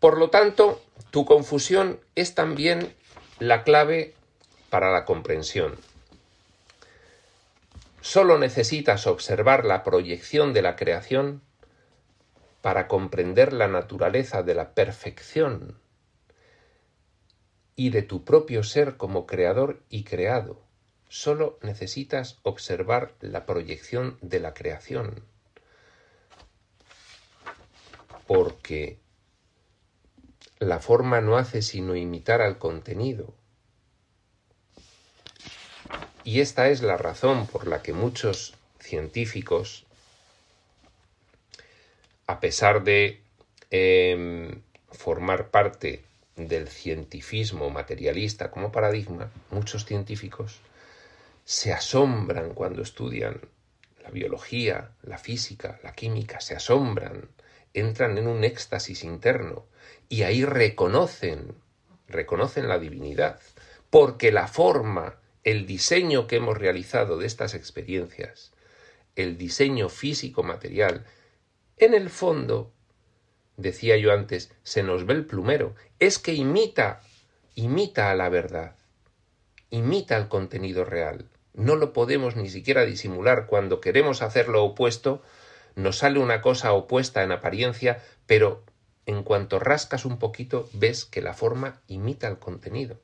Por 0.00 0.18
lo 0.18 0.30
tanto, 0.30 0.82
tu 1.10 1.24
confusión 1.24 2.00
es 2.14 2.34
también 2.34 2.94
la 3.38 3.64
clave 3.64 4.14
para 4.70 4.92
la 4.92 5.04
comprensión. 5.04 5.76
Solo 8.00 8.38
necesitas 8.38 9.06
observar 9.06 9.64
la 9.64 9.84
proyección 9.84 10.52
de 10.52 10.62
la 10.62 10.76
creación 10.76 11.42
para 12.60 12.88
comprender 12.88 13.52
la 13.52 13.68
naturaleza 13.68 14.42
de 14.42 14.54
la 14.54 14.74
perfección 14.74 15.78
y 17.76 17.90
de 17.90 18.02
tu 18.02 18.24
propio 18.24 18.62
ser 18.64 18.96
como 18.96 19.26
creador 19.26 19.82
y 19.88 20.04
creado. 20.04 20.67
Solo 21.08 21.58
necesitas 21.62 22.38
observar 22.42 23.14
la 23.20 23.46
proyección 23.46 24.18
de 24.20 24.40
la 24.40 24.52
creación. 24.52 25.24
Porque 28.26 28.98
la 30.58 30.80
forma 30.80 31.20
no 31.22 31.38
hace 31.38 31.62
sino 31.62 31.96
imitar 31.96 32.42
al 32.42 32.58
contenido. 32.58 33.32
Y 36.24 36.40
esta 36.40 36.68
es 36.68 36.82
la 36.82 36.98
razón 36.98 37.46
por 37.46 37.66
la 37.66 37.80
que 37.80 37.94
muchos 37.94 38.54
científicos, 38.78 39.86
a 42.26 42.38
pesar 42.38 42.84
de 42.84 43.22
em, 43.70 44.60
formar 44.90 45.48
parte 45.48 46.04
del 46.36 46.68
cientifismo 46.68 47.70
materialista 47.70 48.50
como 48.50 48.70
paradigma, 48.70 49.30
muchos 49.50 49.86
científicos 49.86 50.60
se 51.48 51.72
asombran 51.72 52.52
cuando 52.52 52.82
estudian 52.82 53.40
la 54.04 54.10
biología, 54.10 54.90
la 55.02 55.16
física, 55.16 55.80
la 55.82 55.94
química, 55.94 56.42
se 56.42 56.54
asombran, 56.54 57.30
entran 57.72 58.18
en 58.18 58.26
un 58.26 58.44
éxtasis 58.44 59.02
interno 59.02 59.64
y 60.10 60.24
ahí 60.24 60.44
reconocen, 60.44 61.54
reconocen 62.06 62.68
la 62.68 62.78
divinidad, 62.78 63.40
porque 63.88 64.30
la 64.30 64.46
forma, 64.46 65.20
el 65.42 65.64
diseño 65.64 66.26
que 66.26 66.36
hemos 66.36 66.58
realizado 66.58 67.16
de 67.16 67.26
estas 67.26 67.54
experiencias, 67.54 68.52
el 69.16 69.38
diseño 69.38 69.88
físico 69.88 70.42
material, 70.42 71.06
en 71.78 71.94
el 71.94 72.10
fondo 72.10 72.74
decía 73.56 73.96
yo 73.96 74.12
antes, 74.12 74.52
se 74.64 74.82
nos 74.82 75.06
ve 75.06 75.14
el 75.14 75.24
plumero, 75.24 75.74
es 75.98 76.18
que 76.18 76.34
imita, 76.34 77.00
imita 77.54 78.10
a 78.10 78.14
la 78.14 78.28
verdad, 78.28 78.76
imita 79.70 80.14
al 80.14 80.28
contenido 80.28 80.84
real. 80.84 81.30
No 81.58 81.74
lo 81.74 81.92
podemos 81.92 82.36
ni 82.36 82.48
siquiera 82.48 82.84
disimular 82.84 83.46
cuando 83.46 83.80
queremos 83.80 84.22
hacer 84.22 84.48
lo 84.48 84.62
opuesto, 84.62 85.22
nos 85.74 85.98
sale 85.98 86.20
una 86.20 86.40
cosa 86.40 86.72
opuesta 86.72 87.24
en 87.24 87.32
apariencia, 87.32 88.00
pero 88.26 88.62
en 89.06 89.24
cuanto 89.24 89.58
rascas 89.58 90.04
un 90.04 90.20
poquito 90.20 90.68
ves 90.72 91.04
que 91.04 91.20
la 91.20 91.34
forma 91.34 91.80
imita 91.88 92.28
al 92.28 92.38
contenido. 92.38 93.00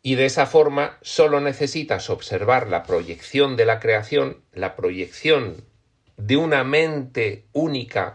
Y 0.00 0.14
de 0.14 0.24
esa 0.24 0.46
forma 0.46 0.96
solo 1.02 1.42
necesitas 1.42 2.08
observar 2.08 2.68
la 2.68 2.84
proyección 2.84 3.54
de 3.54 3.66
la 3.66 3.80
creación, 3.80 4.42
la 4.54 4.76
proyección 4.76 5.62
de 6.16 6.38
una 6.38 6.64
mente 6.64 7.44
única, 7.52 8.14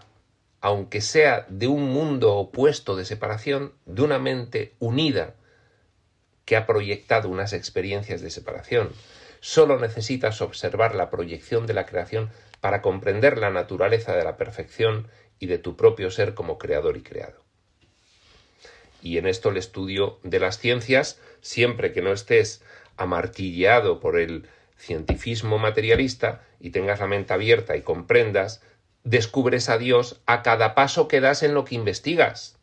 aunque 0.66 0.99
sea 1.01 1.45
de 1.47 1.68
un 1.68 1.84
mundo 1.84 2.34
opuesto 2.34 2.95
de 2.95 3.05
separación, 3.05 3.74
de 3.86 4.01
una 4.01 4.18
mente 4.18 4.74
unida 4.80 5.36
que 6.43 6.57
ha 6.57 6.66
proyectado 6.66 7.30
unas 7.30 7.53
experiencias 7.53 8.22
de 8.22 8.32
separación. 8.32 8.89
Solo 9.41 9.80
necesitas 9.80 10.41
observar 10.41 10.95
la 10.95 11.11
proyección 11.11 11.68
de 11.68 11.76
la 11.76 11.86
creación 11.86 12.32
para 12.61 12.82
comprender 12.82 13.38
la 13.38 13.51
naturaleza 13.51 14.16
de 14.16 14.24
la 14.24 14.38
perfección 14.38 15.07
y 15.38 15.45
de 15.45 15.59
tu 15.59 15.78
propio 15.78 16.09
ser 16.09 16.34
como 16.34 16.57
creador 16.57 16.97
y 16.97 17.03
creado 17.03 17.45
y 19.03 19.20
en 19.20 19.28
esto 19.28 19.49
el 19.49 19.57
estudio 19.57 20.18
de 20.24 20.39
las 20.39 20.57
ciencias, 20.57 21.22
siempre 21.41 21.93
que 21.93 22.01
no 22.01 22.11
estés 22.11 22.63
amartilleado 22.97 23.99
por 23.99 24.18
el 24.18 24.47
cientifismo 24.80 25.59
materialista 25.59 26.41
y 26.59 26.72
tengas 26.72 27.01
la 27.01 27.05
mente 27.05 27.32
abierta 27.32 27.78
y 27.78 27.84
comprendas, 27.84 28.63
descubres 29.06 29.70
a 29.70 29.78
Dios 29.78 30.20
a 30.26 30.41
cada 30.41 30.76
paso 30.76 31.08
que 31.08 31.22
das 31.22 31.43
en 31.43 31.53
lo 31.53 31.64
que 31.64 31.76
investigas. 31.76 32.58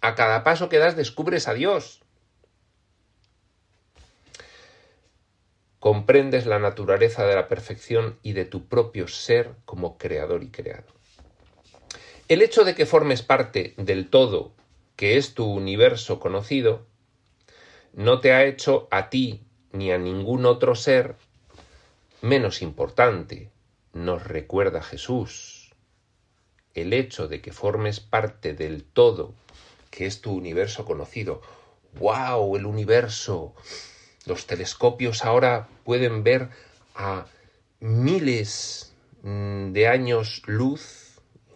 A 0.00 0.14
cada 0.14 0.44
paso 0.44 0.68
que 0.68 0.78
das 0.78 0.94
descubres 0.94 1.48
a 1.48 1.54
Dios. 1.54 2.02
Comprendes 5.80 6.46
la 6.46 6.60
naturaleza 6.60 7.26
de 7.26 7.34
la 7.34 7.48
perfección 7.48 8.18
y 8.22 8.34
de 8.34 8.44
tu 8.44 8.68
propio 8.68 9.08
ser 9.08 9.54
como 9.64 9.98
creador 9.98 10.44
y 10.44 10.50
creado. 10.50 10.92
El 12.28 12.42
hecho 12.42 12.62
de 12.64 12.74
que 12.74 12.86
formes 12.86 13.22
parte 13.22 13.74
del 13.78 14.08
todo 14.08 14.52
que 14.94 15.16
es 15.16 15.34
tu 15.34 15.46
universo 15.46 16.20
conocido, 16.20 16.86
no 17.92 18.20
te 18.20 18.32
ha 18.32 18.44
hecho 18.44 18.88
a 18.90 19.10
ti 19.10 19.42
ni 19.72 19.90
a 19.90 19.98
ningún 19.98 20.46
otro 20.46 20.74
ser 20.74 21.16
menos 22.20 22.62
importante, 22.62 23.50
nos 23.92 24.24
recuerda 24.24 24.82
Jesús. 24.82 25.61
El 26.74 26.92
hecho 26.92 27.28
de 27.28 27.40
que 27.40 27.52
formes 27.52 28.00
parte 28.00 28.54
del 28.54 28.84
todo, 28.84 29.34
que 29.90 30.06
es 30.06 30.20
tu 30.20 30.32
universo 30.32 30.84
conocido. 30.84 31.42
¡Wow! 31.98 32.56
El 32.56 32.66
universo. 32.66 33.54
Los 34.24 34.46
telescopios 34.46 35.24
ahora 35.24 35.68
pueden 35.84 36.22
ver 36.24 36.48
a 36.94 37.26
miles 37.80 38.92
mm, 39.22 39.72
de 39.72 39.88
años 39.88 40.42
luz 40.46 41.02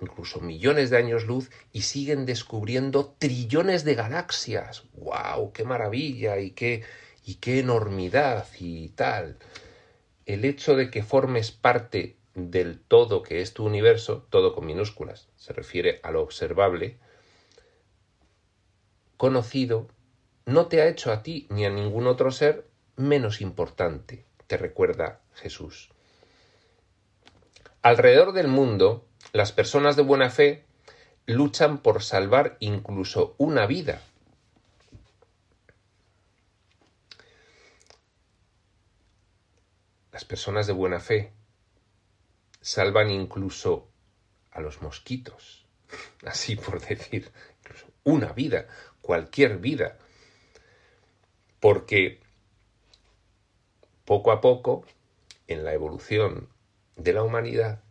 incluso 0.01 0.41
millones 0.41 0.91
de 0.91 0.99
años 0.99 1.25
luz, 1.25 1.51
y 1.73 1.83
siguen 1.83 2.27
descubriendo 2.27 3.15
trillones 3.19 3.85
de 3.85 3.95
galaxias. 3.95 4.85
¡Wow! 4.95 5.53
¡Qué 5.53 5.65
maravilla! 5.65 6.39
Y 6.39 6.51
qué, 6.51 6.85
y 7.25 7.37
qué 7.37 7.61
enormidad 7.61 8.47
y 8.59 8.89
tal. 8.91 9.39
El 10.27 10.45
hecho 10.45 10.77
de 10.77 10.91
que 10.91 11.03
formes 11.03 11.51
parte 11.51 12.17
del 12.37 12.79
todo 12.81 13.23
que 13.23 13.41
es 13.41 13.55
tu 13.55 13.65
universo, 13.65 14.27
todo 14.29 14.55
con 14.55 14.67
minúsculas, 14.67 15.29
se 15.37 15.55
refiere 15.55 16.01
a 16.03 16.11
lo 16.11 16.23
observable, 16.23 16.99
conocido, 19.17 19.89
no 20.45 20.67
te 20.67 20.83
ha 20.83 20.87
hecho 20.87 21.11
a 21.11 21.23
ti 21.23 21.47
ni 21.49 21.65
a 21.65 21.71
ningún 21.71 22.07
otro 22.07 22.31
ser 22.31 22.69
menos 22.95 23.41
importante, 23.41 24.27
te 24.47 24.59
recuerda 24.59 25.21
Jesús. 25.35 25.89
Alrededor 27.81 28.33
del 28.33 28.49
mundo, 28.49 29.07
las 29.33 29.53
personas 29.53 29.97
de 29.97 30.03
buena 30.03 30.29
fe 30.29 30.67
luchan 31.25 31.79
por 31.79 32.03
salvar 32.03 32.59
incluso 32.61 33.35
una 33.39 33.67
vida. 33.67 34.03
Las 40.13 40.27
personas 40.27 40.67
de 40.67 40.73
buena 40.75 41.01
fe 41.01 41.33
salvan 42.67 43.11
incluso 43.11 43.89
a 44.51 44.61
los 44.61 44.83
mosquitos, 44.83 45.65
así 46.27 46.57
por 46.57 46.81
decir, 46.81 47.31
una 48.03 48.33
vida, 48.33 48.67
cualquier 49.01 49.59
vida, 49.59 49.99
porque 51.61 52.19
poco 54.05 54.33
a 54.33 54.41
poco, 54.41 54.85
en 55.47 55.63
la 55.63 55.75
evolución 55.75 56.49
de 56.97 57.13
la 57.13 57.23
humanidad, 57.23 57.85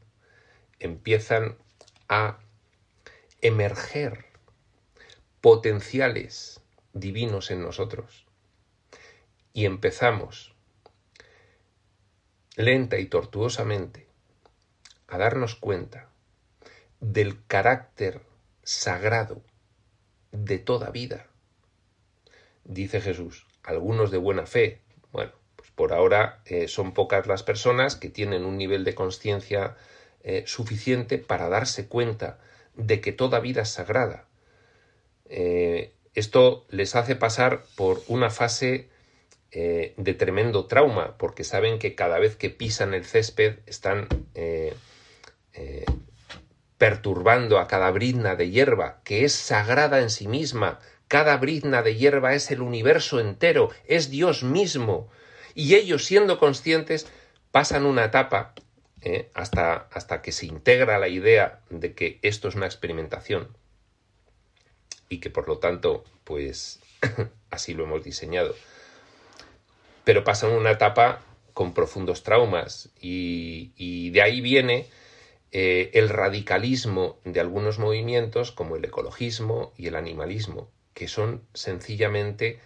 empiezan 0.79 1.57
a 2.09 2.39
emerger 3.39 4.25
potenciales 5.39 6.59
divinos 6.91 7.49
en 7.49 7.61
nosotros. 7.61 8.25
Y 9.53 9.63
empezamos 9.63 10.53
lenta 12.57 12.97
y 12.97 13.05
tortuosamente 13.05 14.04
a 15.15 15.17
darnos 15.17 15.55
cuenta 15.55 16.09
del 16.99 17.45
carácter 17.47 18.21
sagrado 18.63 19.41
de 20.31 20.57
toda 20.57 20.89
vida. 20.89 21.27
Dice 22.65 22.99
Jesús, 22.99 23.45
algunos 23.63 24.11
de 24.11 24.17
buena 24.17 24.45
fe, 24.45 24.81
bueno, 25.11 25.31
pues 25.55 25.71
por 25.71 25.93
ahora 25.93 26.41
eh, 26.45 26.67
son 26.67 26.93
pocas 26.93 27.27
las 27.27 27.43
personas 27.43 27.95
que 27.95 28.09
tienen 28.09 28.43
un 28.43 28.57
nivel 28.57 28.83
de 28.83 28.95
conciencia 28.95 29.77
eh, 30.23 30.43
suficiente 30.47 31.17
para 31.17 31.47
darse 31.47 31.87
cuenta 31.87 32.39
de 32.75 32.99
que 32.99 33.11
toda 33.11 33.39
vida 33.39 33.61
es 33.61 33.69
sagrada. 33.69 34.27
Eh, 35.29 35.93
esto 36.13 36.65
les 36.69 36.95
hace 36.95 37.15
pasar 37.15 37.63
por 37.75 38.01
una 38.07 38.29
fase 38.29 38.89
de 39.51 40.13
tremendo 40.19 40.65
trauma, 40.65 41.17
porque 41.17 41.45
saben 41.45 41.79
que 41.79 41.95
cada 41.95 42.19
vez 42.19 42.35
que 42.35 42.49
pisan 42.49 42.93
el 42.93 43.05
césped 43.05 43.59
están 43.65 44.09
perturbando 46.77 47.59
a 47.59 47.67
cada 47.67 47.89
brizna 47.91 48.35
de 48.35 48.49
hierba, 48.49 49.01
que 49.03 49.25
es 49.25 49.33
sagrada 49.33 50.01
en 50.01 50.09
sí 50.09 50.27
misma. 50.27 50.79
Cada 51.07 51.37
brizna 51.37 51.81
de 51.81 51.95
hierba 51.95 52.33
es 52.33 52.51
el 52.51 52.61
universo 52.61 53.19
entero, 53.19 53.69
es 53.87 54.09
Dios 54.09 54.43
mismo. 54.43 55.09
Y 55.53 55.75
ellos, 55.75 56.05
siendo 56.05 56.37
conscientes, 56.37 57.07
pasan 57.51 57.85
una 57.85 58.05
etapa 58.05 58.53
eh, 59.01 59.29
hasta, 59.33 59.87
hasta 59.91 60.21
que 60.21 60.31
se 60.31 60.47
integra 60.47 60.99
la 60.99 61.07
idea 61.07 61.61
de 61.69 61.93
que 61.93 62.19
esto 62.21 62.47
es 62.49 62.55
una 62.55 62.65
experimentación 62.65 63.55
y 65.07 65.19
que 65.19 65.29
por 65.29 65.47
lo 65.47 65.59
tanto, 65.59 66.03
pues 66.23 66.81
así 67.51 67.73
lo 67.73 67.85
hemos 67.85 68.03
diseñado. 68.03 68.53
Pero 70.03 70.23
pasan 70.23 70.51
una 70.51 70.71
etapa 70.71 71.21
con 71.53 71.73
profundos 71.73 72.23
traumas 72.23 72.89
y 72.99 74.09
de 74.09 74.21
ahí 74.21 74.41
viene 74.41 74.89
eh, 75.57 75.97
el 75.97 76.09
radicalismo 76.09 77.17
de 77.23 77.39
algunos 77.39 77.79
movimientos 77.79 78.51
como 78.51 78.75
el 78.75 78.83
ecologismo 78.83 79.71
y 79.77 79.87
el 79.87 79.95
animalismo, 79.95 80.69
que 80.93 81.07
son 81.07 81.47
sencillamente 81.53 82.59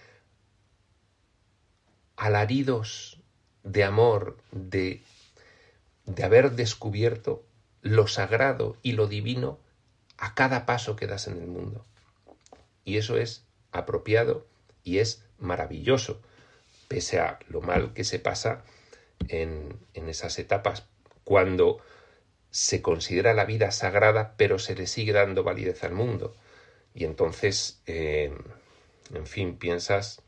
alaridos 2.18 3.22
de 3.62 3.84
amor, 3.84 4.38
de, 4.52 5.04
de 6.08 6.24
haber 6.24 6.54
descubierto 6.54 7.44
lo 7.84 8.08
sagrado 8.08 8.76
y 8.82 8.94
lo 8.94 9.06
divino 9.06 9.60
a 10.18 10.34
cada 10.34 10.66
paso 10.66 10.96
que 10.96 11.06
das 11.06 11.28
en 11.28 11.38
el 11.38 11.46
mundo. 11.46 11.86
Y 12.86 12.98
eso 12.98 13.18
es 13.18 13.46
apropiado 13.72 14.48
y 14.84 14.98
es 14.98 15.24
maravilloso, 15.38 16.24
pese 16.88 17.20
a 17.20 17.38
lo 17.50 17.62
mal 17.62 17.94
que 17.94 18.04
se 18.04 18.18
pasa 18.18 18.64
en, 19.28 19.78
en 19.94 20.10
esas 20.10 20.40
etapas, 20.40 20.88
cuando 21.24 21.84
se 22.52 22.82
considera 22.82 23.34
la 23.34 23.46
vida 23.46 23.72
sagrada, 23.72 24.36
pero 24.38 24.60
se 24.60 24.76
le 24.76 24.88
sigue 24.88 25.14
dando 25.14 25.44
validez 25.44 25.84
al 25.84 25.94
mundo. 25.94 26.36
Y 26.94 27.06
entonces, 27.06 27.82
eh, 27.86 28.34
en 29.14 29.28
fin, 29.28 29.58
piensas 29.58 30.22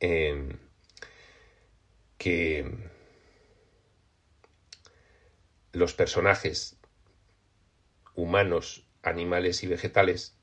eh, 0.00 0.56
que 2.18 2.70
los 5.72 5.94
personajes 5.94 6.76
humanos, 8.14 8.84
animales 9.02 9.62
y 9.62 9.66
vegetales 9.66 10.34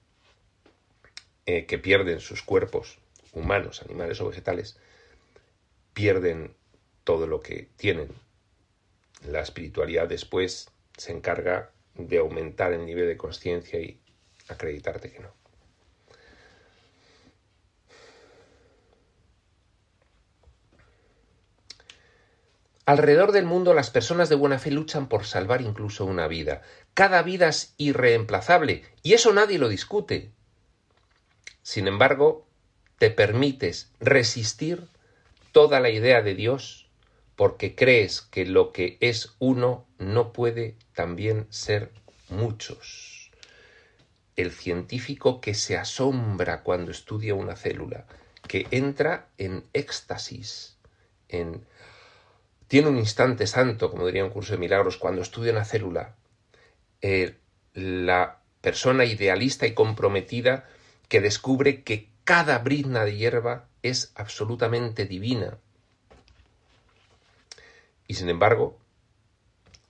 eh, 1.46 1.66
que 1.66 1.78
pierden 1.78 2.20
sus 2.22 2.42
cuerpos, 2.44 3.00
humanos, 3.34 3.82
animales 3.82 4.22
o 4.22 4.30
vegetales, 4.30 4.78
pierden 5.94 6.56
todo 7.04 7.28
lo 7.28 7.42
que 7.42 7.68
tienen, 7.76 8.10
la 9.28 9.42
espiritualidad 9.42 10.08
después 10.08 10.70
se 10.98 11.12
encarga 11.12 11.72
de 11.96 12.18
aumentar 12.18 12.74
el 12.74 12.86
nivel 12.86 13.08
de 13.08 13.18
conciencia 13.18 13.80
y 13.80 14.00
acreditarte 14.48 15.12
que 15.12 15.20
no. 15.20 15.34
Alrededor 22.86 23.32
del 23.32 23.46
mundo 23.46 23.74
las 23.74 23.90
personas 23.90 24.28
de 24.28 24.36
buena 24.36 24.60
fe 24.60 24.70
luchan 24.70 25.08
por 25.08 25.24
salvar 25.26 25.62
incluso 25.62 26.06
una 26.06 26.28
vida. 26.28 26.64
Cada 26.94 27.24
vida 27.24 27.48
es 27.48 27.74
irreemplazable 27.78 28.84
y 29.04 29.14
eso 29.14 29.32
nadie 29.34 29.58
lo 29.58 29.70
discute. 29.70 30.32
Sin 31.62 31.88
embargo, 31.88 32.46
te 32.98 33.10
permites 33.10 33.90
resistir 34.02 34.88
toda 35.54 35.80
la 35.80 35.92
idea 35.92 36.22
de 36.22 36.36
Dios 36.36 36.83
porque 37.36 37.76
crees 37.76 38.22
que 38.22 38.46
lo 38.46 38.72
que 38.72 38.98
es 39.00 39.36
uno 39.40 39.88
no 39.98 40.34
puede 40.34 40.76
también 40.94 41.48
ser 41.50 41.92
muchos. 42.30 43.32
El 44.36 44.52
científico 44.52 45.42
que 45.42 45.54
se 45.54 45.78
asombra 45.78 46.64
cuando 46.64 46.92
estudia 46.92 47.36
una 47.36 47.56
célula, 47.56 48.06
que 48.48 48.68
entra 48.72 49.30
en 49.38 49.64
éxtasis, 49.74 50.78
en 51.30 51.66
tiene 52.68 52.88
un 52.88 52.98
instante 52.98 53.46
santo, 53.46 53.92
como 53.92 54.08
diría 54.08 54.26
un 54.26 54.32
curso 54.32 54.54
de 54.54 54.58
milagros, 54.58 54.98
cuando 54.98 55.22
estudia 55.22 55.52
una 55.52 55.64
célula. 55.64 56.16
Eh, 57.02 57.36
la 57.76 58.40
persona 58.62 59.06
idealista 59.06 59.68
y 59.68 59.76
comprometida 59.76 60.68
que 61.08 61.22
descubre 61.22 61.84
que 61.84 62.10
cada 62.24 62.58
brizna 62.58 63.06
de 63.06 63.16
hierba 63.16 63.68
es 63.84 64.12
absolutamente 64.16 65.06
divina, 65.06 65.60
y 68.14 68.16
sin 68.16 68.30
embargo, 68.30 68.78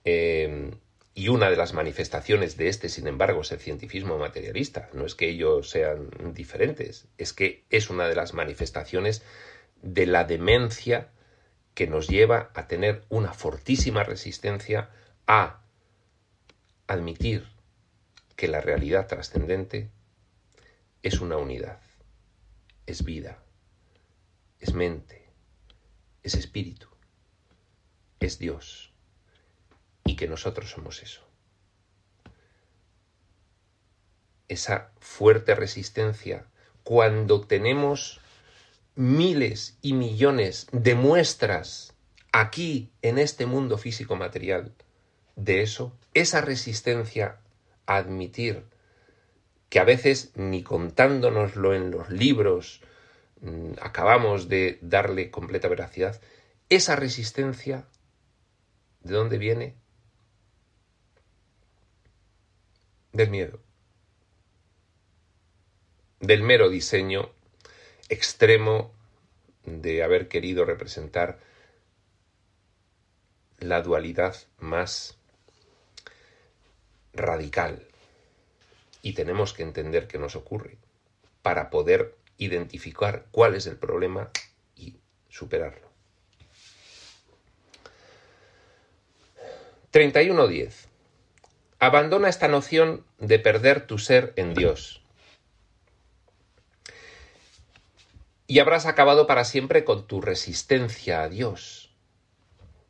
em, 0.04 0.78
y 1.14 1.28
una 1.28 1.50
de 1.50 1.56
las 1.56 1.74
manifestaciones 1.74 2.56
de 2.56 2.68
este, 2.68 2.88
sin 2.88 3.06
embargo, 3.06 3.42
es 3.42 3.52
el 3.52 3.60
cientifismo 3.60 4.16
materialista. 4.16 4.88
No 4.94 5.04
es 5.04 5.14
que 5.14 5.28
ellos 5.28 5.68
sean 5.68 6.08
diferentes, 6.32 7.06
es 7.18 7.34
que 7.34 7.66
es 7.68 7.90
una 7.90 8.08
de 8.08 8.14
las 8.14 8.32
manifestaciones 8.32 9.22
de 9.82 10.06
la 10.06 10.24
demencia 10.24 11.10
que 11.74 11.86
nos 11.86 12.08
lleva 12.08 12.50
a 12.54 12.66
tener 12.66 13.04
una 13.10 13.34
fortísima 13.34 14.04
resistencia 14.04 14.88
a 15.26 15.60
admitir 16.86 17.46
que 18.36 18.48
la 18.48 18.62
realidad 18.62 19.06
trascendente 19.06 19.90
es 21.02 21.20
una 21.20 21.36
unidad, 21.36 21.78
es 22.86 23.04
vida, 23.04 23.36
es 24.60 24.72
mente, 24.72 25.28
es 26.22 26.34
espíritu 26.36 26.93
es 28.24 28.38
Dios 28.38 28.92
y 30.04 30.16
que 30.16 30.28
nosotros 30.28 30.70
somos 30.70 31.02
eso. 31.02 31.22
Esa 34.48 34.90
fuerte 35.00 35.54
resistencia 35.54 36.46
cuando 36.82 37.40
tenemos 37.40 38.20
miles 38.94 39.78
y 39.82 39.94
millones 39.94 40.66
de 40.72 40.94
muestras 40.94 41.94
aquí 42.32 42.90
en 43.02 43.18
este 43.18 43.46
mundo 43.46 43.78
físico 43.78 44.16
material 44.16 44.72
de 45.36 45.62
eso, 45.62 45.96
esa 46.12 46.40
resistencia 46.40 47.38
a 47.86 47.96
admitir 47.96 48.64
que 49.68 49.80
a 49.80 49.84
veces 49.84 50.30
ni 50.36 50.62
contándonoslo 50.62 51.74
en 51.74 51.90
los 51.90 52.10
libros 52.10 52.80
mm, 53.40 53.72
acabamos 53.80 54.48
de 54.48 54.78
darle 54.82 55.30
completa 55.30 55.68
veracidad, 55.68 56.20
esa 56.68 56.96
resistencia, 56.96 57.86
¿de 59.04 59.14
dónde 59.14 59.38
viene? 59.38 59.76
Del 63.12 63.30
miedo. 63.30 63.60
Del 66.20 66.42
mero 66.42 66.68
diseño 66.68 67.30
extremo 68.08 68.92
de 69.64 70.02
haber 70.02 70.28
querido 70.28 70.64
representar 70.64 71.38
la 73.58 73.82
dualidad 73.82 74.36
más 74.58 75.16
radical. 77.12 77.86
Y 79.02 79.12
tenemos 79.12 79.52
que 79.52 79.62
entender 79.62 80.08
qué 80.08 80.18
nos 80.18 80.34
ocurre 80.34 80.78
para 81.42 81.68
poder 81.70 82.16
identificar 82.38 83.26
cuál 83.30 83.54
es 83.54 83.66
el 83.66 83.76
problema 83.76 84.30
y 84.74 84.98
superarlo. 85.28 85.93
31.10. 89.94 90.88
Abandona 91.78 92.28
esta 92.28 92.48
noción 92.48 93.06
de 93.18 93.38
perder 93.38 93.86
tu 93.86 93.98
ser 93.98 94.32
en 94.34 94.52
Dios. 94.52 95.04
Y 98.48 98.58
habrás 98.58 98.86
acabado 98.86 99.28
para 99.28 99.44
siempre 99.44 99.84
con 99.84 100.08
tu 100.08 100.20
resistencia 100.20 101.22
a 101.22 101.28
Dios. 101.28 101.94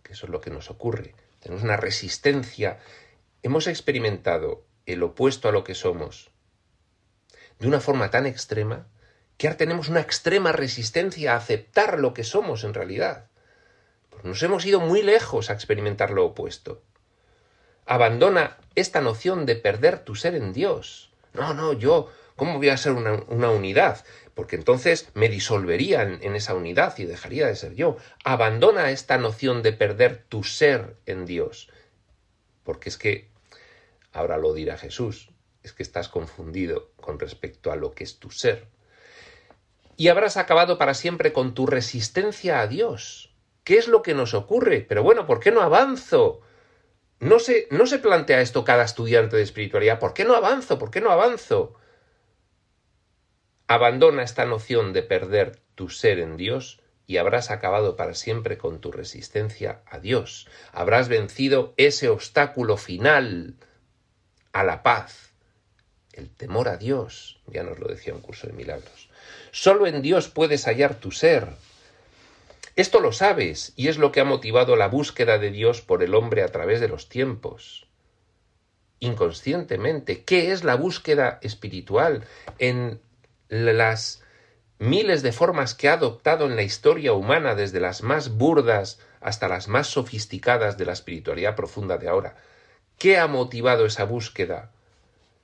Que 0.03 0.15
eso 0.15 0.25
es 0.25 0.33
lo 0.33 0.41
que 0.41 0.49
nos 0.49 0.71
ocurre. 0.71 1.15
Tenemos 1.41 1.63
una 1.63 1.77
resistencia. 1.77 2.79
Hemos 3.43 3.67
experimentado 3.67 4.65
el 4.87 5.03
opuesto 5.03 5.51
a 5.51 5.53
lo 5.53 5.63
que 5.63 5.75
somos 5.75 6.31
de 7.59 7.69
una 7.69 7.81
forma 7.81 8.09
tan 8.09 8.25
extrema 8.25 8.87
que 9.37 9.47
ahora 9.47 9.59
tenemos 9.59 9.91
una 9.91 10.01
extrema 10.01 10.53
resistencia 10.53 11.35
a 11.35 11.37
aceptar 11.37 11.99
lo 11.99 12.15
que 12.15 12.25
somos 12.25 12.65
en 12.65 12.73
realidad. 12.73 13.29
Pues 14.09 14.25
nos 14.25 14.43
hemos 14.43 14.65
ido 14.65 14.81
muy 14.81 15.03
lejos 15.03 15.51
a 15.51 15.53
experimentar 15.53 16.09
lo 16.09 16.25
opuesto. 16.25 16.83
Abandona 17.87 18.57
esta 18.75 19.01
noción 19.01 19.47
de 19.47 19.57
perder 19.57 20.01
tu 20.01 20.15
ser 20.15 20.35
en 20.35 20.53
Dios. 20.53 21.11
No, 21.33 21.55
no, 21.55 21.73
yo, 21.73 22.11
¿cómo 22.37 22.59
voy 22.59 22.69
a 22.69 22.77
ser 22.77 22.93
una, 22.93 23.51
unidad? 23.51 24.05
Porque 24.35 24.57
entonces 24.57 25.09
me 25.15 25.29
disolvería 25.29 26.03
en, 26.03 26.23
en 26.23 26.37
esa 26.37 26.55
unidad 26.55 26.99
y 26.99 27.05
dejaría 27.05 27.47
de 27.47 27.57
ser 27.57 27.75
yo. 27.75 27.97
Abandona 28.25 28.91
esta 28.91 29.19
noción 29.19 29.63
de 29.63 29.73
perder 29.73 30.25
tu 30.29 30.45
ser 30.45 30.97
en 31.07 31.27
Dios. 31.27 31.69
Porque 32.63 32.89
es 32.89 32.97
que, 32.97 33.29
ahora 34.13 34.39
lo 34.39 34.55
dirá 34.55 34.79
Jesús, 34.79 35.31
es 35.63 35.73
que 35.73 35.83
estás 35.83 36.09
confundido 36.09 36.91
con 36.97 37.19
respecto 37.19 37.73
a 37.73 37.77
lo 37.77 37.95
que 37.95 38.05
es 38.05 38.19
tu 38.19 38.31
ser 38.31 38.67
y 39.97 40.09
habrás 40.09 40.37
acabado 40.37 40.79
para 40.79 40.95
siempre 40.95 41.33
con 41.33 41.55
tu 41.55 41.67
resistencia 41.67 42.61
a 42.61 42.67
Dios. 42.67 43.33
¿Qué 43.63 43.79
es 43.79 43.89
lo 43.89 44.03
que 44.03 44.15
nos 44.15 44.35
ocurre? 44.35 44.81
Pero 44.81 45.03
bueno, 45.03 45.27
¿por 45.27 45.41
qué 45.41 45.51
no 45.51 45.61
avanzo? 45.63 46.41
No 47.25 47.39
se, 47.39 47.69
no 47.71 47.87
se 47.87 47.99
plantea 47.99 48.43
esto 48.43 48.65
cada 48.65 48.85
estudiante 48.85 49.37
de 49.37 49.43
espiritualidad. 49.43 49.99
¿Por 49.99 50.13
qué 50.13 50.27
no 50.27 50.35
avanzo? 50.35 50.79
¿Por 50.79 50.91
qué 50.91 51.01
no 51.01 51.11
avanzo? 51.11 51.75
Abandona 53.67 54.23
esta 54.23 54.45
noción 54.45 54.93
de 54.93 55.03
perder 55.03 55.59
tu 55.75 55.89
ser 55.89 56.19
en 56.19 56.37
Dios 56.37 56.83
y 57.07 57.17
habrás 57.17 57.51
acabado 57.51 57.97
para 57.97 58.13
siempre 58.13 58.59
con 58.59 58.79
tu 58.79 58.93
resistencia 58.93 59.81
a 59.87 60.01
Dios. 60.01 60.49
Habrás 60.71 61.09
vencido 61.09 61.73
ese 61.79 62.11
obstáculo 62.11 62.77
final 62.77 63.57
a 64.53 64.63
la 64.63 64.83
paz, 64.83 65.33
el 66.13 66.29
temor 66.29 66.69
a 66.69 66.77
Dios. 66.77 67.41
Ya 67.47 67.63
nos 67.63 67.79
lo 67.79 67.89
decía 67.89 68.13
un 68.13 68.21
curso 68.21 68.49
de 68.49 68.53
milagros. 68.53 69.09
Solo 69.51 69.87
en 69.87 70.03
Dios 70.03 70.29
puedes 70.29 70.67
hallar 70.67 70.97
tu 70.97 71.11
ser. 71.11 71.49
Esto 72.77 72.99
lo 72.99 73.13
sabes 73.13 73.73
y 73.77 73.87
es 73.87 73.99
lo 73.99 74.11
que 74.11 74.21
ha 74.21 74.25
motivado 74.25 74.75
la 74.75 74.89
búsqueda 74.89 75.39
de 75.39 75.53
Dios 75.53 75.81
por 75.81 76.03
el 76.03 76.15
hombre 76.15 76.43
a 76.43 76.49
través 76.49 76.81
de 76.81 76.89
los 76.89 77.09
tiempos. 77.09 77.87
Inconscientemente, 78.99 80.25
¿qué 80.25 80.51
es 80.51 80.65
la 80.65 80.75
búsqueda 80.75 81.39
espiritual 81.43 82.25
en 82.59 83.01
las 83.49 84.23
miles 84.79 85.23
de 85.23 85.31
formas 85.31 85.75
que 85.75 85.89
ha 85.89 85.93
adoptado 85.93 86.47
en 86.47 86.57
la 86.57 86.63
historia 86.63 87.13
humana, 87.13 87.55
desde 87.55 87.79
las 87.79 88.03
más 88.03 88.37
burdas 88.37 88.99
hasta 89.21 89.47
las 89.47 89.69
más 89.69 89.87
sofisticadas 89.87 90.77
de 90.77 90.87
la 90.87 90.95
espiritualidad 90.95 91.55
profunda 91.55 91.97
de 91.97 92.09
ahora? 92.09 92.37
¿Qué 92.99 93.19
ha 93.19 93.29
motivado 93.29 93.87
esa 93.87 94.05
búsqueda? 94.05 94.73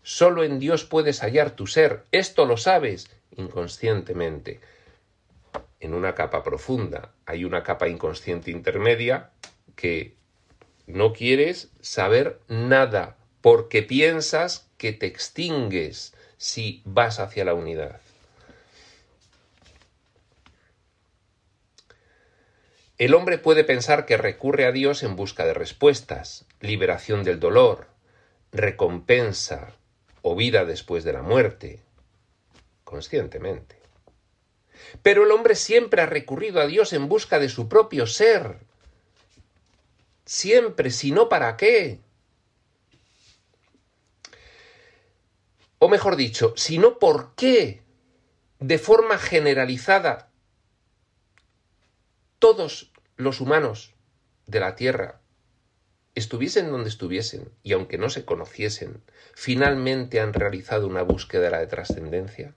Solo 0.02 0.42
en 0.42 0.58
Dios 0.58 0.84
puedes 0.84 1.20
hallar 1.20 1.50
tu 1.52 1.68
ser. 1.68 2.04
Esto 2.10 2.44
lo 2.44 2.56
sabes 2.56 3.08
inconscientemente. 3.36 4.60
En 5.80 5.94
una 5.94 6.14
capa 6.14 6.42
profunda 6.44 7.12
hay 7.26 7.44
una 7.44 7.62
capa 7.64 7.88
inconsciente 7.88 8.50
intermedia 8.50 9.30
que 9.76 10.14
no 10.86 11.12
quieres 11.12 11.70
saber 11.80 12.40
nada 12.48 13.16
porque 13.40 13.82
piensas 13.82 14.70
que 14.76 14.92
te 14.92 15.06
extingues 15.06 16.14
si 16.36 16.82
vas 16.84 17.18
hacia 17.18 17.44
la 17.44 17.54
unidad. 17.54 18.00
El 22.98 23.14
hombre 23.14 23.38
puede 23.38 23.64
pensar 23.64 24.04
que 24.04 24.18
recurre 24.18 24.66
a 24.66 24.72
Dios 24.72 25.02
en 25.02 25.16
busca 25.16 25.46
de 25.46 25.54
respuestas, 25.54 26.44
liberación 26.60 27.24
del 27.24 27.40
dolor, 27.40 27.86
recompensa 28.52 29.72
o 30.20 30.36
vida 30.36 30.66
después 30.66 31.02
de 31.02 31.14
la 31.14 31.22
muerte, 31.22 31.82
conscientemente. 32.84 33.79
Pero 35.02 35.24
el 35.24 35.30
hombre 35.30 35.54
siempre 35.54 36.02
ha 36.02 36.06
recurrido 36.06 36.60
a 36.60 36.66
Dios 36.66 36.92
en 36.92 37.08
busca 37.08 37.38
de 37.38 37.48
su 37.48 37.68
propio 37.68 38.06
ser. 38.06 38.58
Siempre, 40.24 40.90
si 40.90 41.10
no, 41.12 41.28
¿para 41.28 41.56
qué? 41.56 42.00
O 45.78 45.88
mejor 45.88 46.16
dicho, 46.16 46.52
si 46.56 46.78
no, 46.78 46.98
¿por 46.98 47.34
qué? 47.34 47.82
De 48.58 48.78
forma 48.78 49.16
generalizada, 49.16 50.30
todos 52.38 52.92
los 53.16 53.40
humanos 53.40 53.94
de 54.46 54.60
la 54.60 54.76
Tierra 54.76 55.20
estuviesen 56.14 56.70
donde 56.70 56.88
estuviesen 56.88 57.50
y 57.62 57.72
aunque 57.72 57.98
no 57.98 58.10
se 58.10 58.24
conociesen, 58.24 59.02
finalmente 59.34 60.20
han 60.20 60.32
realizado 60.32 60.86
una 60.86 61.02
búsqueda 61.02 61.58
de 61.58 61.66
trascendencia. 61.66 62.54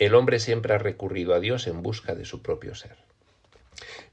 El 0.00 0.14
hombre 0.14 0.40
siempre 0.40 0.74
ha 0.74 0.78
recurrido 0.78 1.34
a 1.34 1.40
Dios 1.40 1.66
en 1.66 1.82
busca 1.82 2.14
de 2.14 2.24
su 2.24 2.42
propio 2.42 2.74
ser. 2.74 2.96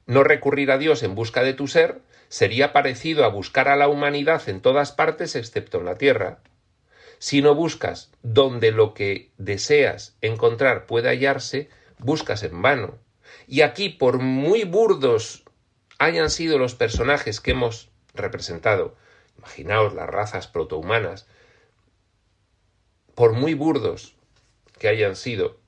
No 0.06 0.24
recurrir 0.24 0.70
a 0.70 0.78
Dios 0.78 1.02
en 1.02 1.16
busca 1.16 1.44
de 1.44 1.54
tu 1.54 1.68
ser 1.68 2.02
sería 2.28 2.74
parecido 2.74 3.24
a 3.24 3.30
buscar 3.30 3.70
a 3.70 3.78
la 3.78 3.88
humanidad 3.88 4.48
en 4.50 4.62
todas 4.62 4.92
partes 4.92 5.36
excepto 5.36 5.80
en 5.80 5.86
la 5.86 5.96
tierra. 5.96 6.40
Si 7.20 7.42
no 7.42 7.56
buscas 7.56 8.12
donde 8.22 8.72
lo 8.72 8.94
que 8.94 9.32
deseas 9.38 10.18
encontrar 10.22 10.88
puede 10.88 11.08
hallarse, 11.08 11.70
buscas 12.00 12.44
en 12.44 12.62
vano. 12.62 12.98
Y 13.48 13.62
aquí, 13.62 13.88
por 13.88 14.20
muy 14.20 14.66
burdos 14.66 15.46
hayan 16.00 16.30
sido 16.30 16.60
los 16.60 16.76
personajes 16.76 17.40
que 17.40 17.52
hemos 17.52 17.90
representado, 18.14 18.96
imaginaos 19.38 19.94
las 19.94 20.10
razas 20.10 20.48
protohumanas, 20.48 21.28
por 23.16 23.32
muy 23.34 23.54
burdos 23.54 24.16
que 24.78 24.90
hayan 24.90 25.16
sido, 25.16 25.60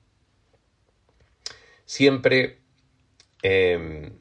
siempre 1.89 2.59
em, 3.41 4.11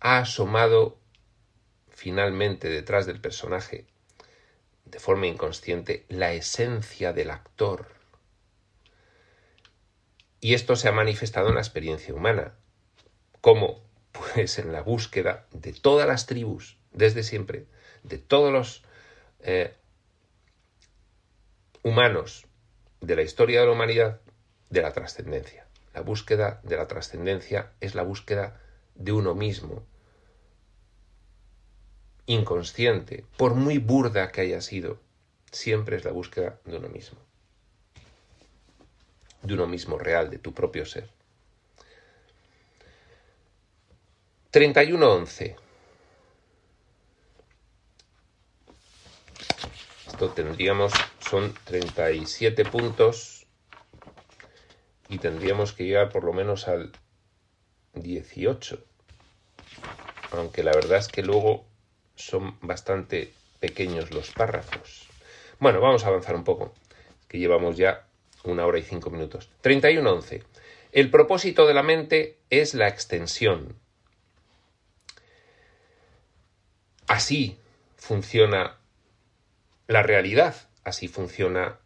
ha 0.00 0.20
asomado 0.20 0.98
finalmente 1.90 2.70
detrás 2.70 3.04
del 3.04 3.20
personaje, 3.20 3.84
de 4.86 4.98
forma 4.98 5.26
inconsciente, 5.26 6.06
la 6.08 6.32
esencia 6.32 7.12
del 7.12 7.30
actor. 7.30 7.88
Y 10.40 10.54
esto 10.54 10.76
se 10.76 10.88
ha 10.88 10.92
manifestado 10.92 11.50
en 11.50 11.56
la 11.56 11.60
experiencia 11.60 12.14
humana. 12.14 12.54
¿Cómo? 13.42 13.84
Pues 14.12 14.58
en 14.58 14.72
la 14.72 14.80
búsqueda 14.80 15.46
de 15.52 15.74
todas 15.74 16.08
las 16.08 16.24
tribus, 16.24 16.78
desde 16.90 17.22
siempre, 17.22 17.66
de 18.02 18.16
todos 18.16 18.50
los 18.50 18.82
eh, 19.40 19.74
humanos 21.82 22.46
de 23.02 23.16
la 23.16 23.22
historia 23.22 23.60
de 23.60 23.66
la 23.66 23.72
humanidad, 23.72 24.22
de 24.70 24.80
la 24.80 24.94
trascendencia. 24.94 25.59
La 25.94 26.02
búsqueda 26.02 26.60
de 26.62 26.76
la 26.76 26.86
trascendencia 26.86 27.72
es 27.80 27.94
la 27.94 28.02
búsqueda 28.02 28.60
de 28.94 29.12
uno 29.12 29.34
mismo, 29.34 29.82
inconsciente, 32.26 33.24
por 33.36 33.54
muy 33.54 33.78
burda 33.78 34.30
que 34.30 34.42
haya 34.42 34.60
sido, 34.60 35.00
siempre 35.50 35.96
es 35.96 36.04
la 36.04 36.12
búsqueda 36.12 36.60
de 36.64 36.76
uno 36.76 36.88
mismo, 36.88 37.18
de 39.42 39.54
uno 39.54 39.66
mismo 39.66 39.98
real, 39.98 40.30
de 40.30 40.38
tu 40.38 40.54
propio 40.54 40.86
ser. 40.86 41.08
31.11. 44.52 45.56
Esto 50.08 50.30
tendríamos, 50.30 50.92
son 51.20 51.54
37 51.64 52.64
puntos 52.64 53.39
y 55.10 55.18
tendríamos 55.18 55.72
que 55.72 55.84
llegar 55.84 56.08
por 56.08 56.24
lo 56.24 56.32
menos 56.32 56.68
al 56.68 56.92
18. 57.94 58.78
Aunque 60.30 60.62
la 60.62 60.72
verdad 60.72 60.98
es 60.98 61.08
que 61.08 61.22
luego 61.22 61.66
son 62.14 62.56
bastante 62.60 63.32
pequeños 63.58 64.12
los 64.12 64.30
párrafos. 64.30 65.08
Bueno, 65.58 65.80
vamos 65.80 66.04
a 66.04 66.08
avanzar 66.08 66.36
un 66.36 66.44
poco, 66.44 66.72
que 67.26 67.38
llevamos 67.38 67.76
ya 67.76 68.06
una 68.44 68.64
hora 68.64 68.78
y 68.78 68.82
cinco 68.82 69.10
minutos. 69.10 69.50
31.11. 69.62 70.44
El 70.92 71.10
propósito 71.10 71.66
de 71.66 71.74
la 71.74 71.82
mente 71.82 72.38
es 72.48 72.74
la 72.74 72.86
extensión. 72.86 73.76
Así 77.08 77.58
funciona 77.96 78.78
la 79.88 80.04
realidad, 80.04 80.54
así 80.84 81.08
funciona 81.08 81.80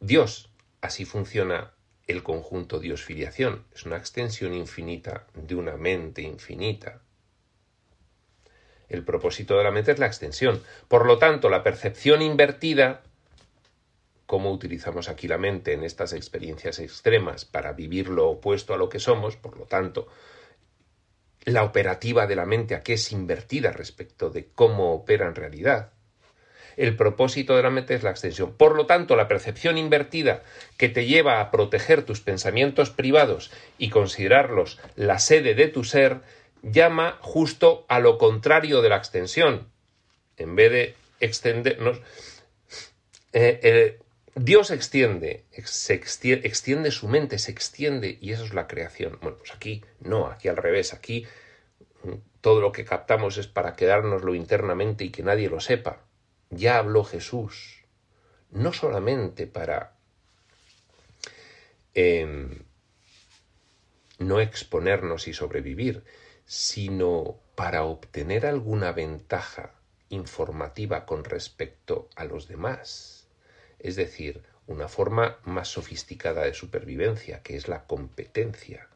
Dios, 0.00 0.50
así 0.80 1.04
funciona 1.04 1.72
el 2.08 2.22
conjunto 2.22 2.80
Dios-filiación. 2.80 3.66
Es 3.74 3.84
una 3.84 3.98
extensión 3.98 4.54
infinita 4.54 5.26
de 5.34 5.54
una 5.54 5.76
mente 5.76 6.22
infinita. 6.22 7.02
El 8.88 9.04
propósito 9.04 9.58
de 9.58 9.64
la 9.64 9.70
mente 9.70 9.92
es 9.92 9.98
la 9.98 10.06
extensión. 10.06 10.62
Por 10.88 11.06
lo 11.06 11.18
tanto, 11.18 11.50
la 11.50 11.62
percepción 11.62 12.22
invertida, 12.22 13.02
como 14.24 14.50
utilizamos 14.50 15.10
aquí 15.10 15.28
la 15.28 15.36
mente 15.36 15.74
en 15.74 15.84
estas 15.84 16.14
experiencias 16.14 16.78
extremas 16.78 17.44
para 17.44 17.74
vivir 17.74 18.08
lo 18.08 18.28
opuesto 18.28 18.72
a 18.72 18.78
lo 18.78 18.88
que 18.88 18.98
somos, 18.98 19.36
por 19.36 19.58
lo 19.58 19.66
tanto, 19.66 20.08
la 21.44 21.64
operativa 21.64 22.26
de 22.26 22.36
la 22.36 22.46
mente 22.46 22.74
a 22.74 22.82
qué 22.82 22.94
es 22.94 23.12
invertida 23.12 23.70
respecto 23.72 24.30
de 24.30 24.48
cómo 24.48 24.94
opera 24.94 25.26
en 25.26 25.34
realidad. 25.34 25.92
El 26.78 26.94
propósito 26.94 27.56
de 27.56 27.64
la 27.64 27.70
mente 27.70 27.94
es 27.94 28.04
la 28.04 28.10
extensión. 28.10 28.54
Por 28.54 28.76
lo 28.76 28.86
tanto, 28.86 29.16
la 29.16 29.26
percepción 29.26 29.76
invertida 29.76 30.44
que 30.76 30.88
te 30.88 31.06
lleva 31.06 31.40
a 31.40 31.50
proteger 31.50 32.04
tus 32.04 32.20
pensamientos 32.20 32.90
privados 32.90 33.50
y 33.78 33.90
considerarlos 33.90 34.78
la 34.94 35.18
sede 35.18 35.54
de 35.54 35.66
tu 35.66 35.82
ser 35.82 36.20
llama 36.62 37.18
justo 37.20 37.84
a 37.88 37.98
lo 37.98 38.16
contrario 38.16 38.80
de 38.80 38.90
la 38.90 38.96
extensión. 38.96 39.66
En 40.36 40.54
vez 40.54 40.70
de 40.70 40.94
extendernos, 41.18 42.00
eh, 43.32 43.58
eh, 43.64 43.98
Dios 44.36 44.70
extiende, 44.70 45.46
extiende, 45.50 46.46
extiende 46.46 46.92
su 46.92 47.08
mente, 47.08 47.40
se 47.40 47.50
extiende 47.50 48.18
y 48.20 48.30
eso 48.30 48.44
es 48.44 48.54
la 48.54 48.68
creación. 48.68 49.18
Bueno, 49.20 49.38
pues 49.38 49.52
aquí 49.52 49.82
no, 49.98 50.28
aquí 50.28 50.46
al 50.46 50.56
revés, 50.56 50.94
aquí 50.94 51.26
mm, 52.04 52.12
todo 52.40 52.60
lo 52.60 52.70
que 52.70 52.84
captamos 52.84 53.36
es 53.36 53.48
para 53.48 53.74
quedárnoslo 53.74 54.36
internamente 54.36 55.02
y 55.02 55.10
que 55.10 55.24
nadie 55.24 55.50
lo 55.50 55.58
sepa. 55.58 56.07
Ya 56.50 56.78
habló 56.78 57.04
Jesús, 57.04 57.84
no 58.50 58.72
solamente 58.72 59.46
para 59.46 59.94
em, 61.94 62.62
no 64.18 64.40
exponernos 64.40 65.28
y 65.28 65.34
sobrevivir, 65.34 66.04
sino 66.46 67.38
para 67.54 67.84
obtener 67.84 68.46
alguna 68.46 68.92
ventaja 68.92 69.74
informativa 70.08 71.04
con 71.04 71.24
respecto 71.24 72.08
a 72.16 72.24
los 72.24 72.48
demás, 72.48 73.26
es 73.78 73.96
decir, 73.96 74.42
una 74.66 74.88
forma 74.88 75.38
más 75.44 75.68
sofisticada 75.68 76.44
de 76.44 76.54
supervivencia, 76.54 77.42
que 77.42 77.56
es 77.56 77.68
la 77.68 77.84
competencia. 77.84 78.88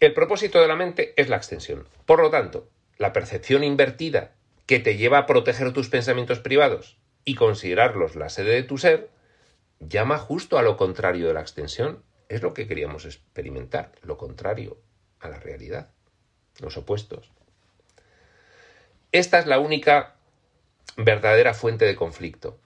El 0.00 0.14
propósito 0.14 0.62
de 0.62 0.68
la 0.68 0.76
mente 0.76 1.12
es 1.16 1.28
la 1.28 1.36
extensión. 1.36 1.86
Por 2.06 2.22
lo 2.22 2.30
tanto, 2.30 2.70
la 2.96 3.12
percepción 3.12 3.62
invertida 3.62 4.32
que 4.64 4.78
te 4.78 4.96
lleva 4.96 5.18
a 5.18 5.26
proteger 5.26 5.74
tus 5.74 5.90
pensamientos 5.90 6.40
privados 6.40 6.96
y 7.26 7.34
considerarlos 7.34 8.16
la 8.16 8.30
sede 8.30 8.54
de 8.54 8.62
tu 8.62 8.78
ser, 8.78 9.10
llama 9.78 10.16
justo 10.16 10.56
a 10.56 10.62
lo 10.62 10.78
contrario 10.78 11.28
de 11.28 11.34
la 11.34 11.42
extensión. 11.42 12.02
Es 12.30 12.40
lo 12.40 12.54
que 12.54 12.66
queríamos 12.66 13.04
experimentar, 13.04 13.92
lo 14.00 14.16
contrario 14.16 14.78
a 15.18 15.28
la 15.28 15.38
realidad, 15.38 15.90
los 16.60 16.78
opuestos. 16.78 17.30
Esta 19.12 19.38
es 19.38 19.46
la 19.46 19.58
única 19.58 20.14
verdadera 20.96 21.52
fuente 21.52 21.84
de 21.84 21.96
conflicto. 21.96 22.58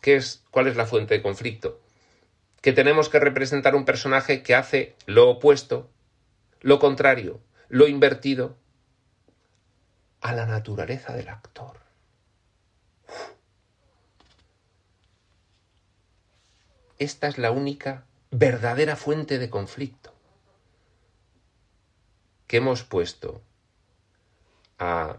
¿Qué 0.00 0.16
es, 0.16 0.42
¿Cuál 0.50 0.66
es 0.66 0.74
la 0.74 0.86
fuente 0.86 1.14
de 1.14 1.22
conflicto? 1.22 1.78
Que 2.62 2.72
tenemos 2.72 3.08
que 3.08 3.20
representar 3.20 3.76
un 3.76 3.84
personaje 3.84 4.42
que 4.42 4.56
hace 4.56 4.96
lo 5.06 5.28
opuesto, 5.28 5.88
lo 6.60 6.78
contrario, 6.78 7.40
lo 7.68 7.86
invertido 7.88 8.56
a 10.20 10.32
la 10.32 10.46
naturaleza 10.46 11.14
del 11.14 11.28
actor. 11.28 11.80
esta 17.00 17.28
es 17.28 17.38
la 17.38 17.50
única 17.50 18.04
verdadera 18.30 18.94
fuente 18.94 19.38
de 19.38 19.50
conflicto 19.50 20.12
que 22.46 22.58
hemos 22.58 22.84
puesto 22.84 23.42
a, 24.78 25.16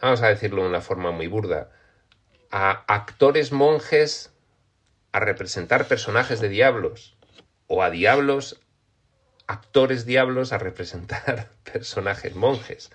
vamos 0.00 0.22
a 0.22 0.28
decirlo 0.28 0.62
de 0.62 0.68
una 0.68 0.80
forma 0.80 1.10
muy 1.10 1.26
burda, 1.26 1.72
a 2.50 2.84
actores 2.86 3.50
monjes 3.50 4.32
a 5.10 5.18
representar 5.18 5.88
personajes 5.88 6.40
de 6.40 6.48
diablos 6.48 7.16
o 7.72 7.84
a 7.84 7.90
diablos, 7.90 8.60
actores 9.46 10.04
diablos 10.04 10.52
a 10.52 10.58
representar 10.58 11.50
personajes 11.72 12.34
monjes. 12.34 12.90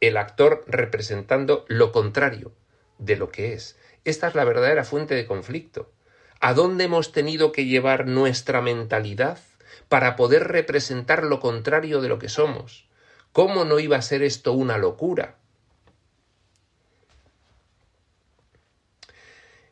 El 0.00 0.16
actor 0.16 0.64
representando 0.66 1.64
lo 1.68 1.92
contrario 1.92 2.52
de 2.98 3.14
lo 3.14 3.30
que 3.30 3.52
es. 3.52 3.78
Esta 4.04 4.26
es 4.26 4.34
la 4.34 4.42
verdadera 4.42 4.82
fuente 4.82 5.14
de 5.14 5.24
conflicto. 5.24 5.88
¿A 6.40 6.52
dónde 6.52 6.84
hemos 6.84 7.12
tenido 7.12 7.52
que 7.52 7.64
llevar 7.64 8.08
nuestra 8.08 8.60
mentalidad 8.60 9.38
para 9.88 10.16
poder 10.16 10.48
representar 10.48 11.22
lo 11.22 11.38
contrario 11.38 12.00
de 12.00 12.08
lo 12.08 12.18
que 12.18 12.28
somos? 12.28 12.88
¿Cómo 13.30 13.64
no 13.64 13.78
iba 13.78 13.96
a 13.96 14.02
ser 14.02 14.24
esto 14.24 14.52
una 14.52 14.78
locura? 14.78 15.36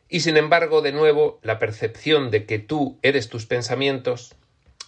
Y 0.09 0.21
sin 0.21 0.37
embargo, 0.37 0.81
de 0.81 0.91
nuevo, 0.91 1.39
la 1.41 1.59
percepción 1.59 2.31
de 2.31 2.45
que 2.45 2.59
tú 2.59 2.97
eres 3.01 3.29
tus 3.29 3.45
pensamientos 3.45 4.35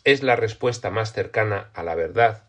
es 0.03 0.23
la 0.23 0.35
respuesta 0.35 0.89
más 0.89 1.13
cercana 1.13 1.69
a 1.73 1.83
la 1.83 1.95
verdad 1.95 2.43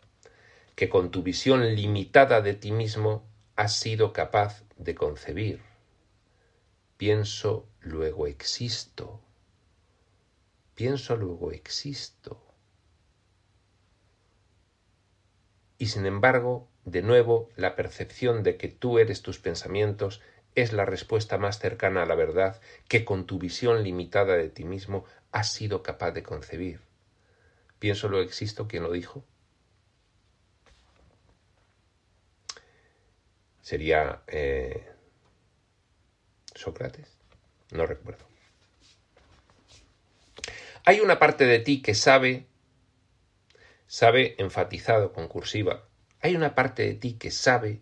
que 0.76 0.88
con 0.88 1.10
tu 1.10 1.22
visión 1.22 1.74
limitada 1.74 2.40
de 2.40 2.54
ti 2.54 2.72
mismo 2.72 3.24
has 3.56 3.76
sido 3.76 4.12
capaz 4.12 4.62
de 4.78 4.94
concebir 4.94 5.60
pienso, 7.00 7.66
luego 7.80 8.26
existo. 8.26 9.22
Pienso, 10.74 11.16
luego 11.16 11.50
existo. 11.50 12.38
Y 15.78 15.86
sin 15.86 16.04
embargo, 16.04 16.68
de 16.84 17.00
nuevo, 17.00 17.48
la 17.56 17.74
percepción 17.74 18.42
de 18.42 18.58
que 18.58 18.68
tú 18.68 18.98
eres 18.98 19.22
tus 19.22 19.38
pensamientos 19.38 20.20
es 20.54 20.72
la 20.72 20.84
respuesta 20.84 21.38
más 21.38 21.58
cercana 21.58 22.02
a 22.02 22.06
la 22.06 22.14
verdad 22.14 22.60
que 22.88 23.04
con 23.04 23.26
tu 23.26 23.38
visión 23.38 23.82
limitada 23.82 24.36
de 24.36 24.48
ti 24.48 24.64
mismo 24.64 25.04
has 25.32 25.52
sido 25.52 25.82
capaz 25.82 26.12
de 26.12 26.22
concebir. 26.22 26.80
Pienso, 27.78 28.08
luego 28.08 28.24
existo, 28.24 28.68
¿quién 28.68 28.82
lo 28.82 28.92
dijo? 28.92 29.24
Sería 33.62 34.22
eh, 34.26 34.86
Sócrates. 36.54 37.08
No 37.70 37.86
recuerdo. 37.86 38.24
Hay 40.84 41.00
una 41.00 41.18
parte 41.18 41.44
de 41.44 41.60
ti 41.60 41.82
que 41.82 41.94
sabe, 41.94 42.46
sabe 43.86 44.34
enfatizado 44.38 45.12
con 45.12 45.28
cursiva, 45.28 45.84
hay 46.20 46.36
una 46.36 46.54
parte 46.54 46.82
de 46.82 46.94
ti 46.94 47.14
que 47.14 47.30
sabe 47.30 47.80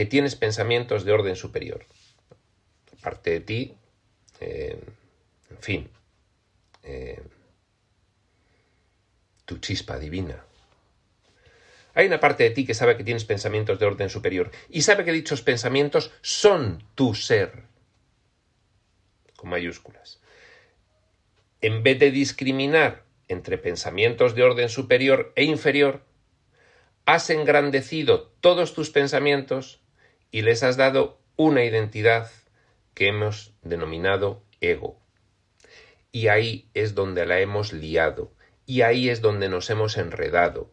que 0.00 0.06
tienes 0.06 0.34
pensamientos 0.34 1.04
de 1.04 1.12
orden 1.12 1.36
superior. 1.36 1.84
Parte 3.02 3.32
de 3.32 3.40
ti, 3.40 3.76
eh, 4.40 4.80
en 5.50 5.58
fin, 5.58 5.90
eh, 6.82 7.22
tu 9.44 9.58
chispa 9.58 9.98
divina, 9.98 10.42
hay 11.92 12.06
una 12.06 12.18
parte 12.18 12.44
de 12.44 12.50
ti 12.52 12.64
que 12.64 12.72
sabe 12.72 12.96
que 12.96 13.04
tienes 13.04 13.26
pensamientos 13.26 13.78
de 13.78 13.84
orden 13.84 14.08
superior 14.08 14.50
y 14.70 14.80
sabe 14.80 15.04
que 15.04 15.12
dichos 15.12 15.42
pensamientos 15.42 16.10
son 16.22 16.82
tu 16.94 17.14
ser, 17.14 17.64
con 19.36 19.50
mayúsculas. 19.50 20.18
En 21.60 21.82
vez 21.82 21.98
de 21.98 22.10
discriminar 22.10 23.04
entre 23.28 23.58
pensamientos 23.58 24.34
de 24.34 24.44
orden 24.44 24.70
superior 24.70 25.34
e 25.36 25.44
inferior, 25.44 26.06
has 27.04 27.28
engrandecido 27.28 28.32
todos 28.40 28.72
tus 28.72 28.88
pensamientos 28.88 29.79
y 30.30 30.42
les 30.42 30.62
has 30.62 30.76
dado 30.76 31.18
una 31.36 31.64
identidad 31.64 32.30
que 32.94 33.08
hemos 33.08 33.54
denominado 33.62 34.42
ego. 34.60 34.98
Y 36.12 36.28
ahí 36.28 36.68
es 36.74 36.94
donde 36.94 37.24
la 37.24 37.40
hemos 37.40 37.72
liado 37.72 38.32
Y 38.66 38.82
ahí 38.82 39.08
es 39.08 39.20
donde 39.20 39.48
nos 39.48 39.70
hemos 39.70 39.96
enredado. 39.96 40.70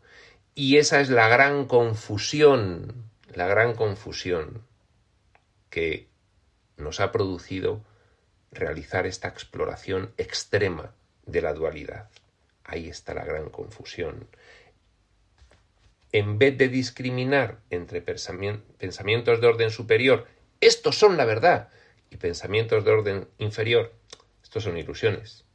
Y 0.55 0.77
esa 0.77 1.01
es 1.01 1.09
la 1.09 1.27
gran 1.27 1.65
confusión, 1.65 3.09
la 3.33 3.47
gran 3.47 3.75
confusión 3.75 4.63
que 5.69 6.07
nos 6.77 6.99
ha 6.99 7.11
producido 7.11 7.83
realizar 8.51 9.05
esta 9.05 9.27
exploración 9.27 10.13
extrema 10.17 10.93
de 11.25 11.41
la 11.41 11.53
dualidad. 11.53 12.09
Ahí 12.63 12.89
está 12.89 13.13
la 13.13 13.23
gran 13.25 13.49
confusión. 13.49 14.27
En 16.17 16.39
vez 16.39 16.57
de 16.57 16.67
discriminar 16.67 17.59
entre 17.69 18.01
pensamientos 18.01 19.39
de 19.39 19.45
orden 19.45 19.69
superior, 19.69 20.25
estos 20.61 20.97
son 20.97 21.15
la 21.15 21.25
verdad, 21.25 21.69
y 22.09 22.17
pensamientos 22.17 22.83
de 22.83 22.89
orden 22.89 23.27
inferior, 23.37 23.93
estos 24.41 24.63
son 24.63 24.79
ilusiones. 24.79 25.45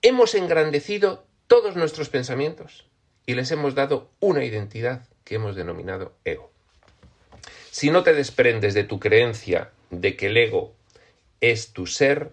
Hemos 0.00 0.36
engrandecido 0.36 1.26
todos 1.48 1.74
nuestros 1.74 2.08
pensamientos 2.08 2.86
y 3.26 3.34
les 3.34 3.50
hemos 3.50 3.74
dado 3.74 4.12
una 4.20 4.44
identidad 4.44 5.08
que 5.24 5.34
hemos 5.34 5.56
denominado 5.56 6.14
ego. 6.24 6.52
Si 7.72 7.90
no 7.90 8.04
te 8.04 8.14
desprendes 8.14 8.74
de 8.74 8.84
tu 8.84 9.00
creencia 9.00 9.72
de 9.90 10.16
que 10.16 10.26
el 10.26 10.36
ego 10.36 10.72
es 11.40 11.72
tu 11.72 11.88
ser, 11.88 12.30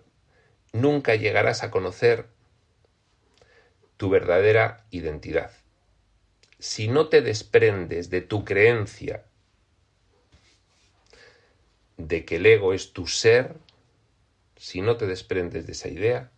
nunca 0.74 1.16
llegarás 1.16 1.64
a 1.64 1.72
conocer 1.72 2.28
tu 3.98 4.10
verdadera 4.10 4.86
identidad. 4.92 5.52
Si 6.60 6.88
no 6.88 7.10
te 7.10 7.22
desprendes 7.22 8.10
de 8.10 8.22
tu 8.22 8.46
creencia 8.46 9.26
de 11.98 12.26
que 12.26 12.38
el 12.38 12.46
ego 12.46 12.74
es 12.74 12.94
tu 12.94 13.08
ser, 13.08 13.56
si 14.56 14.82
no 14.82 14.98
te 14.98 15.08
desprendes 15.08 15.66
de 15.66 15.74
esa 15.74 15.90
idea, 15.90 16.32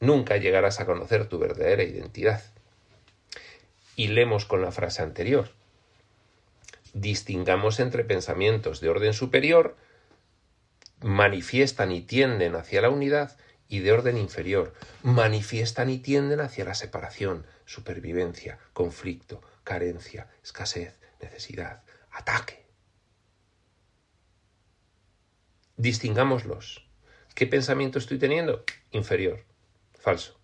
nunca 0.00 0.36
llegarás 0.36 0.80
a 0.80 0.86
conocer 0.86 1.28
tu 1.28 1.38
verdadera 1.38 1.82
identidad. 1.82 2.42
Y 3.96 4.08
leemos 4.08 4.44
con 4.44 4.62
la 4.62 4.72
frase 4.72 5.02
anterior. 5.02 5.50
Distingamos 6.94 7.80
entre 7.80 8.04
pensamientos 8.04 8.80
de 8.80 8.88
orden 8.88 9.14
superior, 9.14 9.76
manifiestan 11.00 11.92
y 11.92 12.00
tienden 12.00 12.54
hacia 12.54 12.82
la 12.82 12.90
unidad, 12.90 13.36
y 13.68 13.80
de 13.80 13.92
orden 13.92 14.18
inferior, 14.18 14.74
manifiestan 15.02 15.90
y 15.90 15.98
tienden 15.98 16.40
hacia 16.40 16.64
la 16.64 16.74
separación, 16.74 17.46
supervivencia, 17.64 18.58
conflicto, 18.72 19.42
carencia, 19.64 20.28
escasez, 20.42 20.98
necesidad, 21.20 21.82
ataque. 22.10 22.66
Distingámoslos. 25.76 26.86
¿Qué 27.34 27.46
pensamiento 27.46 27.98
estoy 27.98 28.18
teniendo? 28.18 28.64
Inferior. 28.92 29.44
Falso. 29.98 30.38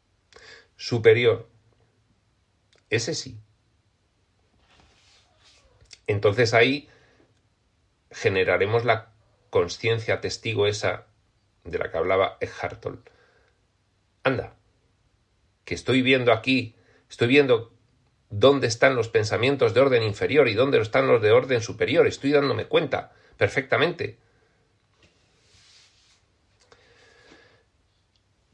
Superior. 0.77 1.49
Ese 2.89 3.15
sí. 3.15 3.39
Entonces 6.09 6.55
ahí 6.55 6.89
generaremos 8.11 8.85
la 8.85 9.13
conciencia 9.51 10.21
testigo 10.21 10.67
esa 10.67 11.07
de 11.65 11.79
la 11.79 11.91
que 11.91 11.99
hablaba 11.99 12.37
Eckhart 12.41 12.81
Tolle. 12.81 12.99
Anda, 14.23 14.55
que 15.65 15.75
estoy 15.75 16.03
viendo 16.03 16.33
aquí, 16.33 16.75
estoy 17.09 17.29
viendo 17.29 17.73
dónde 18.29 18.67
están 18.67 18.95
los 18.95 19.09
pensamientos 19.09 19.75
de 19.75 19.81
orden 19.81 20.03
inferior 20.03 20.49
y 20.49 20.55
dónde 20.55 20.81
están 20.81 21.07
los 21.07 21.23
de 21.23 21.33
orden 21.33 21.63
superior, 21.63 22.07
estoy 22.07 22.33
dándome 22.33 22.67
cuenta 22.67 23.13
perfectamente. 23.37 24.19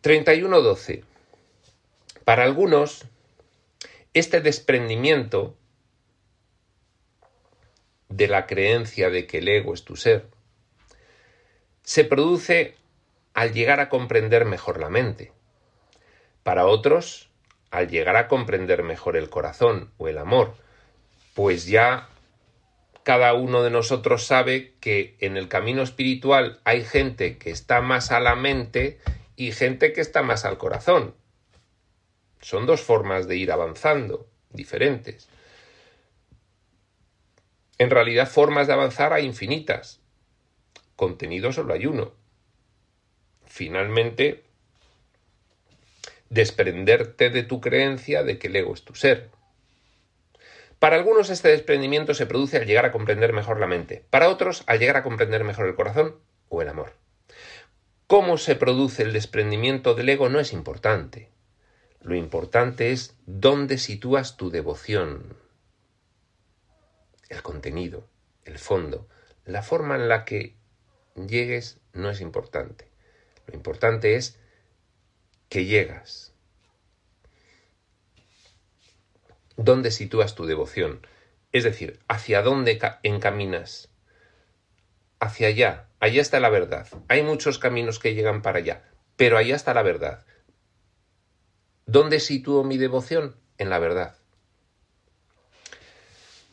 31.12. 0.02 1.02
Para 2.24 2.44
algunos, 2.44 3.04
este 4.14 4.40
desprendimiento 4.40 5.56
de 8.08 8.28
la 8.28 8.46
creencia 8.46 9.10
de 9.10 9.26
que 9.26 9.38
el 9.38 9.48
ego 9.48 9.74
es 9.74 9.84
tu 9.84 9.96
ser 9.96 10.28
se 11.86 12.02
produce 12.02 12.74
al 13.36 13.52
llegar 13.52 13.80
a 13.80 13.90
comprender 13.90 14.46
mejor 14.46 14.80
la 14.80 14.88
mente. 14.88 15.30
Para 16.42 16.66
otros, 16.66 17.28
al 17.70 17.86
llegar 17.86 18.16
a 18.16 18.28
comprender 18.28 18.82
mejor 18.82 19.14
el 19.14 19.28
corazón 19.28 19.92
o 19.98 20.08
el 20.08 20.16
amor, 20.16 20.54
pues 21.34 21.66
ya 21.66 22.08
cada 23.02 23.34
uno 23.34 23.62
de 23.62 23.70
nosotros 23.70 24.24
sabe 24.24 24.72
que 24.80 25.18
en 25.20 25.36
el 25.36 25.48
camino 25.48 25.82
espiritual 25.82 26.60
hay 26.64 26.82
gente 26.82 27.36
que 27.36 27.50
está 27.50 27.82
más 27.82 28.10
a 28.10 28.20
la 28.20 28.36
mente 28.36 29.00
y 29.36 29.52
gente 29.52 29.92
que 29.92 30.00
está 30.00 30.22
más 30.22 30.46
al 30.46 30.56
corazón. 30.56 31.14
Son 32.40 32.64
dos 32.64 32.80
formas 32.80 33.28
de 33.28 33.36
ir 33.36 33.52
avanzando, 33.52 34.26
diferentes. 34.48 35.28
En 37.76 37.90
realidad, 37.90 38.30
formas 38.30 38.66
de 38.66 38.72
avanzar 38.72 39.12
hay 39.12 39.26
infinitas. 39.26 40.00
Contenido 40.96 41.52
solo 41.52 41.74
hay 41.74 41.84
uno. 41.84 42.14
Finalmente, 43.56 44.44
desprenderte 46.28 47.30
de 47.30 47.42
tu 47.42 47.62
creencia 47.62 48.22
de 48.22 48.38
que 48.38 48.48
el 48.48 48.56
ego 48.56 48.74
es 48.74 48.82
tu 48.82 48.94
ser. 48.94 49.30
Para 50.78 50.96
algunos 50.96 51.30
este 51.30 51.48
desprendimiento 51.48 52.12
se 52.12 52.26
produce 52.26 52.58
al 52.58 52.66
llegar 52.66 52.84
a 52.84 52.92
comprender 52.92 53.32
mejor 53.32 53.58
la 53.58 53.66
mente, 53.66 54.04
para 54.10 54.28
otros 54.28 54.62
al 54.66 54.78
llegar 54.78 54.98
a 54.98 55.02
comprender 55.02 55.42
mejor 55.42 55.68
el 55.68 55.74
corazón 55.74 56.16
o 56.50 56.60
el 56.60 56.68
amor. 56.68 56.92
Cómo 58.06 58.36
se 58.36 58.56
produce 58.56 59.04
el 59.04 59.14
desprendimiento 59.14 59.94
del 59.94 60.10
ego 60.10 60.28
no 60.28 60.38
es 60.38 60.52
importante. 60.52 61.30
Lo 62.02 62.14
importante 62.14 62.92
es 62.92 63.16
dónde 63.24 63.78
sitúas 63.78 64.36
tu 64.36 64.50
devoción. 64.50 65.34
El 67.30 67.40
contenido, 67.40 68.06
el 68.44 68.58
fondo, 68.58 69.08
la 69.46 69.62
forma 69.62 69.94
en 69.94 70.10
la 70.10 70.26
que 70.26 70.56
llegues 71.14 71.80
no 71.94 72.10
es 72.10 72.20
importante. 72.20 72.85
Lo 73.46 73.54
importante 73.54 74.16
es 74.16 74.38
que 75.48 75.64
llegas. 75.64 76.34
¿Dónde 79.56 79.90
sitúas 79.90 80.34
tu 80.34 80.46
devoción? 80.46 81.06
Es 81.52 81.64
decir, 81.64 82.00
hacia 82.08 82.42
dónde 82.42 82.78
encaminas. 83.02 83.88
Hacia 85.18 85.48
allá, 85.48 85.86
Allá 85.98 86.20
está 86.20 86.40
la 86.40 86.50
verdad. 86.50 86.86
Hay 87.08 87.22
muchos 87.22 87.58
caminos 87.58 87.98
que 87.98 88.14
llegan 88.14 88.42
para 88.42 88.58
allá, 88.58 88.82
pero 89.16 89.38
allá 89.38 89.56
está 89.56 89.72
la 89.72 89.82
verdad. 89.82 90.26
¿Dónde 91.86 92.20
sitúo 92.20 92.64
mi 92.64 92.76
devoción? 92.76 93.36
En 93.58 93.70
la 93.70 93.78
verdad. 93.78 94.16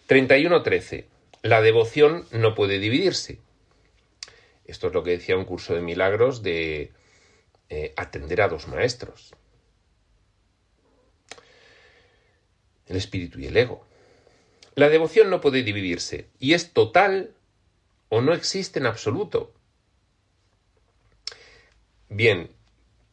31.13. 0.08 1.06
La 1.42 1.62
devoción 1.62 2.26
no 2.32 2.56
puede 2.56 2.80
dividirse. 2.80 3.40
Esto 4.66 4.88
es 4.88 4.94
lo 4.94 5.04
que 5.04 5.12
decía 5.12 5.38
un 5.38 5.46
curso 5.46 5.74
de 5.74 5.82
milagros 5.82 6.42
de 6.44 6.92
eh, 7.70 7.94
atender 7.98 8.42
a 8.42 8.48
dos 8.48 8.68
maestros. 8.68 9.34
El 12.86 12.98
espíritu 12.98 13.40
y 13.40 13.48
el 13.48 13.58
ego. 13.58 13.86
La 14.76 14.90
devoción 14.90 15.30
no 15.30 15.42
puede 15.42 15.64
dividirse 15.64 16.30
y 16.40 16.54
es 16.54 16.74
total 16.74 17.36
o 18.10 18.22
no 18.22 18.34
existe 18.34 18.80
en 18.80 18.86
absoluto. 18.86 19.54
Bien, 22.10 22.52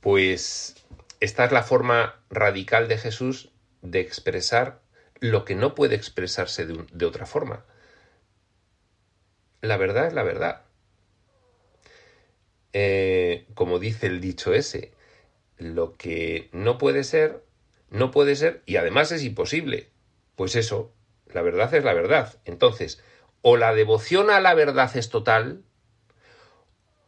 pues 0.00 0.76
esta 1.20 1.44
es 1.44 1.52
la 1.52 1.62
forma 1.62 2.22
radical 2.30 2.88
de 2.88 2.98
Jesús 2.98 3.50
de 3.82 4.00
expresar 4.00 4.80
lo 5.20 5.44
que 5.44 5.54
no 5.54 5.74
puede 5.74 5.94
expresarse 5.94 6.66
de, 6.66 7.06
otra 7.06 7.26
forma. 7.26 7.64
La 9.60 9.76
verdad 9.76 10.06
es 10.06 10.14
la 10.14 10.22
verdad. 10.22 10.64
Eh, 12.72 13.46
como 13.54 13.78
dice 13.78 14.06
el 14.06 14.20
dicho 14.20 14.54
ese, 14.54 14.92
lo 15.58 15.94
que 15.94 16.48
no 16.52 16.78
puede 16.78 17.04
ser, 17.04 17.44
no 17.90 18.10
puede 18.10 18.36
ser 18.36 18.62
y 18.66 18.76
además 18.76 19.12
es 19.12 19.24
imposible. 19.24 19.88
Pues 20.36 20.56
eso, 20.56 20.92
la 21.26 21.42
verdad 21.42 21.74
es 21.74 21.84
la 21.84 21.94
verdad. 21.94 22.38
Entonces, 22.44 23.02
o 23.42 23.56
la 23.56 23.74
devoción 23.74 24.30
a 24.30 24.40
la 24.40 24.54
verdad 24.54 24.96
es 24.96 25.10
total, 25.10 25.62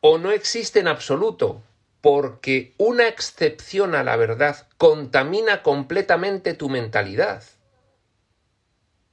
o 0.00 0.18
no 0.18 0.32
existe 0.32 0.80
en 0.80 0.88
absoluto, 0.88 1.62
porque 2.00 2.74
una 2.76 3.06
excepción 3.06 3.94
a 3.94 4.02
la 4.02 4.16
verdad 4.16 4.68
contamina 4.76 5.62
completamente 5.62 6.54
tu 6.54 6.68
mentalidad. 6.68 7.44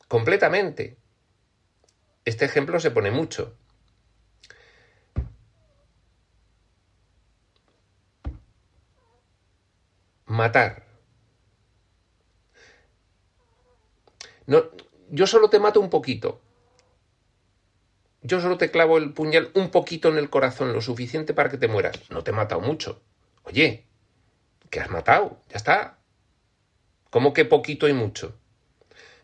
Completamente. 0.07 0.97
Este 2.25 2.45
ejemplo 2.45 2.79
se 2.79 2.89
pone 2.89 3.11
mucho. 3.11 3.55
Matar. 10.29 10.85
No, 14.45 14.63
yo 15.09 15.27
solo 15.27 15.49
te 15.49 15.59
mato 15.59 15.79
un 15.81 15.89
poquito, 15.89 16.41
yo 18.21 18.41
solo 18.41 18.57
te 18.57 18.69
clavo 18.69 18.97
el 18.97 19.13
puñal 19.13 19.49
un 19.53 19.71
poquito 19.71 20.09
en 20.09 20.17
el 20.17 20.29
corazón, 20.29 20.73
lo 20.73 20.81
suficiente 20.81 21.33
para 21.33 21.49
que 21.49 21.57
te 21.57 21.67
mueras. 21.67 22.09
No 22.09 22.23
te 22.23 22.31
he 22.31 22.33
matado 22.33 22.61
mucho. 22.61 23.01
Oye, 23.43 23.87
que 24.69 24.79
has 24.79 24.89
matado, 24.89 25.41
ya 25.49 25.57
está. 25.57 25.99
¿Cómo 27.09 27.33
que 27.33 27.45
poquito 27.45 27.87
y 27.87 27.93
mucho? 27.93 28.37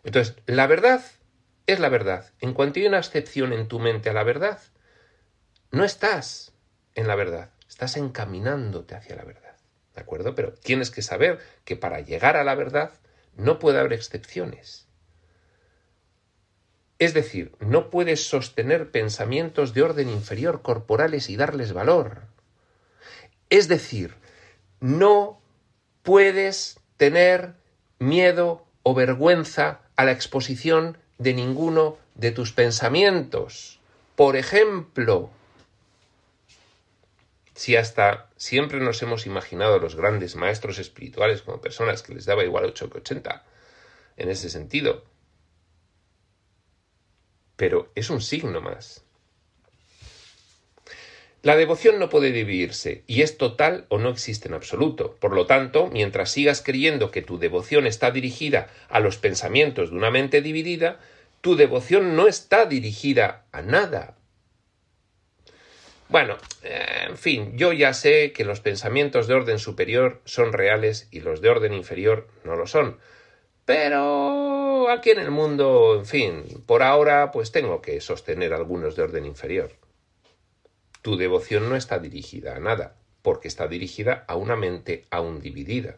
Entonces, 0.03 0.35
la 0.45 0.67
verdad 0.67 1.03
es 1.67 1.79
la 1.79 1.89
verdad. 1.89 2.31
En 2.39 2.53
cuanto 2.53 2.79
hay 2.79 2.87
una 2.87 2.99
excepción 2.99 3.53
en 3.53 3.67
tu 3.67 3.79
mente 3.79 4.09
a 4.09 4.13
la 4.13 4.23
verdad, 4.23 4.59
no 5.71 5.83
estás 5.83 6.53
en 6.95 7.07
la 7.07 7.15
verdad, 7.15 7.51
estás 7.67 7.97
encaminándote 7.97 8.95
hacia 8.95 9.15
la 9.17 9.25
verdad. 9.25 9.44
¿De 9.95 10.01
acuerdo? 10.01 10.35
Pero 10.35 10.53
tienes 10.53 10.91
que 10.91 11.01
saber 11.01 11.39
que 11.63 11.75
para 11.75 12.01
llegar 12.01 12.35
a 12.35 12.43
la 12.43 12.55
verdad 12.55 12.91
no 13.35 13.59
puede 13.59 13.79
haber 13.79 13.93
excepciones. 13.93 14.87
Es 16.99 17.13
decir, 17.13 17.53
no 17.59 17.89
puedes 17.89 18.27
sostener 18.27 18.91
pensamientos 18.91 19.73
de 19.73 19.83
orden 19.83 20.09
inferior 20.09 20.61
corporales 20.61 21.29
y 21.29 21.35
darles 21.35 21.73
valor. 21.73 22.21
Es 23.49 23.67
decir, 23.67 24.15
no 24.79 25.41
puedes 26.03 26.79
tener 26.97 27.55
miedo 27.99 28.65
o 28.83 28.93
vergüenza 28.93 29.81
a 29.95 30.05
la 30.05 30.11
exposición 30.11 30.97
de 31.17 31.33
ninguno 31.33 31.97
de 32.15 32.31
tus 32.31 32.53
pensamientos. 32.53 33.79
Por 34.15 34.35
ejemplo, 34.35 35.29
si 37.55 37.77
hasta 37.77 38.29
siempre 38.35 38.79
nos 38.79 39.01
hemos 39.01 39.25
imaginado 39.25 39.75
a 39.75 39.79
los 39.79 39.95
grandes 39.95 40.35
maestros 40.35 40.77
espirituales 40.77 41.41
como 41.41 41.61
personas 41.61 42.03
que 42.03 42.13
les 42.13 42.25
daba 42.25 42.43
igual 42.43 42.65
8 42.65 42.89
que 42.89 42.97
80, 42.99 43.43
en 44.17 44.29
ese 44.29 44.49
sentido, 44.49 45.05
pero 47.55 47.91
es 47.95 48.09
un 48.09 48.21
signo 48.21 48.59
más. 48.61 49.05
La 51.43 51.55
devoción 51.55 51.99
no 51.99 52.09
puede 52.09 52.31
dividirse, 52.31 53.03
y 53.05 53.21
es 53.21 53.37
total 53.37 53.85
o 53.89 53.99
no 53.99 54.09
existe 54.09 54.47
en 54.47 54.55
absoluto. 54.55 55.15
Por 55.21 55.33
lo 55.33 55.45
tanto, 55.45 55.87
mientras 55.87 56.31
sigas 56.31 56.63
creyendo 56.63 57.11
que 57.11 57.21
tu 57.21 57.37
devoción 57.37 57.85
está 57.85 58.09
dirigida 58.09 58.67
a 58.89 58.99
los 58.99 59.17
pensamientos 59.17 59.91
de 59.91 59.95
una 59.95 60.09
mente 60.09 60.41
dividida, 60.41 60.99
tu 61.41 61.55
devoción 61.55 62.15
no 62.15 62.27
está 62.27 62.65
dirigida 62.65 63.45
a 63.51 63.61
nada. 63.61 64.17
Bueno, 66.07 66.37
eh, 66.61 67.07
en 67.09 67.17
fin, 67.17 67.57
yo 67.57 67.73
ya 67.73 67.93
sé 67.93 68.31
que 68.31 68.45
los 68.45 68.59
pensamientos 68.59 69.27
de 69.27 69.33
orden 69.33 69.59
superior 69.59 70.21
son 70.25 70.53
reales 70.53 71.07
y 71.11 71.21
los 71.21 71.41
de 71.41 71.49
orden 71.49 71.73
inferior 71.73 72.27
no 72.43 72.55
lo 72.55 72.67
son. 72.67 72.99
Pero 73.65 74.89
aquí 74.91 75.09
en 75.09 75.19
el 75.19 75.31
mundo, 75.31 75.95
en 75.97 76.05
fin, 76.05 76.63
por 76.67 76.83
ahora 76.83 77.31
pues 77.31 77.51
tengo 77.51 77.81
que 77.81 77.99
sostener 78.01 78.53
algunos 78.53 78.95
de 78.95 79.03
orden 79.03 79.25
inferior. 79.25 79.71
Tu 81.01 81.17
devoción 81.17 81.69
no 81.69 81.75
está 81.75 81.97
dirigida 81.97 82.55
a 82.55 82.59
nada, 82.59 82.95
porque 83.23 83.47
está 83.47 83.67
dirigida 83.67 84.23
a 84.27 84.35
una 84.35 84.55
mente 84.55 85.05
aún 85.09 85.41
dividida. 85.41 85.95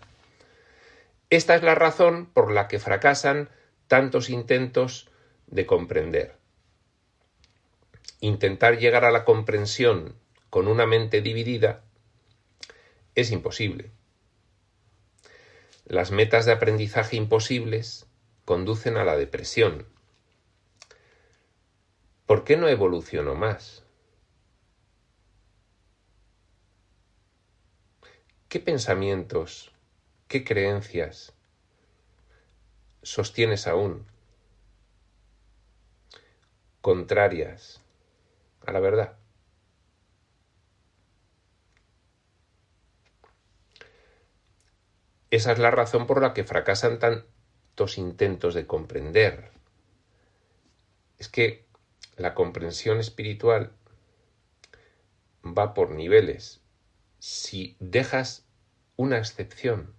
Esta 1.30 1.56
es 1.56 1.64
la 1.64 1.76
razón 1.76 2.28
por 2.28 2.52
la 2.52 2.70
que 2.70 2.80
fracasan 2.80 3.50
tantos 3.88 4.30
intentos 4.30 5.10
de 5.48 5.66
comprender. 5.66 6.36
Intentar 8.20 8.78
llegar 8.80 9.06
a 9.06 9.12
la 9.12 9.26
comprensión 9.26 10.16
con 10.50 10.68
una 10.68 10.86
mente 10.86 11.22
dividida 11.22 11.84
es 13.16 13.32
imposible. 13.32 13.92
Las 15.86 16.12
metas 16.12 16.46
de 16.46 16.52
aprendizaje 16.52 17.16
imposibles 17.16 18.08
conducen 18.46 18.98
a 18.98 19.06
la 19.06 19.16
depresión. 19.16 19.88
¿Por 22.26 22.44
qué 22.44 22.58
no 22.58 22.68
evoluciono 22.68 23.36
más? 23.36 23.84
¿Qué 28.50 28.60
pensamientos, 28.60 29.72
qué 30.28 30.44
creencias 30.44 31.34
sostienes 33.04 33.68
aún 33.68 34.06
contrarias 36.82 37.82
a 38.68 38.72
la 38.72 38.80
verdad? 38.80 39.18
Esa 45.32 45.52
es 45.52 45.60
la 45.60 45.72
razón 45.72 46.06
por 46.06 46.22
la 46.22 46.34
que 46.34 46.44
fracasan 46.44 47.00
tantos 47.00 47.98
intentos 47.98 48.54
de 48.54 48.68
comprender. 48.68 49.52
Es 51.18 51.30
que 51.30 51.66
la 52.16 52.34
comprensión 52.34 53.00
espiritual 53.00 53.72
va 55.44 55.74
por 55.74 55.92
niveles 55.92 56.62
si 57.20 57.76
dejas 57.80 58.46
una 58.96 59.18
excepción 59.18 59.96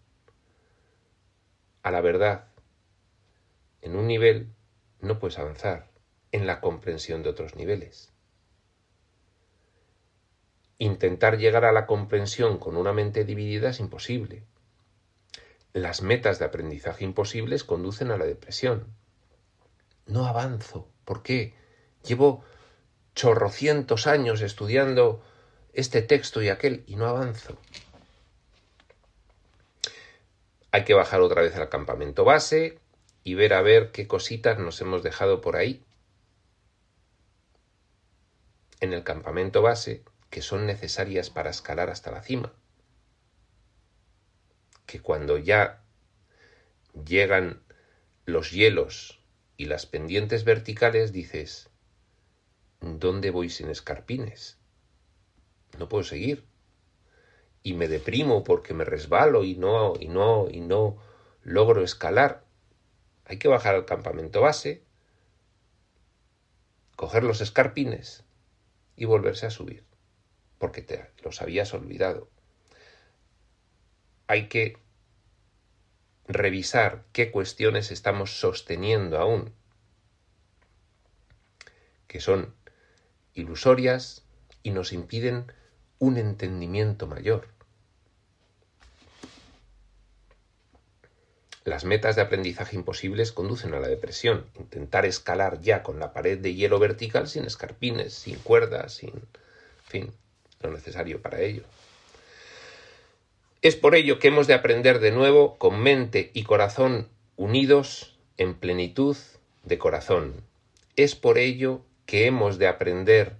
a 1.83 1.91
la 1.91 2.01
verdad 2.01 2.49
en 3.81 3.97
un 3.97 4.07
nivel, 4.07 4.53
no 5.01 5.19
puedes 5.19 5.39
avanzar 5.39 5.91
en 6.33 6.47
la 6.47 6.61
comprensión 6.61 7.23
de 7.23 7.31
otros 7.31 7.55
niveles. 7.55 8.13
Intentar 10.79 11.39
llegar 11.39 11.65
a 11.65 11.73
la 11.73 11.87
comprensión 11.87 12.59
con 12.59 12.77
una 12.77 12.93
mente 12.93 13.25
dividida 13.25 13.71
es 13.71 13.81
imposible. 13.81 14.45
Las 15.73 16.03
metas 16.03 16.39
de 16.39 16.45
aprendizaje 16.45 17.05
imposibles 17.05 17.65
conducen 17.65 18.13
a 18.13 18.17
la 18.17 18.25
depresión. 18.25 18.87
No 20.07 20.27
avanzo. 20.27 20.89
¿Por 21.05 21.23
qué? 21.23 21.53
Llevo 22.05 22.45
chorrocientos 23.15 24.07
años 24.07 24.41
estudiando 24.41 25.21
este 25.73 26.01
texto 26.01 26.43
y 26.43 26.49
aquel 26.49 26.85
y 26.87 26.95
no 26.95 27.07
avanzo. 27.07 27.59
Hay 30.71 30.85
que 30.85 30.95
bajar 30.95 31.21
otra 31.21 31.43
vez 31.43 31.57
al 31.57 31.69
campamento 31.69 32.25
base 32.25 32.79
y 33.25 33.35
ver 33.35 33.53
a 33.53 33.63
ver 33.63 33.91
qué 33.91 34.07
cositas 34.07 34.59
nos 34.59 34.81
hemos 34.81 35.03
dejado 35.03 35.41
por 35.41 35.57
ahí. 35.57 35.85
En 38.81 38.93
el 38.93 39.03
campamento 39.03 39.61
base 39.61 40.05
que 40.31 40.43
son 40.43 40.67
necesarias 40.67 41.31
para 41.31 41.51
escalar 41.51 41.91
hasta 41.91 42.11
la 42.11 42.23
cima. 42.23 42.53
Que 44.87 45.01
cuando 45.01 45.39
ya 45.39 45.83
llegan 47.07 47.63
los 48.25 48.51
hielos 48.51 49.21
y 49.57 49.67
las 49.67 49.87
pendientes 49.87 50.45
verticales 50.45 51.13
dices, 51.13 51.71
¿dónde 52.81 53.31
voy 53.31 53.51
sin 53.51 53.71
escarpines? 53.71 54.59
no 55.77 55.89
puedo 55.89 56.05
seguir. 56.05 56.45
Y 57.63 57.75
me 57.75 57.89
deprimo 57.89 58.45
porque 58.45 58.73
me 58.75 58.85
resbalo 58.85 59.45
y 59.45 59.55
no, 59.55 59.95
y 59.99 60.09
no, 60.09 60.49
y 60.51 60.61
no 60.61 60.97
logro 61.43 61.83
escalar. 61.83 62.45
Hay 63.25 63.39
que 63.39 63.49
bajar 63.49 63.75
al 63.75 63.85
campamento 63.85 64.41
base, 64.41 64.83
coger 66.97 67.25
los 67.25 67.41
escarpines 67.41 68.25
y 68.97 69.05
volverse 69.05 69.47
a 69.47 69.51
subir, 69.51 69.85
porque 70.59 70.83
te 70.83 71.11
los 71.23 71.41
habías 71.43 71.73
olvidado. 71.75 72.29
Hay 74.27 74.49
que 74.49 74.79
revisar 76.27 77.05
qué 77.13 77.31
cuestiones 77.31 77.91
estamos 77.91 78.39
sosteniendo 78.39 79.19
aún, 79.19 79.55
que 82.07 82.21
son 82.21 82.55
ilusorias 83.35 84.23
y 84.63 84.71
nos 84.71 84.93
impiden 84.93 85.51
un 85.99 86.19
entendimiento 86.19 87.07
mayor. 87.07 87.49
Las 91.65 91.85
metas 91.85 92.17
de 92.17 92.23
aprendizaje 92.23 92.77
imposibles 92.77 93.31
conducen 93.31 93.75
a 93.75 93.81
la 93.81 93.89
depresión. 93.89 94.47
Intentar 94.59 95.05
escalar 95.05 95.61
ya 95.61 95.83
con 95.83 95.99
la 96.01 96.15
pared 96.15 96.39
de 96.39 96.55
hielo 96.55 96.79
vertical 96.79 97.29
sin 97.29 97.45
escarpines, 97.45 98.15
sin 98.15 98.39
cuerdas, 98.39 98.95
sin, 98.95 99.13
fin, 99.85 100.15
lo 100.61 100.71
necesario 100.71 101.21
para 101.23 101.41
ello. 101.41 101.63
Es 103.61 103.77
por 103.77 103.95
ello 103.95 104.19
que 104.19 104.29
hemos 104.29 104.47
de 104.47 104.55
aprender 104.55 105.01
de 105.01 105.11
nuevo 105.11 105.59
con 105.59 105.81
mente 105.81 106.31
y 106.33 106.45
corazón 106.45 107.09
unidos 107.37 108.17
en 108.37 108.55
plenitud 108.55 109.17
de 109.65 109.79
corazón. 109.79 110.43
Es 110.97 111.15
por 111.15 111.39
ello 111.39 111.83
que 112.07 112.27
hemos 112.27 112.59
de 112.59 112.69
aprender 112.69 113.37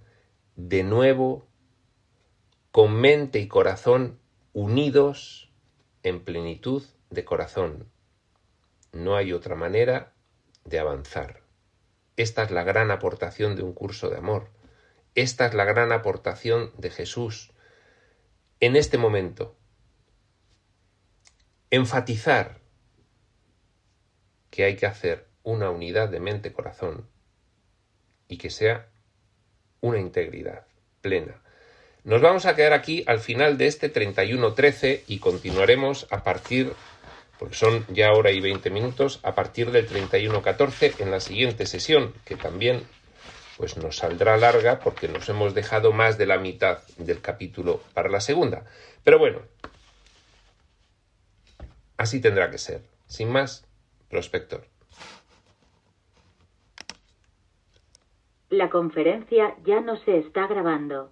de 0.55 0.83
nuevo 0.83 1.45
con 2.71 2.93
mente 2.99 3.39
y 3.39 3.47
corazón 3.47 4.19
unidos 4.53 5.49
en 6.03 6.23
plenitud 6.23 6.83
de 7.09 7.25
corazón. 7.25 7.89
No 8.91 9.15
hay 9.15 9.33
otra 9.33 9.55
manera 9.55 10.13
de 10.65 10.79
avanzar. 10.79 11.41
Esta 12.17 12.43
es 12.43 12.51
la 12.51 12.63
gran 12.63 12.91
aportación 12.91 13.55
de 13.55 13.63
un 13.63 13.73
curso 13.73 14.09
de 14.09 14.17
amor. 14.17 14.49
Esta 15.15 15.47
es 15.47 15.53
la 15.53 15.65
gran 15.65 15.91
aportación 15.91 16.71
de 16.77 16.89
Jesús 16.89 17.51
en 18.59 18.75
este 18.75 18.97
momento. 18.97 19.55
Enfatizar 21.71 22.59
que 24.49 24.63
hay 24.63 24.75
que 24.75 24.85
hacer 24.85 25.27
una 25.43 25.69
unidad 25.69 26.09
de 26.09 26.19
mente-corazón 26.19 27.07
y 28.27 28.37
que 28.37 28.49
sea 28.49 28.89
una 29.81 29.99
integridad 29.99 30.65
plena 31.01 31.41
Nos 32.03 32.21
vamos 32.21 32.45
a 32.45 32.55
quedar 32.55 32.73
aquí 32.73 33.03
al 33.07 33.19
final 33.19 33.57
de 33.57 33.67
este 33.67 33.91
31.13 33.91 35.03
y 35.07 35.19
continuaremos 35.19 36.07
a 36.11 36.23
partir, 36.23 36.73
porque 37.37 37.55
son 37.55 37.85
ya 37.89 38.11
hora 38.11 38.31
y 38.31 38.41
20 38.41 38.69
minutos, 38.69 39.19
a 39.23 39.33
partir 39.35 39.71
del 39.71 39.87
31.14 39.87 40.99
en 40.99 41.11
la 41.11 41.19
siguiente 41.19 41.65
sesión, 41.65 42.13
que 42.25 42.35
también 42.35 42.83
pues 43.59 43.75
nos 43.75 43.97
saldrá 43.97 44.37
larga 44.37 44.79
porque 44.79 45.09
nos 45.09 45.27
hemos 45.27 45.53
dejado 45.53 45.91
más 45.91 46.17
de 46.17 46.25
la 46.25 46.37
mitad 46.37 46.79
del 46.97 47.19
capítulo 47.19 47.81
para 47.93 48.07
la 48.07 48.21
segunda. 48.21 48.63
Pero 49.03 49.19
bueno, 49.19 49.39
así 51.97 52.21
tendrá 52.21 52.49
que 52.51 52.57
ser. 52.57 52.83
Sin 53.05 53.29
más, 53.29 53.67
prospector. 54.09 54.63
La 58.49 58.69
conferencia 58.69 59.57
ya 59.65 59.81
no 59.81 59.97
se 60.05 60.19
está 60.19 60.47
grabando. 60.47 61.11